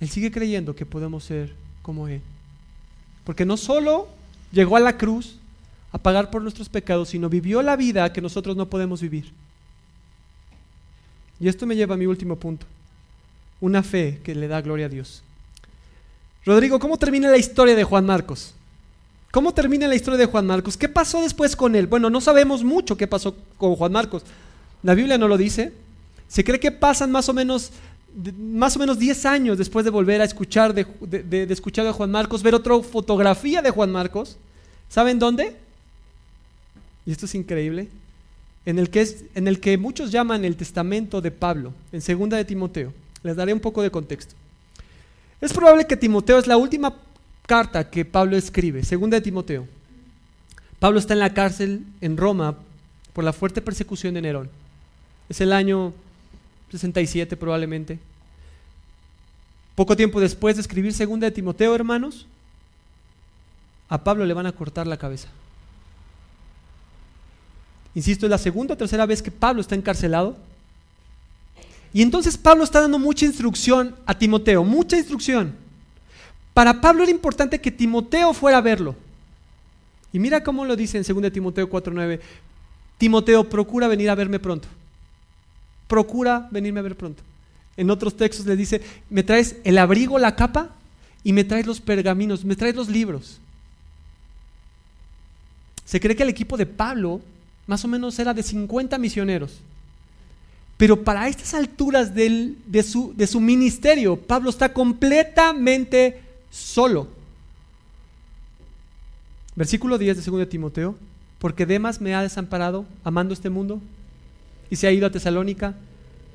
Él 0.00 0.08
sigue 0.08 0.30
creyendo 0.30 0.74
que 0.74 0.86
podemos 0.86 1.24
ser 1.24 1.52
como 1.82 2.08
Él. 2.08 2.22
Porque 3.24 3.44
no 3.44 3.58
solo 3.58 4.08
llegó 4.50 4.78
a 4.78 4.80
la 4.80 4.96
cruz 4.96 5.36
a 5.92 5.98
pagar 5.98 6.30
por 6.30 6.40
nuestros 6.40 6.70
pecados, 6.70 7.10
sino 7.10 7.28
vivió 7.28 7.60
la 7.60 7.76
vida 7.76 8.14
que 8.14 8.22
nosotros 8.22 8.56
no 8.56 8.70
podemos 8.70 9.02
vivir. 9.02 9.30
Y 11.38 11.48
esto 11.48 11.66
me 11.66 11.76
lleva 11.76 11.96
a 11.96 11.98
mi 11.98 12.06
último 12.06 12.36
punto. 12.36 12.64
Una 13.60 13.82
fe 13.82 14.22
que 14.24 14.34
le 14.34 14.48
da 14.48 14.62
gloria 14.62 14.86
a 14.86 14.88
Dios. 14.88 15.22
Rodrigo, 16.44 16.78
¿cómo 16.78 16.98
termina 16.98 17.30
la 17.30 17.38
historia 17.38 17.74
de 17.74 17.84
Juan 17.84 18.04
Marcos? 18.04 18.54
¿Cómo 19.30 19.52
termina 19.52 19.88
la 19.88 19.94
historia 19.94 20.18
de 20.18 20.26
Juan 20.26 20.46
Marcos? 20.46 20.76
¿Qué 20.76 20.88
pasó 20.88 21.22
después 21.22 21.56
con 21.56 21.74
él? 21.74 21.86
Bueno, 21.86 22.10
no 22.10 22.20
sabemos 22.20 22.62
mucho 22.62 22.96
qué 22.96 23.06
pasó 23.06 23.34
con 23.56 23.74
Juan 23.74 23.92
Marcos. 23.92 24.22
La 24.82 24.94
Biblia 24.94 25.18
no 25.18 25.26
lo 25.26 25.36
dice. 25.36 25.72
Se 26.28 26.44
cree 26.44 26.60
que 26.60 26.70
pasan 26.70 27.10
más 27.10 27.28
o 27.28 27.32
menos 27.32 27.72
más 28.38 28.76
o 28.76 28.78
menos 28.78 28.98
10 28.98 29.26
años 29.26 29.58
después 29.58 29.84
de 29.84 29.90
volver 29.90 30.20
a 30.20 30.24
escuchar 30.24 30.72
de, 30.72 30.84
de, 31.00 31.52
escuchar 31.52 31.86
a 31.86 31.92
Juan 31.92 32.10
Marcos, 32.12 32.44
ver 32.44 32.54
otra 32.54 32.80
fotografía 32.80 33.60
de 33.60 33.70
Juan 33.70 33.90
Marcos. 33.90 34.36
¿Saben 34.88 35.18
dónde? 35.18 35.56
Y 37.06 37.10
esto 37.10 37.26
es 37.26 37.34
increíble. 37.34 37.88
En 38.66 38.78
el, 38.78 38.88
que 38.88 39.06
en 39.34 39.48
el 39.48 39.60
que 39.60 39.76
muchos 39.76 40.10
llaman 40.10 40.44
el 40.44 40.56
testamento 40.56 41.20
de 41.20 41.30
Pablo, 41.30 41.72
en 41.92 42.00
segunda 42.00 42.36
de 42.36 42.44
Timoteo. 42.44 42.92
Les 43.22 43.36
daré 43.36 43.52
un 43.52 43.60
poco 43.60 43.82
de 43.82 43.90
contexto. 43.90 44.34
Es 45.44 45.52
probable 45.52 45.86
que 45.86 45.98
Timoteo 45.98 46.38
es 46.38 46.46
la 46.46 46.56
última 46.56 46.94
carta 47.44 47.90
que 47.90 48.06
Pablo 48.06 48.34
escribe, 48.34 48.82
segunda 48.82 49.18
de 49.18 49.20
Timoteo. 49.20 49.68
Pablo 50.78 50.98
está 50.98 51.12
en 51.12 51.18
la 51.18 51.34
cárcel 51.34 51.84
en 52.00 52.16
Roma 52.16 52.56
por 53.12 53.24
la 53.24 53.34
fuerte 53.34 53.60
persecución 53.60 54.14
de 54.14 54.22
Nerón. 54.22 54.48
Es 55.28 55.42
el 55.42 55.52
año 55.52 55.92
67 56.70 57.36
probablemente. 57.36 57.98
Poco 59.74 59.94
tiempo 59.94 60.18
después 60.18 60.56
de 60.56 60.62
escribir 60.62 60.94
segunda 60.94 61.26
de 61.26 61.32
Timoteo, 61.32 61.74
hermanos, 61.74 62.26
a 63.90 64.02
Pablo 64.02 64.24
le 64.24 64.32
van 64.32 64.46
a 64.46 64.52
cortar 64.52 64.86
la 64.86 64.96
cabeza. 64.96 65.28
Insisto, 67.94 68.24
es 68.24 68.30
la 68.30 68.38
segunda 68.38 68.72
o 68.72 68.78
tercera 68.78 69.04
vez 69.04 69.20
que 69.20 69.30
Pablo 69.30 69.60
está 69.60 69.74
encarcelado. 69.74 70.38
Y 71.94 72.02
entonces 72.02 72.36
Pablo 72.36 72.64
está 72.64 72.82
dando 72.82 72.98
mucha 72.98 73.24
instrucción 73.24 73.96
a 74.04 74.18
Timoteo, 74.18 74.62
mucha 74.64 74.98
instrucción. 74.98 75.54
Para 76.52 76.78
Pablo 76.82 77.04
era 77.04 77.10
importante 77.10 77.58
que 77.58 77.70
Timoteo 77.70 78.34
fuera 78.34 78.58
a 78.58 78.60
verlo. 78.60 78.94
Y 80.12 80.18
mira 80.18 80.44
cómo 80.44 80.66
lo 80.66 80.76
dice 80.76 80.98
en 80.98 81.04
2 81.04 81.32
Timoteo 81.32 81.70
4:9. 81.70 82.20
Timoteo, 82.98 83.48
procura 83.48 83.88
venir 83.88 84.10
a 84.10 84.14
verme 84.14 84.38
pronto 84.38 84.68
procura 85.86 86.48
venirme 86.50 86.80
a 86.80 86.82
ver 86.82 86.96
pronto. 86.96 87.22
En 87.76 87.90
otros 87.90 88.16
textos 88.16 88.46
le 88.46 88.56
dice, 88.56 88.80
me 89.10 89.22
traes 89.22 89.56
el 89.64 89.78
abrigo, 89.78 90.18
la 90.18 90.36
capa, 90.36 90.70
y 91.22 91.32
me 91.32 91.44
traes 91.44 91.66
los 91.66 91.80
pergaminos, 91.80 92.44
me 92.44 92.56
traes 92.56 92.74
los 92.74 92.88
libros. 92.88 93.38
Se 95.84 96.00
cree 96.00 96.16
que 96.16 96.22
el 96.22 96.28
equipo 96.28 96.56
de 96.56 96.66
Pablo 96.66 97.20
más 97.66 97.84
o 97.84 97.88
menos 97.88 98.18
era 98.18 98.34
de 98.34 98.42
50 98.42 98.98
misioneros. 98.98 99.60
Pero 100.84 101.02
para 101.02 101.28
estas 101.28 101.54
alturas 101.54 102.14
de, 102.14 102.82
su, 102.86 103.14
de 103.16 103.26
su 103.26 103.40
ministerio, 103.40 104.16
Pablo 104.16 104.50
está 104.50 104.74
completamente 104.74 106.20
solo. 106.50 107.08
Versículo 109.56 109.96
10 109.96 110.22
de 110.22 110.30
2 110.30 110.46
Timoteo, 110.46 110.94
porque 111.38 111.64
Demas 111.64 112.02
me 112.02 112.14
ha 112.14 112.20
desamparado 112.20 112.84
amando 113.02 113.32
este 113.32 113.48
mundo 113.48 113.80
y 114.68 114.76
se 114.76 114.86
ha 114.86 114.92
ido 114.92 115.06
a 115.06 115.10
Tesalónica. 115.10 115.74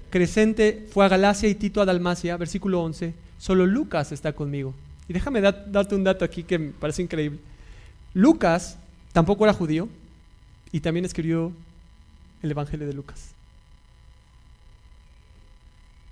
Crescente 0.09 0.87
fue 0.91 1.05
a 1.05 1.09
Galacia 1.09 1.47
y 1.47 1.53
Tito 1.53 1.79
a 1.79 1.85
Dalmacia, 1.85 2.35
versículo 2.35 2.81
11. 2.81 3.13
Solo 3.37 3.67
Lucas 3.67 4.11
está 4.11 4.33
conmigo. 4.33 4.73
Y 5.07 5.13
déjame 5.13 5.41
darte 5.41 5.93
un 5.93 6.03
dato 6.03 6.25
aquí 6.25 6.41
que 6.41 6.57
me 6.57 6.71
parece 6.71 7.03
increíble. 7.03 7.37
Lucas 8.15 8.79
tampoco 9.13 9.43
era 9.43 9.53
judío 9.53 9.87
y 10.71 10.79
también 10.79 11.05
escribió 11.05 11.51
el 12.41 12.49
Evangelio 12.49 12.87
de 12.87 12.93
Lucas. 12.93 13.35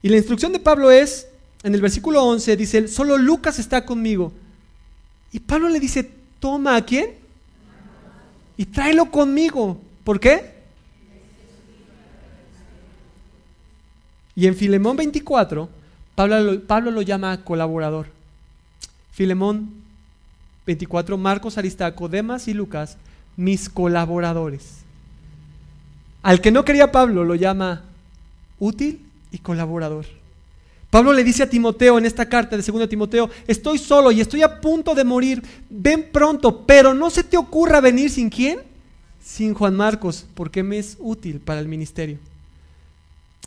Y 0.01 0.09
la 0.09 0.17
instrucción 0.17 0.53
de 0.53 0.59
Pablo 0.59 0.91
es, 0.91 1.27
en 1.63 1.73
el 1.73 1.81
versículo 1.81 2.23
11, 2.23 2.55
dice, 2.55 2.87
solo 2.87 3.17
Lucas 3.17 3.59
está 3.59 3.85
conmigo. 3.85 4.31
Y 5.31 5.39
Pablo 5.39 5.69
le 5.69 5.79
dice, 5.79 6.09
toma 6.39 6.75
a 6.75 6.85
quién? 6.85 7.11
Y 8.57 8.65
tráelo 8.65 9.11
conmigo. 9.11 9.81
¿Por 10.03 10.19
qué? 10.19 10.55
Y 14.35 14.45
en 14.45 14.55
Filemón 14.55 14.97
24, 14.97 15.67
Pablo, 16.13 16.61
Pablo 16.61 16.91
lo 16.91 17.01
llama 17.01 17.43
colaborador. 17.43 18.07
Filemón 19.11 19.71
24, 20.67 21.17
Marcos, 21.17 21.57
Aristaco, 21.57 22.07
Demas 22.07 22.47
y 22.47 22.53
Lucas, 22.53 22.97
mis 23.35 23.67
colaboradores. 23.67 24.79
Al 26.21 26.39
que 26.39 26.51
no 26.51 26.65
quería 26.65 26.91
Pablo 26.91 27.23
lo 27.23 27.33
llama 27.33 27.83
útil 28.59 29.06
y 29.31 29.39
colaborador. 29.39 30.05
Pablo 30.89 31.11
le 31.11 31.23
dice 31.23 31.43
a 31.43 31.49
Timoteo 31.49 31.97
en 31.97 32.05
esta 32.05 32.27
carta 32.27 32.55
de 32.55 32.63
2 32.63 32.87
Timoteo, 32.87 33.29
estoy 33.45 33.77
solo 33.77 34.11
y 34.11 34.21
estoy 34.21 34.41
a 34.41 34.61
punto 34.61 34.95
de 34.95 35.03
morir, 35.03 35.43
ven 35.69 36.09
pronto, 36.11 36.65
pero 36.65 36.93
no 36.93 37.09
se 37.09 37.23
te 37.23 37.37
ocurra 37.37 37.81
venir 37.81 38.09
sin 38.09 38.29
quién? 38.29 38.59
Sin 39.21 39.53
Juan 39.53 39.75
Marcos, 39.75 40.25
porque 40.33 40.63
me 40.63 40.77
es 40.77 40.95
útil 40.99 41.39
para 41.39 41.59
el 41.59 41.67
ministerio. 41.67 42.17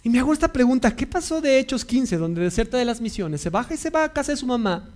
Y 0.03 0.09
me 0.09 0.19
hago 0.19 0.33
esta 0.33 0.53
pregunta, 0.53 0.95
¿qué 0.95 1.07
pasó 1.07 1.41
de 1.41 1.59
Hechos 1.59 1.85
15, 1.85 2.17
donde 2.17 2.41
deserta 2.43 2.77
de 2.77 2.85
las 2.85 3.01
misiones? 3.01 3.41
Se 3.41 3.51
baja 3.51 3.75
y 3.75 3.77
se 3.77 3.91
va 3.91 4.05
a 4.05 4.13
casa 4.13 4.33
de 4.33 4.37
su 4.37 4.47
mamá. 4.47 4.89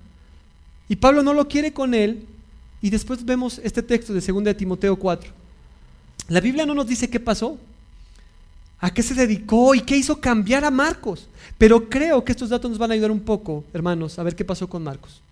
Y 0.88 0.96
Pablo 0.96 1.22
no 1.22 1.34
lo 1.34 1.48
quiere 1.48 1.72
con 1.72 1.94
él. 1.94 2.26
Y 2.80 2.90
después 2.90 3.24
vemos 3.24 3.60
este 3.64 3.82
texto 3.82 4.12
de 4.12 4.20
2 4.20 4.44
de 4.44 4.54
Timoteo 4.54 4.96
4. 4.96 5.30
La 6.28 6.40
Biblia 6.40 6.64
no 6.66 6.74
nos 6.74 6.86
dice 6.86 7.08
qué 7.08 7.20
pasó, 7.20 7.58
a 8.84 8.92
qué 8.92 9.02
se 9.02 9.14
dedicó 9.14 9.74
y 9.74 9.80
qué 9.80 9.96
hizo 9.96 10.20
cambiar 10.20 10.62
a 10.62 10.70
Marcos. 10.70 11.26
Pero 11.56 11.88
creo 11.88 12.22
que 12.22 12.32
estos 12.32 12.50
datos 12.50 12.70
nos 12.70 12.78
van 12.78 12.90
a 12.90 12.92
ayudar 12.92 13.10
un 13.10 13.20
poco, 13.20 13.64
hermanos, 13.72 14.18
a 14.18 14.22
ver 14.22 14.36
qué 14.36 14.44
pasó 14.44 14.68
con 14.68 14.84
Marcos. 14.84 15.22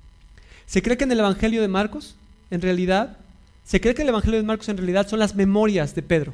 Se 0.64 0.80
cree 0.80 0.96
que 0.96 1.04
en 1.04 1.12
el 1.12 1.18
Evangelio 1.18 1.60
de 1.60 1.68
Marcos, 1.68 2.14
en 2.50 2.62
realidad, 2.62 3.18
se 3.66 3.78
cree 3.78 3.94
que 3.94 4.00
el 4.00 4.08
Evangelio 4.08 4.38
de 4.38 4.46
Marcos 4.46 4.70
en 4.70 4.78
realidad 4.78 5.06
son 5.06 5.18
las 5.18 5.34
memorias 5.34 5.94
de 5.94 6.00
Pedro. 6.00 6.32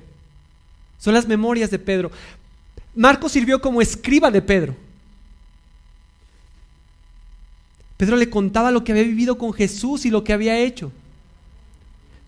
Son 1.00 1.12
las 1.12 1.26
memorias 1.26 1.72
de 1.72 1.80
Pedro. 1.80 2.12
Marcos 2.94 3.32
sirvió 3.32 3.60
como 3.60 3.82
escriba 3.82 4.30
de 4.30 4.40
Pedro. 4.40 4.76
Pedro 7.96 8.14
le 8.14 8.30
contaba 8.30 8.70
lo 8.70 8.84
que 8.84 8.92
había 8.92 9.02
vivido 9.02 9.36
con 9.38 9.52
Jesús 9.52 10.06
y 10.06 10.10
lo 10.10 10.22
que 10.22 10.34
había 10.34 10.56
hecho. 10.60 10.92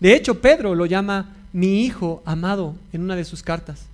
De 0.01 0.13
hecho, 0.13 0.41
Pedro 0.41 0.75
lo 0.75 0.85
llama 0.85 1.33
mi 1.53 1.85
hijo 1.85 2.21
amado 2.25 2.75
en 2.91 3.03
una 3.03 3.15
de 3.15 3.23
sus 3.23 3.41
cartas. 3.41 3.85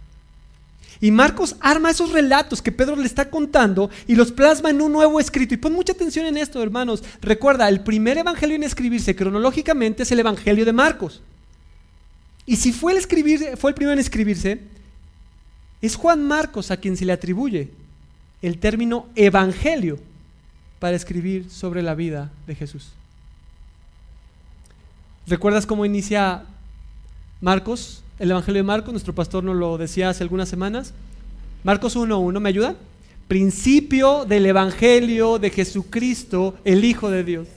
Y 1.00 1.12
Marcos 1.12 1.56
arma 1.60 1.92
esos 1.92 2.12
relatos 2.12 2.62
que 2.62 2.72
Pedro 2.72 2.96
le 2.96 3.06
está 3.06 3.30
contando 3.30 3.90
y 4.08 4.16
los 4.16 4.32
plasma 4.32 4.70
en 4.70 4.82
un 4.82 4.92
nuevo 4.92 5.20
escrito. 5.20 5.54
Y 5.54 5.58
pon 5.58 5.74
mucha 5.74 5.94
atención 5.94 6.26
en 6.26 6.38
esto, 6.38 6.62
hermanos. 6.62 7.04
Recuerda, 7.22 7.70
el 7.70 7.82
primer 7.82 8.18
evangelio 8.18 8.56
en 8.56 8.64
escribirse 8.64 9.16
cronológicamente 9.16 10.04
es 10.04 10.12
el 10.12 10.20
evangelio 10.20 10.66
de 10.66 10.74
Marcos. 10.74 11.22
Y 12.46 12.56
si 12.56 12.72
fue 12.72 12.94
el, 12.94 12.98
escribir, 12.98 13.58
fue 13.58 13.72
el 13.72 13.76
primero 13.76 13.94
en 13.94 14.00
escribirse, 14.00 14.62
es 15.82 15.96
Juan 15.96 16.26
Marcos 16.26 16.72
a 16.72 16.78
quien 16.78 16.98
se 16.98 17.06
le 17.06 17.14
atribuye 17.14 17.70
el 18.42 18.58
término 18.58 19.08
evangelio 19.16 20.00
para 20.80 20.96
escribir 20.96 21.50
sobre 21.50 21.82
la 21.84 21.96
vida 21.96 22.32
de 22.48 22.56
Jesús. 22.56 22.90
¿Recuerdas 25.28 25.66
cómo 25.66 25.86
inicia 25.86 26.46
Marcos, 27.42 28.02
el 28.20 28.32
Evangelio 28.32 28.60
de 28.60 28.68
Marcos? 28.68 28.94
Nuestro 28.94 29.14
pastor 29.14 29.44
nos 29.44 29.56
lo 29.56 29.78
decía 29.78 30.10
hace 30.10 30.24
algunas 30.24 30.50
semanas. 30.50 30.94
Marcos 31.64 31.96
1.1, 31.96 32.40
¿me 32.40 32.50
ayuda? 32.50 32.76
Principio 33.28 34.26
del 34.26 34.46
Evangelio 34.46 35.38
de 35.40 35.50
Jesucristo, 35.50 36.56
el 36.64 36.86
Hijo 36.86 37.10
de 37.10 37.24
Dios. 37.24 37.48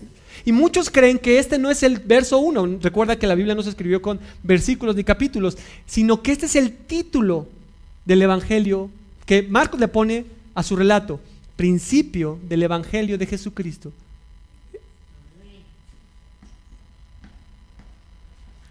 Y 0.45 0.53
muchos 0.53 0.91
creen 0.91 1.19
que 1.19 1.39
este 1.39 1.59
no 1.59 1.71
es 1.71 1.83
el 1.83 1.99
verso 1.99 2.39
1. 2.39 2.79
Recuerda 2.83 3.19
que 3.19 3.27
la 3.27 3.35
Biblia 3.35 3.55
no 3.55 3.63
se 3.63 3.71
escribió 3.71 4.03
con 4.03 4.19
versículos 4.43 4.97
ni 4.97 5.05
capítulos, 5.05 5.57
sino 5.87 6.23
que 6.23 6.33
este 6.33 6.47
es 6.47 6.57
el 6.57 6.73
título 6.73 7.47
del 8.05 8.23
Evangelio 8.23 8.91
que 9.27 9.43
Marcos 9.43 9.79
le 9.79 9.89
pone 9.89 10.25
a 10.55 10.63
su 10.63 10.77
relato, 10.77 11.21
principio 11.57 12.39
del 12.49 12.63
Evangelio 12.63 13.17
de 13.17 13.27
Jesucristo. 13.27 13.93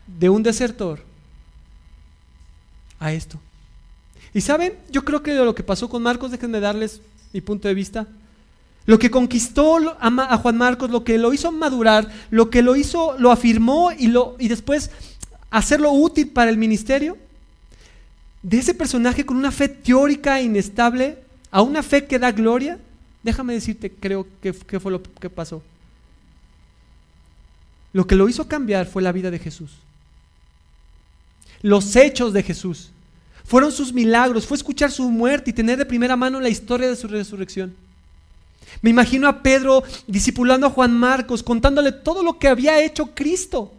De 0.08 0.28
un 0.30 0.44
desertor 0.44 1.09
a 3.00 3.14
esto. 3.14 3.40
Y 4.34 4.42
saben, 4.42 4.74
yo 4.90 5.04
creo 5.04 5.24
que 5.24 5.34
lo 5.34 5.56
que 5.56 5.64
pasó 5.64 5.90
con 5.90 6.04
Marcos, 6.04 6.32
déjenme 6.32 6.60
darles 6.60 7.02
mi 7.34 7.42
punto 7.42 7.68
de 7.68 7.74
vista. 7.74 8.08
Lo 8.86 9.00
que 9.00 9.12
conquistó 9.12 9.78
a, 10.00 10.38
Juan 10.38 10.58
Marcos, 10.58 10.90
lo 10.90 11.04
que 11.04 11.18
lo 11.18 11.34
hizo 11.34 11.52
madurar, 11.52 12.12
lo 12.30 12.50
que 12.50 12.62
lo 12.62 12.76
hizo, 12.76 13.16
lo 13.20 13.32
afirmó 13.32 13.92
y, 13.92 14.08
lo, 14.08 14.36
y 14.40 14.48
después 14.48 14.92
hacerlo 15.50 15.92
útil 15.92 16.30
para 16.30 16.50
el 16.50 16.58
ministerio, 16.58 17.18
de 18.42 18.58
ese 18.58 18.74
personaje 18.74 19.26
con 19.26 19.38
una 19.38 19.52
fe 19.52 19.68
teórica 19.68 20.42
inestable 20.42 21.18
a 21.52 21.62
una 21.62 21.84
fe 21.84 22.06
que 22.06 22.20
da 22.20 22.32
gloria, 22.32 22.80
déjame 23.22 23.54
decirte, 23.54 23.92
creo 23.92 24.26
que, 24.42 24.54
que 24.54 24.80
fue 24.80 24.92
lo 24.92 25.04
que 25.04 25.30
pasó. 25.30 25.62
Lo 27.92 28.08
que 28.08 28.16
lo 28.16 28.30
hizo 28.30 28.48
cambiar 28.48 28.86
fue 28.86 29.02
la 29.02 29.12
vida 29.12 29.32
de 29.32 29.40
Jesús. 29.40 29.72
Los 31.62 31.96
hechos 31.96 32.34
de 32.34 32.44
Jesús. 32.44 32.92
Fueron 33.44 33.72
sus 33.72 33.92
milagros, 33.92 34.46
fue 34.46 34.58
escuchar 34.58 34.92
su 34.92 35.10
muerte 35.10 35.50
y 35.50 35.54
tener 35.54 35.78
de 35.78 35.86
primera 35.86 36.16
mano 36.16 36.40
la 36.40 36.50
historia 36.50 36.88
de 36.88 36.96
su 36.96 37.08
resurrección. 37.08 37.76
Me 38.82 38.92
imagino 38.92 39.28
a 39.28 39.42
Pedro 39.42 39.84
discipulando 40.08 40.68
a 40.68 40.70
Juan 40.70 40.96
Marcos, 40.96 41.42
contándole 41.42 41.92
todo 41.92 42.22
lo 42.22 42.38
que 42.38 42.48
había 42.48 42.82
hecho 42.84 43.08
Cristo. 43.16 43.74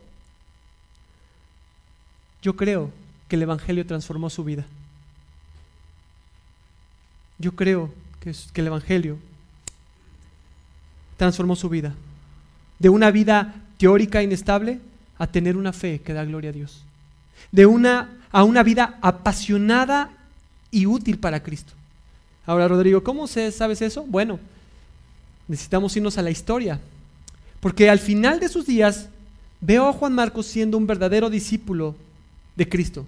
Yo 2.43 2.57
creo 2.57 2.91
que 3.29 3.37
el 3.37 3.43
Evangelio 3.43 3.87
transformó 3.87 4.29
su 4.29 4.43
vida. 4.43 4.67
Yo 7.39 7.53
creo 7.53 7.93
que, 8.21 8.35
que 8.53 8.61
el 8.61 8.67
Evangelio 8.67 9.19
transformó 11.17 11.55
su 11.55 11.69
vida. 11.69 11.95
De 12.79 12.89
una 12.89 13.11
vida 13.11 13.55
teórica 13.79 14.23
inestable 14.23 14.81
a 15.19 15.27
tener 15.27 15.57
una 15.57 15.73
fe 15.73 16.01
que 16.01 16.13
da 16.13 16.25
gloria 16.25 16.51
a 16.51 16.55
Dios. 16.55 16.83
De 17.53 17.67
una 17.67 18.11
a 18.33 18.45
una 18.45 18.63
vida 18.63 18.99
apasionada 19.01 20.11
y 20.71 20.87
útil 20.87 21.19
para 21.19 21.43
Cristo. 21.43 21.73
Ahora, 22.47 22.69
Rodrigo, 22.69 23.03
¿cómo 23.03 23.27
sabes 23.27 23.83
eso? 23.83 24.05
Bueno, 24.07 24.39
necesitamos 25.49 25.97
irnos 25.97 26.17
a 26.19 26.23
la 26.23 26.31
historia. 26.31 26.81
Porque 27.61 27.91
al 27.91 27.99
final 27.99 28.41
de 28.41 28.49
sus 28.49 28.67
días 28.67 29.09
veo 29.61 29.89
a 29.89 29.93
Juan 29.93 30.15
Marcos 30.15 30.47
siendo 30.47 30.79
un 30.79 30.87
verdadero 30.87 31.29
discípulo 31.29 31.95
de 32.57 32.69
Cristo. 32.69 33.05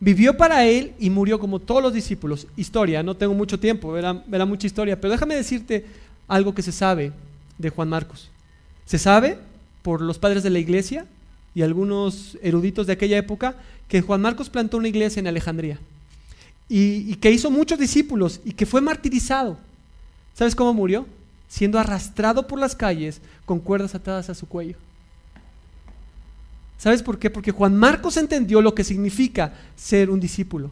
Vivió 0.00 0.36
para 0.36 0.64
él 0.64 0.94
y 0.98 1.10
murió 1.10 1.38
como 1.38 1.58
todos 1.58 1.82
los 1.82 1.92
discípulos. 1.92 2.46
Historia, 2.56 3.02
no 3.02 3.16
tengo 3.16 3.34
mucho 3.34 3.60
tiempo, 3.60 3.92
verá, 3.92 4.22
verá 4.26 4.46
mucha 4.46 4.66
historia, 4.66 5.00
pero 5.00 5.12
déjame 5.12 5.36
decirte 5.36 5.86
algo 6.26 6.54
que 6.54 6.62
se 6.62 6.72
sabe 6.72 7.12
de 7.58 7.70
Juan 7.70 7.88
Marcos. 7.88 8.30
Se 8.86 8.98
sabe 8.98 9.38
por 9.82 10.00
los 10.00 10.18
padres 10.18 10.42
de 10.42 10.50
la 10.50 10.58
iglesia 10.58 11.06
y 11.54 11.62
algunos 11.62 12.38
eruditos 12.42 12.86
de 12.86 12.94
aquella 12.94 13.18
época 13.18 13.56
que 13.88 14.00
Juan 14.00 14.20
Marcos 14.20 14.48
plantó 14.48 14.78
una 14.78 14.88
iglesia 14.88 15.20
en 15.20 15.26
Alejandría 15.26 15.78
y, 16.68 17.16
que 17.16 17.30
hizo 17.30 17.50
muchos 17.50 17.78
discípulos 17.78 18.40
y 18.44 18.52
que 18.52 18.64
fue 18.64 18.80
martirizado. 18.80 19.58
¿Sabes 20.34 20.54
cómo 20.54 20.72
murió? 20.72 21.06
Siendo 21.46 21.78
arrastrado 21.78 22.46
por 22.46 22.58
las 22.58 22.74
calles 22.74 23.20
con 23.44 23.58
cuerdas 23.58 23.94
atadas 23.94 24.30
a 24.30 24.34
su 24.34 24.48
cuello. 24.48 24.76
¿Sabes 26.78 27.02
por 27.02 27.18
qué? 27.18 27.28
Porque 27.28 27.52
Juan 27.52 27.76
Marcos 27.76 28.16
entendió 28.16 28.62
lo 28.62 28.74
que 28.74 28.84
significa 28.84 29.52
ser 29.76 30.08
un 30.08 30.18
discípulo, 30.18 30.70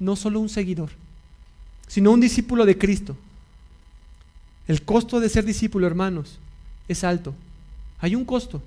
no 0.00 0.16
solo 0.16 0.40
un 0.40 0.48
seguidor, 0.48 0.90
sino 1.86 2.10
un 2.10 2.20
discípulo 2.20 2.66
de 2.66 2.76
Cristo. 2.76 3.16
El 4.66 4.82
costo 4.82 5.20
de 5.20 5.28
ser 5.28 5.44
discípulo, 5.44 5.86
hermanos, 5.86 6.38
es 6.88 7.04
alto. 7.04 7.34
Hay 8.00 8.16
un 8.16 8.24
costo. 8.24 8.60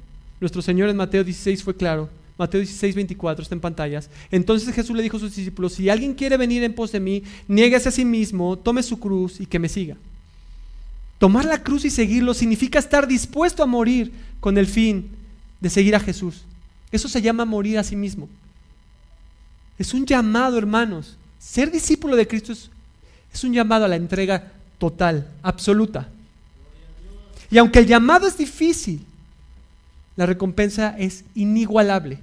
Nuestro 0.44 0.62
Señor 0.62 0.90
en 0.90 0.98
Mateo 0.98 1.24
16 1.24 1.64
fue 1.64 1.74
claro. 1.74 2.10
Mateo 2.38 2.60
16, 2.60 2.96
24, 2.96 3.44
está 3.44 3.56
en 3.56 3.62
pantallas. 3.62 4.10
Entonces 4.30 4.76
Jesús 4.76 4.94
le 4.94 5.02
dijo 5.02 5.16
a 5.16 5.20
sus 5.22 5.34
discípulos, 5.34 5.72
si 5.72 5.88
alguien 5.88 6.14
quiere 6.14 6.36
venir 6.36 6.62
en 6.66 6.74
pos 6.74 6.92
de 6.92 7.00
mí, 7.00 7.24
niéguese 7.48 7.88
a 7.88 7.94
sí 7.94 8.04
mismo, 8.04 8.58
tome 8.58 8.84
su 8.84 9.00
cruz 9.00 9.40
y 9.40 9.46
que 9.46 9.58
me 9.58 9.70
siga. 9.70 9.96
Tomar 11.18 11.46
la 11.46 11.64
cruz 11.64 11.86
y 11.86 11.90
seguirlo 11.90 12.34
significa 12.34 12.78
estar 12.78 13.08
dispuesto 13.08 13.64
a 13.64 13.68
morir 13.68 14.12
con 14.42 14.58
el 14.58 14.68
fin 14.68 15.08
de 15.62 15.70
seguir 15.70 15.96
a 15.96 16.02
Jesús. 16.02 16.42
Eso 16.92 17.08
se 17.08 17.22
llama 17.22 17.46
morir 17.46 17.78
a 17.80 17.84
sí 17.86 17.96
mismo. 17.96 18.28
Es 19.80 19.94
un 19.94 20.06
llamado, 20.06 20.58
hermanos. 20.58 21.16
Ser 21.40 21.72
discípulo 21.72 22.18
de 22.18 22.28
Cristo 22.28 22.52
es, 22.52 22.70
es 23.34 23.46
un 23.46 23.54
llamado 23.54 23.86
a 23.86 23.88
la 23.88 23.96
entrega 23.96 24.52
total, 24.78 25.26
absoluta. 25.42 26.10
Y 27.50 27.58
aunque 27.58 27.80
el 27.80 27.88
llamado 27.88 28.28
es 28.28 28.38
difícil, 28.38 29.06
la 30.16 30.26
recompensa 30.26 30.96
es 30.98 31.24
inigualable. 31.36 32.20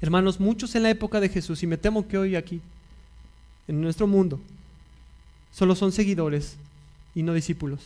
Hermanos, 0.00 0.40
muchos 0.40 0.74
en 0.74 0.82
la 0.84 0.90
época 0.90 1.20
de 1.20 1.28
Jesús, 1.28 1.62
y 1.62 1.66
me 1.66 1.76
temo 1.76 2.06
que 2.06 2.18
hoy 2.18 2.36
aquí, 2.36 2.60
en 3.68 3.80
nuestro 3.80 4.06
mundo, 4.06 4.40
solo 5.52 5.74
son 5.74 5.92
seguidores 5.92 6.56
y 7.14 7.22
no 7.22 7.34
discípulos. 7.34 7.80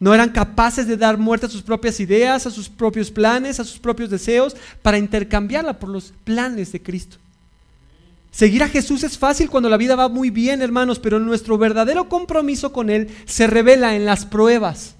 No 0.00 0.12
eran 0.12 0.30
capaces 0.30 0.86
de 0.86 0.96
dar 0.96 1.16
muerte 1.16 1.46
a 1.46 1.48
sus 1.48 1.62
propias 1.62 2.00
ideas, 2.00 2.46
a 2.46 2.50
sus 2.50 2.68
propios 2.68 3.10
planes, 3.10 3.60
a 3.60 3.64
sus 3.64 3.78
propios 3.78 4.10
deseos, 4.10 4.56
para 4.82 4.98
intercambiarla 4.98 5.78
por 5.78 5.88
los 5.88 6.12
planes 6.24 6.72
de 6.72 6.82
Cristo. 6.82 7.16
Seguir 8.30 8.64
a 8.64 8.68
Jesús 8.68 9.04
es 9.04 9.16
fácil 9.16 9.48
cuando 9.48 9.68
la 9.68 9.76
vida 9.76 9.94
va 9.94 10.08
muy 10.08 10.28
bien, 10.30 10.60
hermanos, 10.60 10.98
pero 10.98 11.20
nuestro 11.20 11.56
verdadero 11.56 12.08
compromiso 12.08 12.72
con 12.72 12.90
Él 12.90 13.08
se 13.26 13.46
revela 13.46 13.94
en 13.94 14.04
las 14.04 14.26
pruebas. 14.26 14.93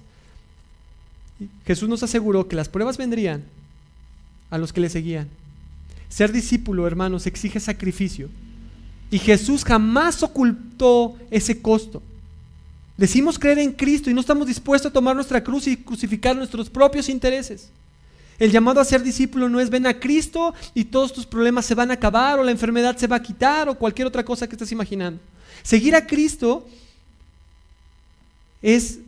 Jesús 1.65 1.89
nos 1.89 2.03
aseguró 2.03 2.47
que 2.47 2.55
las 2.55 2.69
pruebas 2.69 2.97
vendrían 2.97 3.43
a 4.49 4.57
los 4.57 4.71
que 4.71 4.81
le 4.81 4.89
seguían. 4.89 5.27
Ser 6.09 6.31
discípulo, 6.31 6.87
hermanos, 6.87 7.27
exige 7.27 7.59
sacrificio. 7.59 8.29
Y 9.11 9.19
Jesús 9.19 9.63
jamás 9.63 10.23
ocultó 10.23 11.17
ese 11.29 11.61
costo. 11.61 12.01
Decimos 12.97 13.37
creer 13.37 13.59
en 13.59 13.73
Cristo 13.73 14.09
y 14.09 14.13
no 14.13 14.21
estamos 14.21 14.47
dispuestos 14.47 14.89
a 14.89 14.93
tomar 14.93 15.15
nuestra 15.15 15.43
cruz 15.43 15.67
y 15.67 15.75
crucificar 15.75 16.35
nuestros 16.35 16.69
propios 16.69 17.09
intereses. 17.09 17.69
El 18.39 18.51
llamado 18.51 18.79
a 18.79 18.85
ser 18.85 19.01
discípulo 19.01 19.49
no 19.49 19.59
es 19.59 19.69
ven 19.69 19.87
a 19.87 19.99
Cristo 19.99 20.53
y 20.73 20.85
todos 20.85 21.13
tus 21.13 21.25
problemas 21.25 21.65
se 21.65 21.75
van 21.75 21.91
a 21.91 21.95
acabar 21.95 22.39
o 22.39 22.43
la 22.43 22.51
enfermedad 22.51 22.97
se 22.97 23.07
va 23.07 23.17
a 23.17 23.21
quitar 23.21 23.69
o 23.69 23.75
cualquier 23.75 24.07
otra 24.07 24.23
cosa 24.23 24.47
que 24.47 24.55
estés 24.55 24.71
imaginando. 24.71 25.19
Seguir 25.63 25.95
a 25.95 26.05
Cristo 26.05 26.65
es 28.61 28.99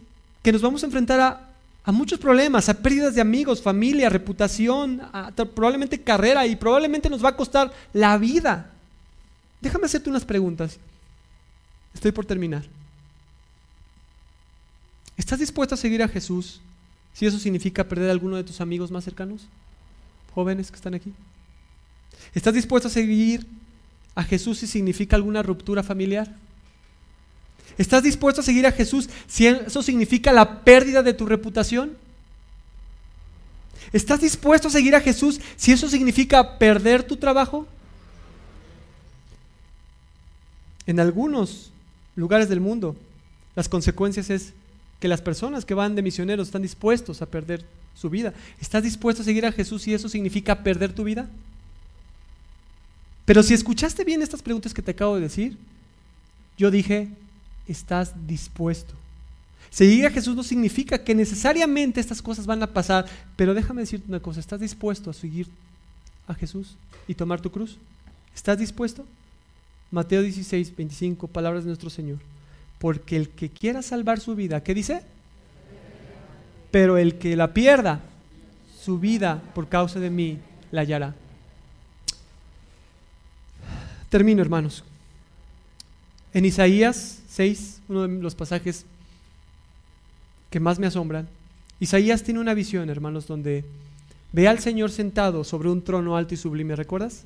que 0.44 0.52
nos 0.52 0.62
vamos 0.62 0.84
a 0.84 0.86
enfrentar 0.86 1.20
a 1.20 1.47
a 1.88 1.92
muchos 1.94 2.20
problemas, 2.20 2.68
a 2.68 2.74
pérdidas 2.74 3.16
de 3.16 3.22
amigos, 3.22 3.62
familia, 3.62 4.10
reputación, 4.10 5.02
probablemente 5.56 6.02
carrera 6.02 6.46
y 6.46 6.58
probablemente 6.58 7.10
nos 7.10 7.24
va 7.24 7.30
a 7.30 7.38
costar 7.38 7.74
la 7.94 8.18
vida. 8.18 8.74
Déjame 9.62 9.86
hacerte 9.86 10.10
unas 10.10 10.26
preguntas. 10.26 10.80
Estoy 11.94 12.12
por 12.12 12.26
terminar. 12.26 12.66
¿Estás 15.16 15.40
dispuesto 15.40 15.76
a 15.76 15.78
seguir 15.78 16.04
a 16.04 16.10
Jesús 16.10 16.60
si 17.14 17.26
eso 17.26 17.40
significa 17.40 17.86
perder 17.86 18.10
a 18.10 18.12
alguno 18.12 18.36
de 18.36 18.44
tus 18.44 18.60
amigos 18.60 18.92
más 18.92 19.06
cercanos? 19.06 19.48
Jóvenes 20.36 20.70
que 20.70 20.76
están 20.76 20.94
aquí. 20.94 21.14
¿Estás 22.34 22.54
dispuesto 22.54 22.90
a 22.90 22.92
seguir 22.92 23.48
a 24.14 24.24
Jesús 24.24 24.58
si 24.58 24.68
significa 24.68 25.16
alguna 25.16 25.42
ruptura 25.42 25.84
familiar? 25.84 26.36
¿Estás 27.78 28.04
dispuesto 28.04 28.42
a 28.42 28.44
seguir 28.44 28.66
a 28.66 28.72
Jesús 28.72 29.10
si 29.28 29.46
eso 29.48 29.84
significa 29.84 30.34
la 30.34 30.62
pérdida 30.62 31.04
de 31.04 31.14
tu 31.14 31.26
reputación? 31.26 31.96
¿Estás 33.94 34.22
dispuesto 34.22 34.68
a 34.68 34.72
seguir 34.72 34.96
a 34.96 35.02
Jesús 35.02 35.40
si 35.56 35.72
eso 35.72 35.88
significa 35.88 36.58
perder 36.58 37.04
tu 37.04 37.18
trabajo? 37.18 37.68
En 40.86 41.00
algunos 41.00 41.72
lugares 42.16 42.50
del 42.50 42.62
mundo, 42.62 42.96
las 43.56 43.70
consecuencias 43.70 44.30
es 44.30 44.54
que 45.00 45.08
las 45.08 45.22
personas 45.22 45.66
que 45.66 45.74
van 45.74 45.96
de 45.96 46.02
misioneros 46.02 46.48
están 46.48 46.64
dispuestos 46.64 47.22
a 47.22 47.28
perder 47.28 47.64
su 47.96 48.10
vida. 48.10 48.34
¿Estás 48.60 48.84
dispuesto 48.84 49.22
a 49.22 49.26
seguir 49.26 49.46
a 49.46 49.52
Jesús 49.52 49.84
si 49.84 49.94
eso 49.94 50.10
significa 50.10 50.64
perder 50.64 50.94
tu 50.94 51.04
vida? 51.04 51.28
Pero 53.26 53.44
si 53.44 53.54
escuchaste 53.54 54.04
bien 54.04 54.22
estas 54.22 54.42
preguntas 54.42 54.74
que 54.74 54.82
te 54.82 54.92
acabo 54.92 55.16
de 55.16 55.22
decir, 55.22 55.58
yo 56.58 56.72
dije, 56.72 57.10
estás 57.68 58.14
dispuesto. 58.28 58.94
Seguir 59.70 60.06
a 60.06 60.12
Jesús 60.12 60.36
no 60.36 60.44
significa 60.44 61.04
que 61.04 61.14
necesariamente 61.14 62.00
estas 62.00 62.22
cosas 62.22 62.46
van 62.46 62.64
a 62.64 62.68
pasar, 62.68 63.06
pero 63.36 63.54
déjame 63.54 63.82
decirte 63.82 64.08
una 64.08 64.20
cosa, 64.20 64.40
¿estás 64.40 64.60
dispuesto 64.60 65.10
a 65.10 65.14
seguir 65.14 65.48
a 66.28 66.34
Jesús 66.34 66.76
y 67.08 67.14
tomar 67.14 67.42
tu 67.42 67.52
cruz? 67.52 67.78
¿Estás 68.36 68.58
dispuesto? 68.58 69.06
Mateo 69.92 70.22
16, 70.22 70.76
25, 70.76 71.28
palabras 71.28 71.64
de 71.64 71.70
nuestro 71.70 71.90
Señor. 71.90 72.18
Porque 72.80 73.18
el 73.18 73.30
que 73.30 73.50
quiera 73.50 73.82
salvar 73.82 74.20
su 74.20 74.36
vida, 74.36 74.64
¿qué 74.64 74.74
dice? 74.74 75.04
pero 76.72 76.98
el 76.98 77.18
que 77.18 77.36
la 77.36 77.54
pierda, 77.54 78.02
su 78.80 79.00
vida 79.00 79.42
por 79.56 79.68
causa 79.68 80.00
de 80.00 80.10
mí 80.10 80.38
la 80.72 80.82
hallará. 80.82 81.16
Termino, 84.10 84.42
hermanos. 84.42 84.84
En 86.34 86.46
Isaías 86.46 87.20
6, 87.30 87.82
uno 87.90 88.08
de 88.08 88.22
los 88.22 88.36
pasajes 88.36 88.86
que 90.50 90.60
más 90.60 90.80
me 90.80 90.88
asombran, 90.88 91.28
Isaías 91.80 92.24
tiene 92.24 92.40
una 92.40 92.54
visión, 92.54 92.90
hermanos, 92.90 93.28
donde 93.28 93.64
ve 94.32 94.48
al 94.48 94.60
Señor 94.60 94.92
sentado 94.92 95.44
sobre 95.44 95.70
un 95.70 95.84
trono 95.84 96.18
alto 96.18 96.34
y 96.34 96.38
sublime, 96.38 96.76
¿recuerdas? 96.76 97.24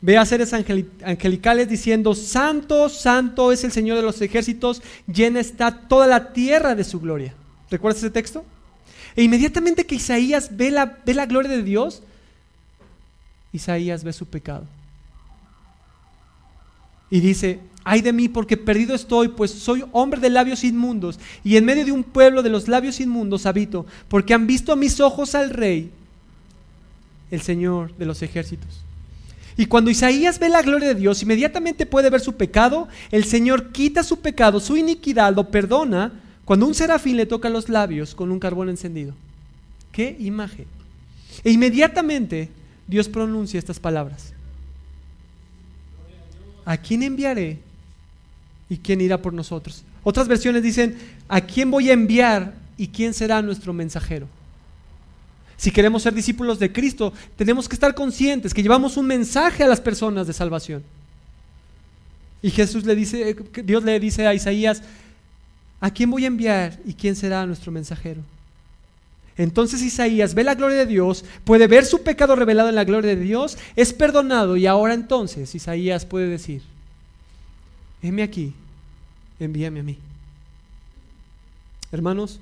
Ve 0.00 0.18
a 0.18 0.26
seres 0.26 0.52
angelicales 0.52 1.68
diciendo, 1.68 2.14
Santo, 2.14 2.90
Santo 2.90 3.52
es 3.52 3.64
el 3.64 3.72
Señor 3.72 3.96
de 3.96 4.02
los 4.02 4.20
ejércitos, 4.20 4.82
llena 5.06 5.40
está 5.40 5.88
toda 5.88 6.06
la 6.06 6.32
tierra 6.32 6.74
de 6.74 6.84
su 6.84 7.00
gloria. 7.00 7.34
¿Recuerdas 7.70 8.02
ese 8.02 8.10
texto? 8.10 8.44
E 9.16 9.22
inmediatamente 9.22 9.86
que 9.86 9.94
Isaías 9.94 10.54
ve 10.54 10.70
la, 10.70 10.98
ve 11.06 11.14
la 11.14 11.24
gloria 11.24 11.50
de 11.50 11.62
Dios, 11.62 12.02
Isaías 13.52 14.04
ve 14.04 14.12
su 14.12 14.26
pecado. 14.26 14.66
Y 17.14 17.20
dice, 17.20 17.60
ay 17.84 18.00
de 18.00 18.12
mí 18.12 18.28
porque 18.28 18.56
perdido 18.56 18.92
estoy, 18.92 19.28
pues 19.28 19.52
soy 19.52 19.84
hombre 19.92 20.20
de 20.20 20.30
labios 20.30 20.64
inmundos 20.64 21.20
y 21.44 21.56
en 21.56 21.64
medio 21.64 21.84
de 21.84 21.92
un 21.92 22.02
pueblo 22.02 22.42
de 22.42 22.48
los 22.48 22.66
labios 22.66 22.98
inmundos 22.98 23.46
habito, 23.46 23.86
porque 24.08 24.34
han 24.34 24.48
visto 24.48 24.72
a 24.72 24.76
mis 24.76 24.98
ojos 24.98 25.36
al 25.36 25.50
rey, 25.50 25.92
el 27.30 27.40
Señor 27.40 27.96
de 27.96 28.06
los 28.06 28.20
ejércitos. 28.22 28.80
Y 29.56 29.66
cuando 29.66 29.92
Isaías 29.92 30.40
ve 30.40 30.48
la 30.48 30.62
gloria 30.62 30.88
de 30.88 30.96
Dios, 30.96 31.22
inmediatamente 31.22 31.86
puede 31.86 32.10
ver 32.10 32.20
su 32.20 32.32
pecado, 32.32 32.88
el 33.12 33.22
Señor 33.22 33.70
quita 33.70 34.02
su 34.02 34.18
pecado, 34.18 34.58
su 34.58 34.76
iniquidad, 34.76 35.36
lo 35.36 35.52
perdona, 35.52 36.20
cuando 36.44 36.66
un 36.66 36.74
serafín 36.74 37.16
le 37.16 37.26
toca 37.26 37.48
los 37.48 37.68
labios 37.68 38.16
con 38.16 38.32
un 38.32 38.40
carbón 38.40 38.70
encendido. 38.70 39.14
¡Qué 39.92 40.16
imagen! 40.18 40.66
E 41.44 41.52
inmediatamente 41.52 42.48
Dios 42.88 43.08
pronuncia 43.08 43.60
estas 43.60 43.78
palabras. 43.78 44.33
¿A 46.64 46.76
quién 46.76 47.02
enviaré 47.02 47.58
y 48.68 48.78
quién 48.78 49.00
irá 49.00 49.20
por 49.20 49.32
nosotros? 49.32 49.84
Otras 50.02 50.28
versiones 50.28 50.62
dicen, 50.62 50.96
¿a 51.28 51.40
quién 51.40 51.70
voy 51.70 51.90
a 51.90 51.94
enviar 51.94 52.54
y 52.76 52.88
quién 52.88 53.14
será 53.14 53.40
nuestro 53.42 53.72
mensajero? 53.72 54.26
Si 55.56 55.70
queremos 55.70 56.02
ser 56.02 56.14
discípulos 56.14 56.58
de 56.58 56.72
Cristo, 56.72 57.12
tenemos 57.36 57.68
que 57.68 57.74
estar 57.74 57.94
conscientes 57.94 58.52
que 58.52 58.62
llevamos 58.62 58.96
un 58.96 59.06
mensaje 59.06 59.62
a 59.62 59.68
las 59.68 59.80
personas 59.80 60.26
de 60.26 60.32
salvación. 60.32 60.82
Y 62.42 62.50
Jesús 62.50 62.84
le 62.84 62.94
dice, 62.94 63.36
Dios 63.64 63.84
le 63.84 63.98
dice 64.00 64.26
a 64.26 64.34
Isaías, 64.34 64.82
¿a 65.80 65.90
quién 65.90 66.10
voy 66.10 66.24
a 66.24 66.28
enviar 66.28 66.78
y 66.84 66.92
quién 66.92 67.16
será 67.16 67.46
nuestro 67.46 67.72
mensajero? 67.72 68.20
Entonces 69.36 69.82
Isaías 69.82 70.34
ve 70.34 70.44
la 70.44 70.54
gloria 70.54 70.78
de 70.78 70.86
Dios, 70.86 71.24
puede 71.44 71.66
ver 71.66 71.84
su 71.84 72.02
pecado 72.02 72.36
revelado 72.36 72.68
en 72.68 72.76
la 72.76 72.84
gloria 72.84 73.14
de 73.14 73.22
Dios, 73.22 73.58
es 73.74 73.92
perdonado 73.92 74.56
y 74.56 74.66
ahora 74.66 74.94
entonces 74.94 75.54
Isaías 75.54 76.06
puede 76.06 76.28
decir, 76.28 76.62
heme 78.02 78.22
aquí, 78.22 78.52
envíame 79.40 79.80
a 79.80 79.82
mí. 79.82 79.98
Hermanos, 81.90 82.38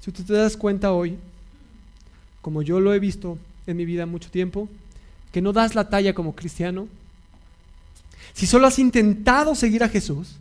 si 0.00 0.12
tú 0.12 0.22
te 0.22 0.34
das 0.34 0.56
cuenta 0.56 0.92
hoy, 0.92 1.18
como 2.42 2.62
yo 2.62 2.80
lo 2.80 2.94
he 2.94 3.00
visto 3.00 3.36
en 3.66 3.76
mi 3.76 3.84
vida 3.84 4.06
mucho 4.06 4.30
tiempo, 4.30 4.68
que 5.32 5.42
no 5.42 5.52
das 5.52 5.74
la 5.74 5.88
talla 5.88 6.14
como 6.14 6.34
cristiano, 6.34 6.86
si 8.34 8.46
solo 8.46 8.66
has 8.66 8.78
intentado 8.78 9.54
seguir 9.54 9.82
a 9.82 9.88
Jesús, 9.88 10.36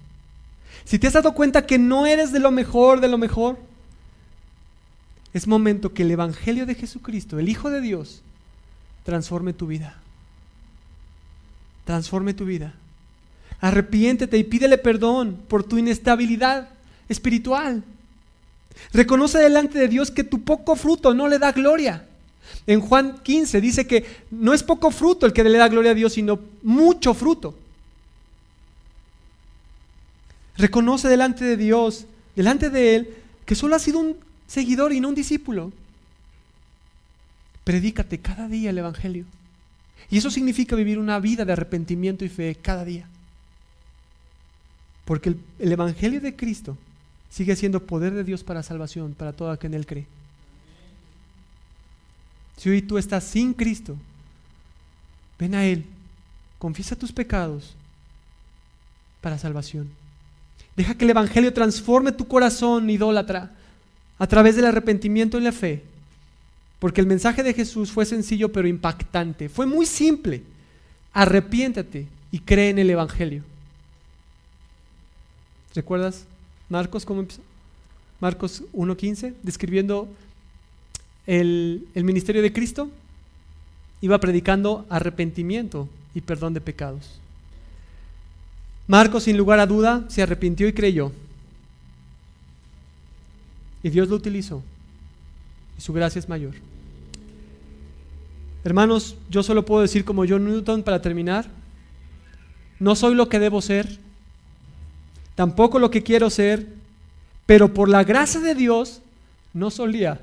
si 0.86 1.00
te 1.00 1.08
has 1.08 1.14
dado 1.14 1.34
cuenta 1.34 1.66
que 1.66 1.78
no 1.78 2.06
eres 2.06 2.32
de 2.32 2.40
lo 2.40 2.52
mejor, 2.52 3.02
de 3.02 3.08
lo 3.08 3.18
mejor, 3.18 3.58
es 5.34 5.48
momento 5.48 5.94
que 5.94 6.04
el 6.04 6.12
Evangelio 6.12 6.66
de 6.66 6.76
Jesucristo, 6.76 7.38
el 7.38 7.50
Hijo 7.50 7.70
de 7.70 7.82
Dios, 7.82 8.22
transforme 9.04 9.54
tu 9.54 9.68
vida. 9.68 9.98
Transforme 11.86 12.34
tu 12.34 12.46
vida. 12.46 12.74
Arrepiéntete 13.62 14.38
y 14.38 14.44
pídele 14.44 14.78
perdón 14.78 15.40
por 15.48 15.64
tu 15.64 15.78
inestabilidad 15.78 16.70
espiritual. 17.10 17.84
Reconoce 18.94 19.40
delante 19.40 19.78
de 19.78 19.88
Dios 19.88 20.12
que 20.12 20.24
tu 20.24 20.42
poco 20.42 20.76
fruto 20.76 21.14
no 21.14 21.28
le 21.28 21.40
da 21.40 21.52
gloria. 21.52 22.06
En 22.66 22.82
Juan 22.82 23.20
15 23.22 23.62
dice 23.62 23.86
que 23.86 24.06
no 24.32 24.54
es 24.54 24.64
poco 24.64 24.92
fruto 24.92 25.26
el 25.26 25.34
que 25.34 25.44
le 25.44 25.58
da 25.58 25.68
gloria 25.68 25.92
a 25.92 25.96
Dios, 25.96 26.14
sino 26.14 26.40
mucho 26.64 27.14
fruto. 27.14 27.56
Reconoce 30.58 31.08
delante 31.08 31.46
de 31.46 31.58
Dios, 31.58 32.06
delante 32.36 32.70
de 32.70 32.96
Él, 32.96 33.14
que 33.46 33.56
solo 33.56 33.76
ha 33.76 33.80
sido 33.80 34.00
un 34.00 34.16
seguidor 34.50 34.92
y 34.92 35.00
no 35.00 35.10
un 35.10 35.16
discípulo. 35.16 35.72
Predícate 37.64 38.20
cada 38.20 38.48
día 38.48 38.72
el 38.72 38.80
Evangelio. 38.80 39.26
Y 40.10 40.18
eso 40.18 40.32
significa 40.32 40.76
vivir 40.76 40.98
una 40.98 41.20
vida 41.20 41.46
de 41.46 41.54
arrepentimiento 41.54 42.26
y 42.26 42.30
fe 42.30 42.58
cada 42.60 42.84
día. 42.84 43.08
Porque 45.06 45.36
el, 45.60 45.72
Evangelio 45.72 46.20
de 46.20 46.36
Cristo 46.36 46.78
sigue 47.30 47.56
siendo 47.56 47.86
poder 47.86 48.14
de 48.14 48.24
Dios 48.24 48.44
para 48.44 48.64
salvación, 48.64 49.14
para 49.14 49.34
todo 49.34 49.52
aquel 49.52 49.60
que 49.60 49.68
en 49.68 49.74
Él 49.76 49.86
cree. 49.86 50.08
Si 52.58 52.70
hoy 52.70 52.82
tú 52.82 52.98
estás 52.98 53.24
sin 53.24 53.54
Cristo, 53.54 53.96
ven 55.38 55.56
a 55.56 55.66
Él, 55.66 55.86
confiesa 56.58 56.96
tus 56.96 57.12
pecados 57.12 57.76
para 59.22 59.38
salvación. 59.38 59.90
Deja 60.76 60.96
que 60.96 61.06
el 61.06 61.12
Evangelio 61.12 61.54
transforme 61.54 62.12
tu 62.12 62.28
corazón 62.28 62.90
idólatra 62.90 63.52
a 64.20 64.28
través 64.28 64.56
del 64.56 64.66
arrepentimiento 64.66 65.38
y 65.38 65.42
la 65.42 65.52
fe. 65.52 65.82
Porque 66.78 67.02
el 67.02 67.08
mensaje 67.08 67.42
de 67.42 67.54
Jesús 67.54 67.92
fue 67.92 68.06
sencillo 68.06 68.52
pero 68.52 68.68
impactante. 68.68 69.50
Fue 69.50 69.66
muy 69.66 69.86
simple. 69.86 70.44
Arrepiéntate 71.14 72.08
y 72.32 72.40
cree 72.40 72.70
en 72.70 72.80
el 72.80 72.90
Evangelio. 72.90 73.44
¿Recuerdas 75.74 76.26
Marcos 76.70 77.06
cómo 77.06 77.22
empezó? 77.22 77.42
Marcos 78.20 78.64
1.15, 78.74 79.34
describiendo 79.44 80.10
el, 81.26 81.88
el 81.96 82.04
ministerio 82.04 82.42
de 82.42 82.52
Cristo. 82.52 82.90
Iba 84.02 84.20
predicando 84.20 84.86
arrepentimiento 84.90 85.88
y 86.14 86.22
perdón 86.22 86.54
de 86.54 86.62
pecados. 86.62 87.20
Marcos, 88.88 89.24
sin 89.24 89.38
lugar 89.38 89.60
a 89.60 89.68
duda, 89.68 90.06
se 90.10 90.22
arrepintió 90.22 90.68
y 90.68 90.74
creyó. 90.74 91.12
Y 93.84 93.90
Dios 93.90 94.10
lo 94.10 94.16
utilizó. 94.16 94.62
Y 95.78 95.82
su 95.82 95.94
gracia 95.94 96.20
es 96.20 96.30
mayor. 96.30 96.56
Hermanos, 98.64 99.16
yo 99.30 99.42
solo 99.42 99.66
puedo 99.66 99.82
decir 99.82 100.04
como 100.04 100.28
John 100.28 100.46
Newton 100.46 100.84
para 100.84 101.02
terminar, 101.02 101.50
no 102.80 102.96
soy 102.96 103.16
lo 103.16 103.30
que 103.30 103.40
debo 103.40 103.62
ser, 103.62 103.98
tampoco 105.36 105.80
lo 105.80 105.90
que 105.90 106.04
quiero 106.04 106.30
ser, 106.30 106.68
pero 107.46 107.74
por 107.74 107.88
la 107.88 108.04
gracia 108.04 108.42
de 108.42 108.56
Dios 108.56 109.02
no 109.54 109.72
solía, 109.72 110.20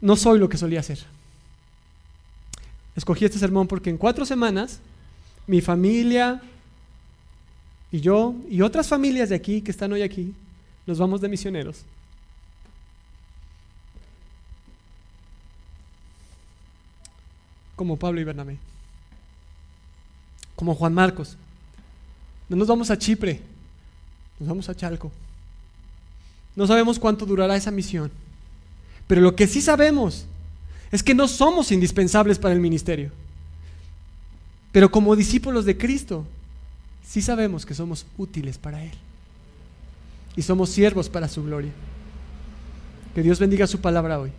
no 0.00 0.16
soy 0.16 0.38
lo 0.38 0.48
que 0.48 0.58
solía 0.58 0.82
ser. 0.82 0.98
Escogí 2.94 3.24
este 3.24 3.38
sermón 3.38 3.66
porque 3.66 3.90
en 3.90 3.98
cuatro 3.98 4.24
semanas 4.24 4.80
mi 5.46 5.60
familia 5.60 6.40
y 7.92 8.00
yo 8.00 8.34
y 8.50 8.62
otras 8.62 8.88
familias 8.88 9.28
de 9.28 9.34
aquí 9.34 9.62
que 9.62 9.70
están 9.70 9.92
hoy 9.92 10.02
aquí 10.02 10.34
nos 10.86 10.98
vamos 10.98 11.20
de 11.20 11.28
misioneros. 11.28 11.78
Como 17.74 17.98
Pablo 17.98 18.20
y 18.20 18.24
Bernabé. 18.24 18.56
Como 20.54 20.74
Juan 20.74 20.94
Marcos. 20.94 21.36
No 22.48 22.56
nos 22.56 22.68
vamos 22.68 22.90
a 22.90 22.98
Chipre, 22.98 23.40
nos 24.38 24.48
vamos 24.48 24.68
a 24.68 24.74
Chalco. 24.74 25.10
No 26.54 26.66
sabemos 26.66 26.98
cuánto 26.98 27.26
durará 27.26 27.56
esa 27.56 27.70
misión. 27.70 28.10
Pero 29.08 29.20
lo 29.20 29.34
que 29.34 29.46
sí 29.46 29.60
sabemos 29.60 30.24
es 30.92 31.02
que 31.02 31.14
no 31.14 31.28
somos 31.28 31.72
indispensables 31.72 32.38
para 32.38 32.54
el 32.54 32.60
ministerio. 32.60 33.10
Pero 34.72 34.90
como 34.90 35.16
discípulos 35.16 35.64
de 35.64 35.76
Cristo, 35.76 36.24
sí 37.06 37.20
sabemos 37.20 37.66
que 37.66 37.74
somos 37.74 38.06
útiles 38.16 38.56
para 38.56 38.82
Él 38.84 38.92
y 40.36 40.42
somos 40.42 40.68
siervos 40.68 41.08
para 41.08 41.28
su 41.28 41.42
gloria. 41.42 41.72
Que 43.14 43.22
Dios 43.22 43.40
bendiga 43.40 43.66
su 43.66 43.80
palabra 43.80 44.20
hoy. 44.20 44.30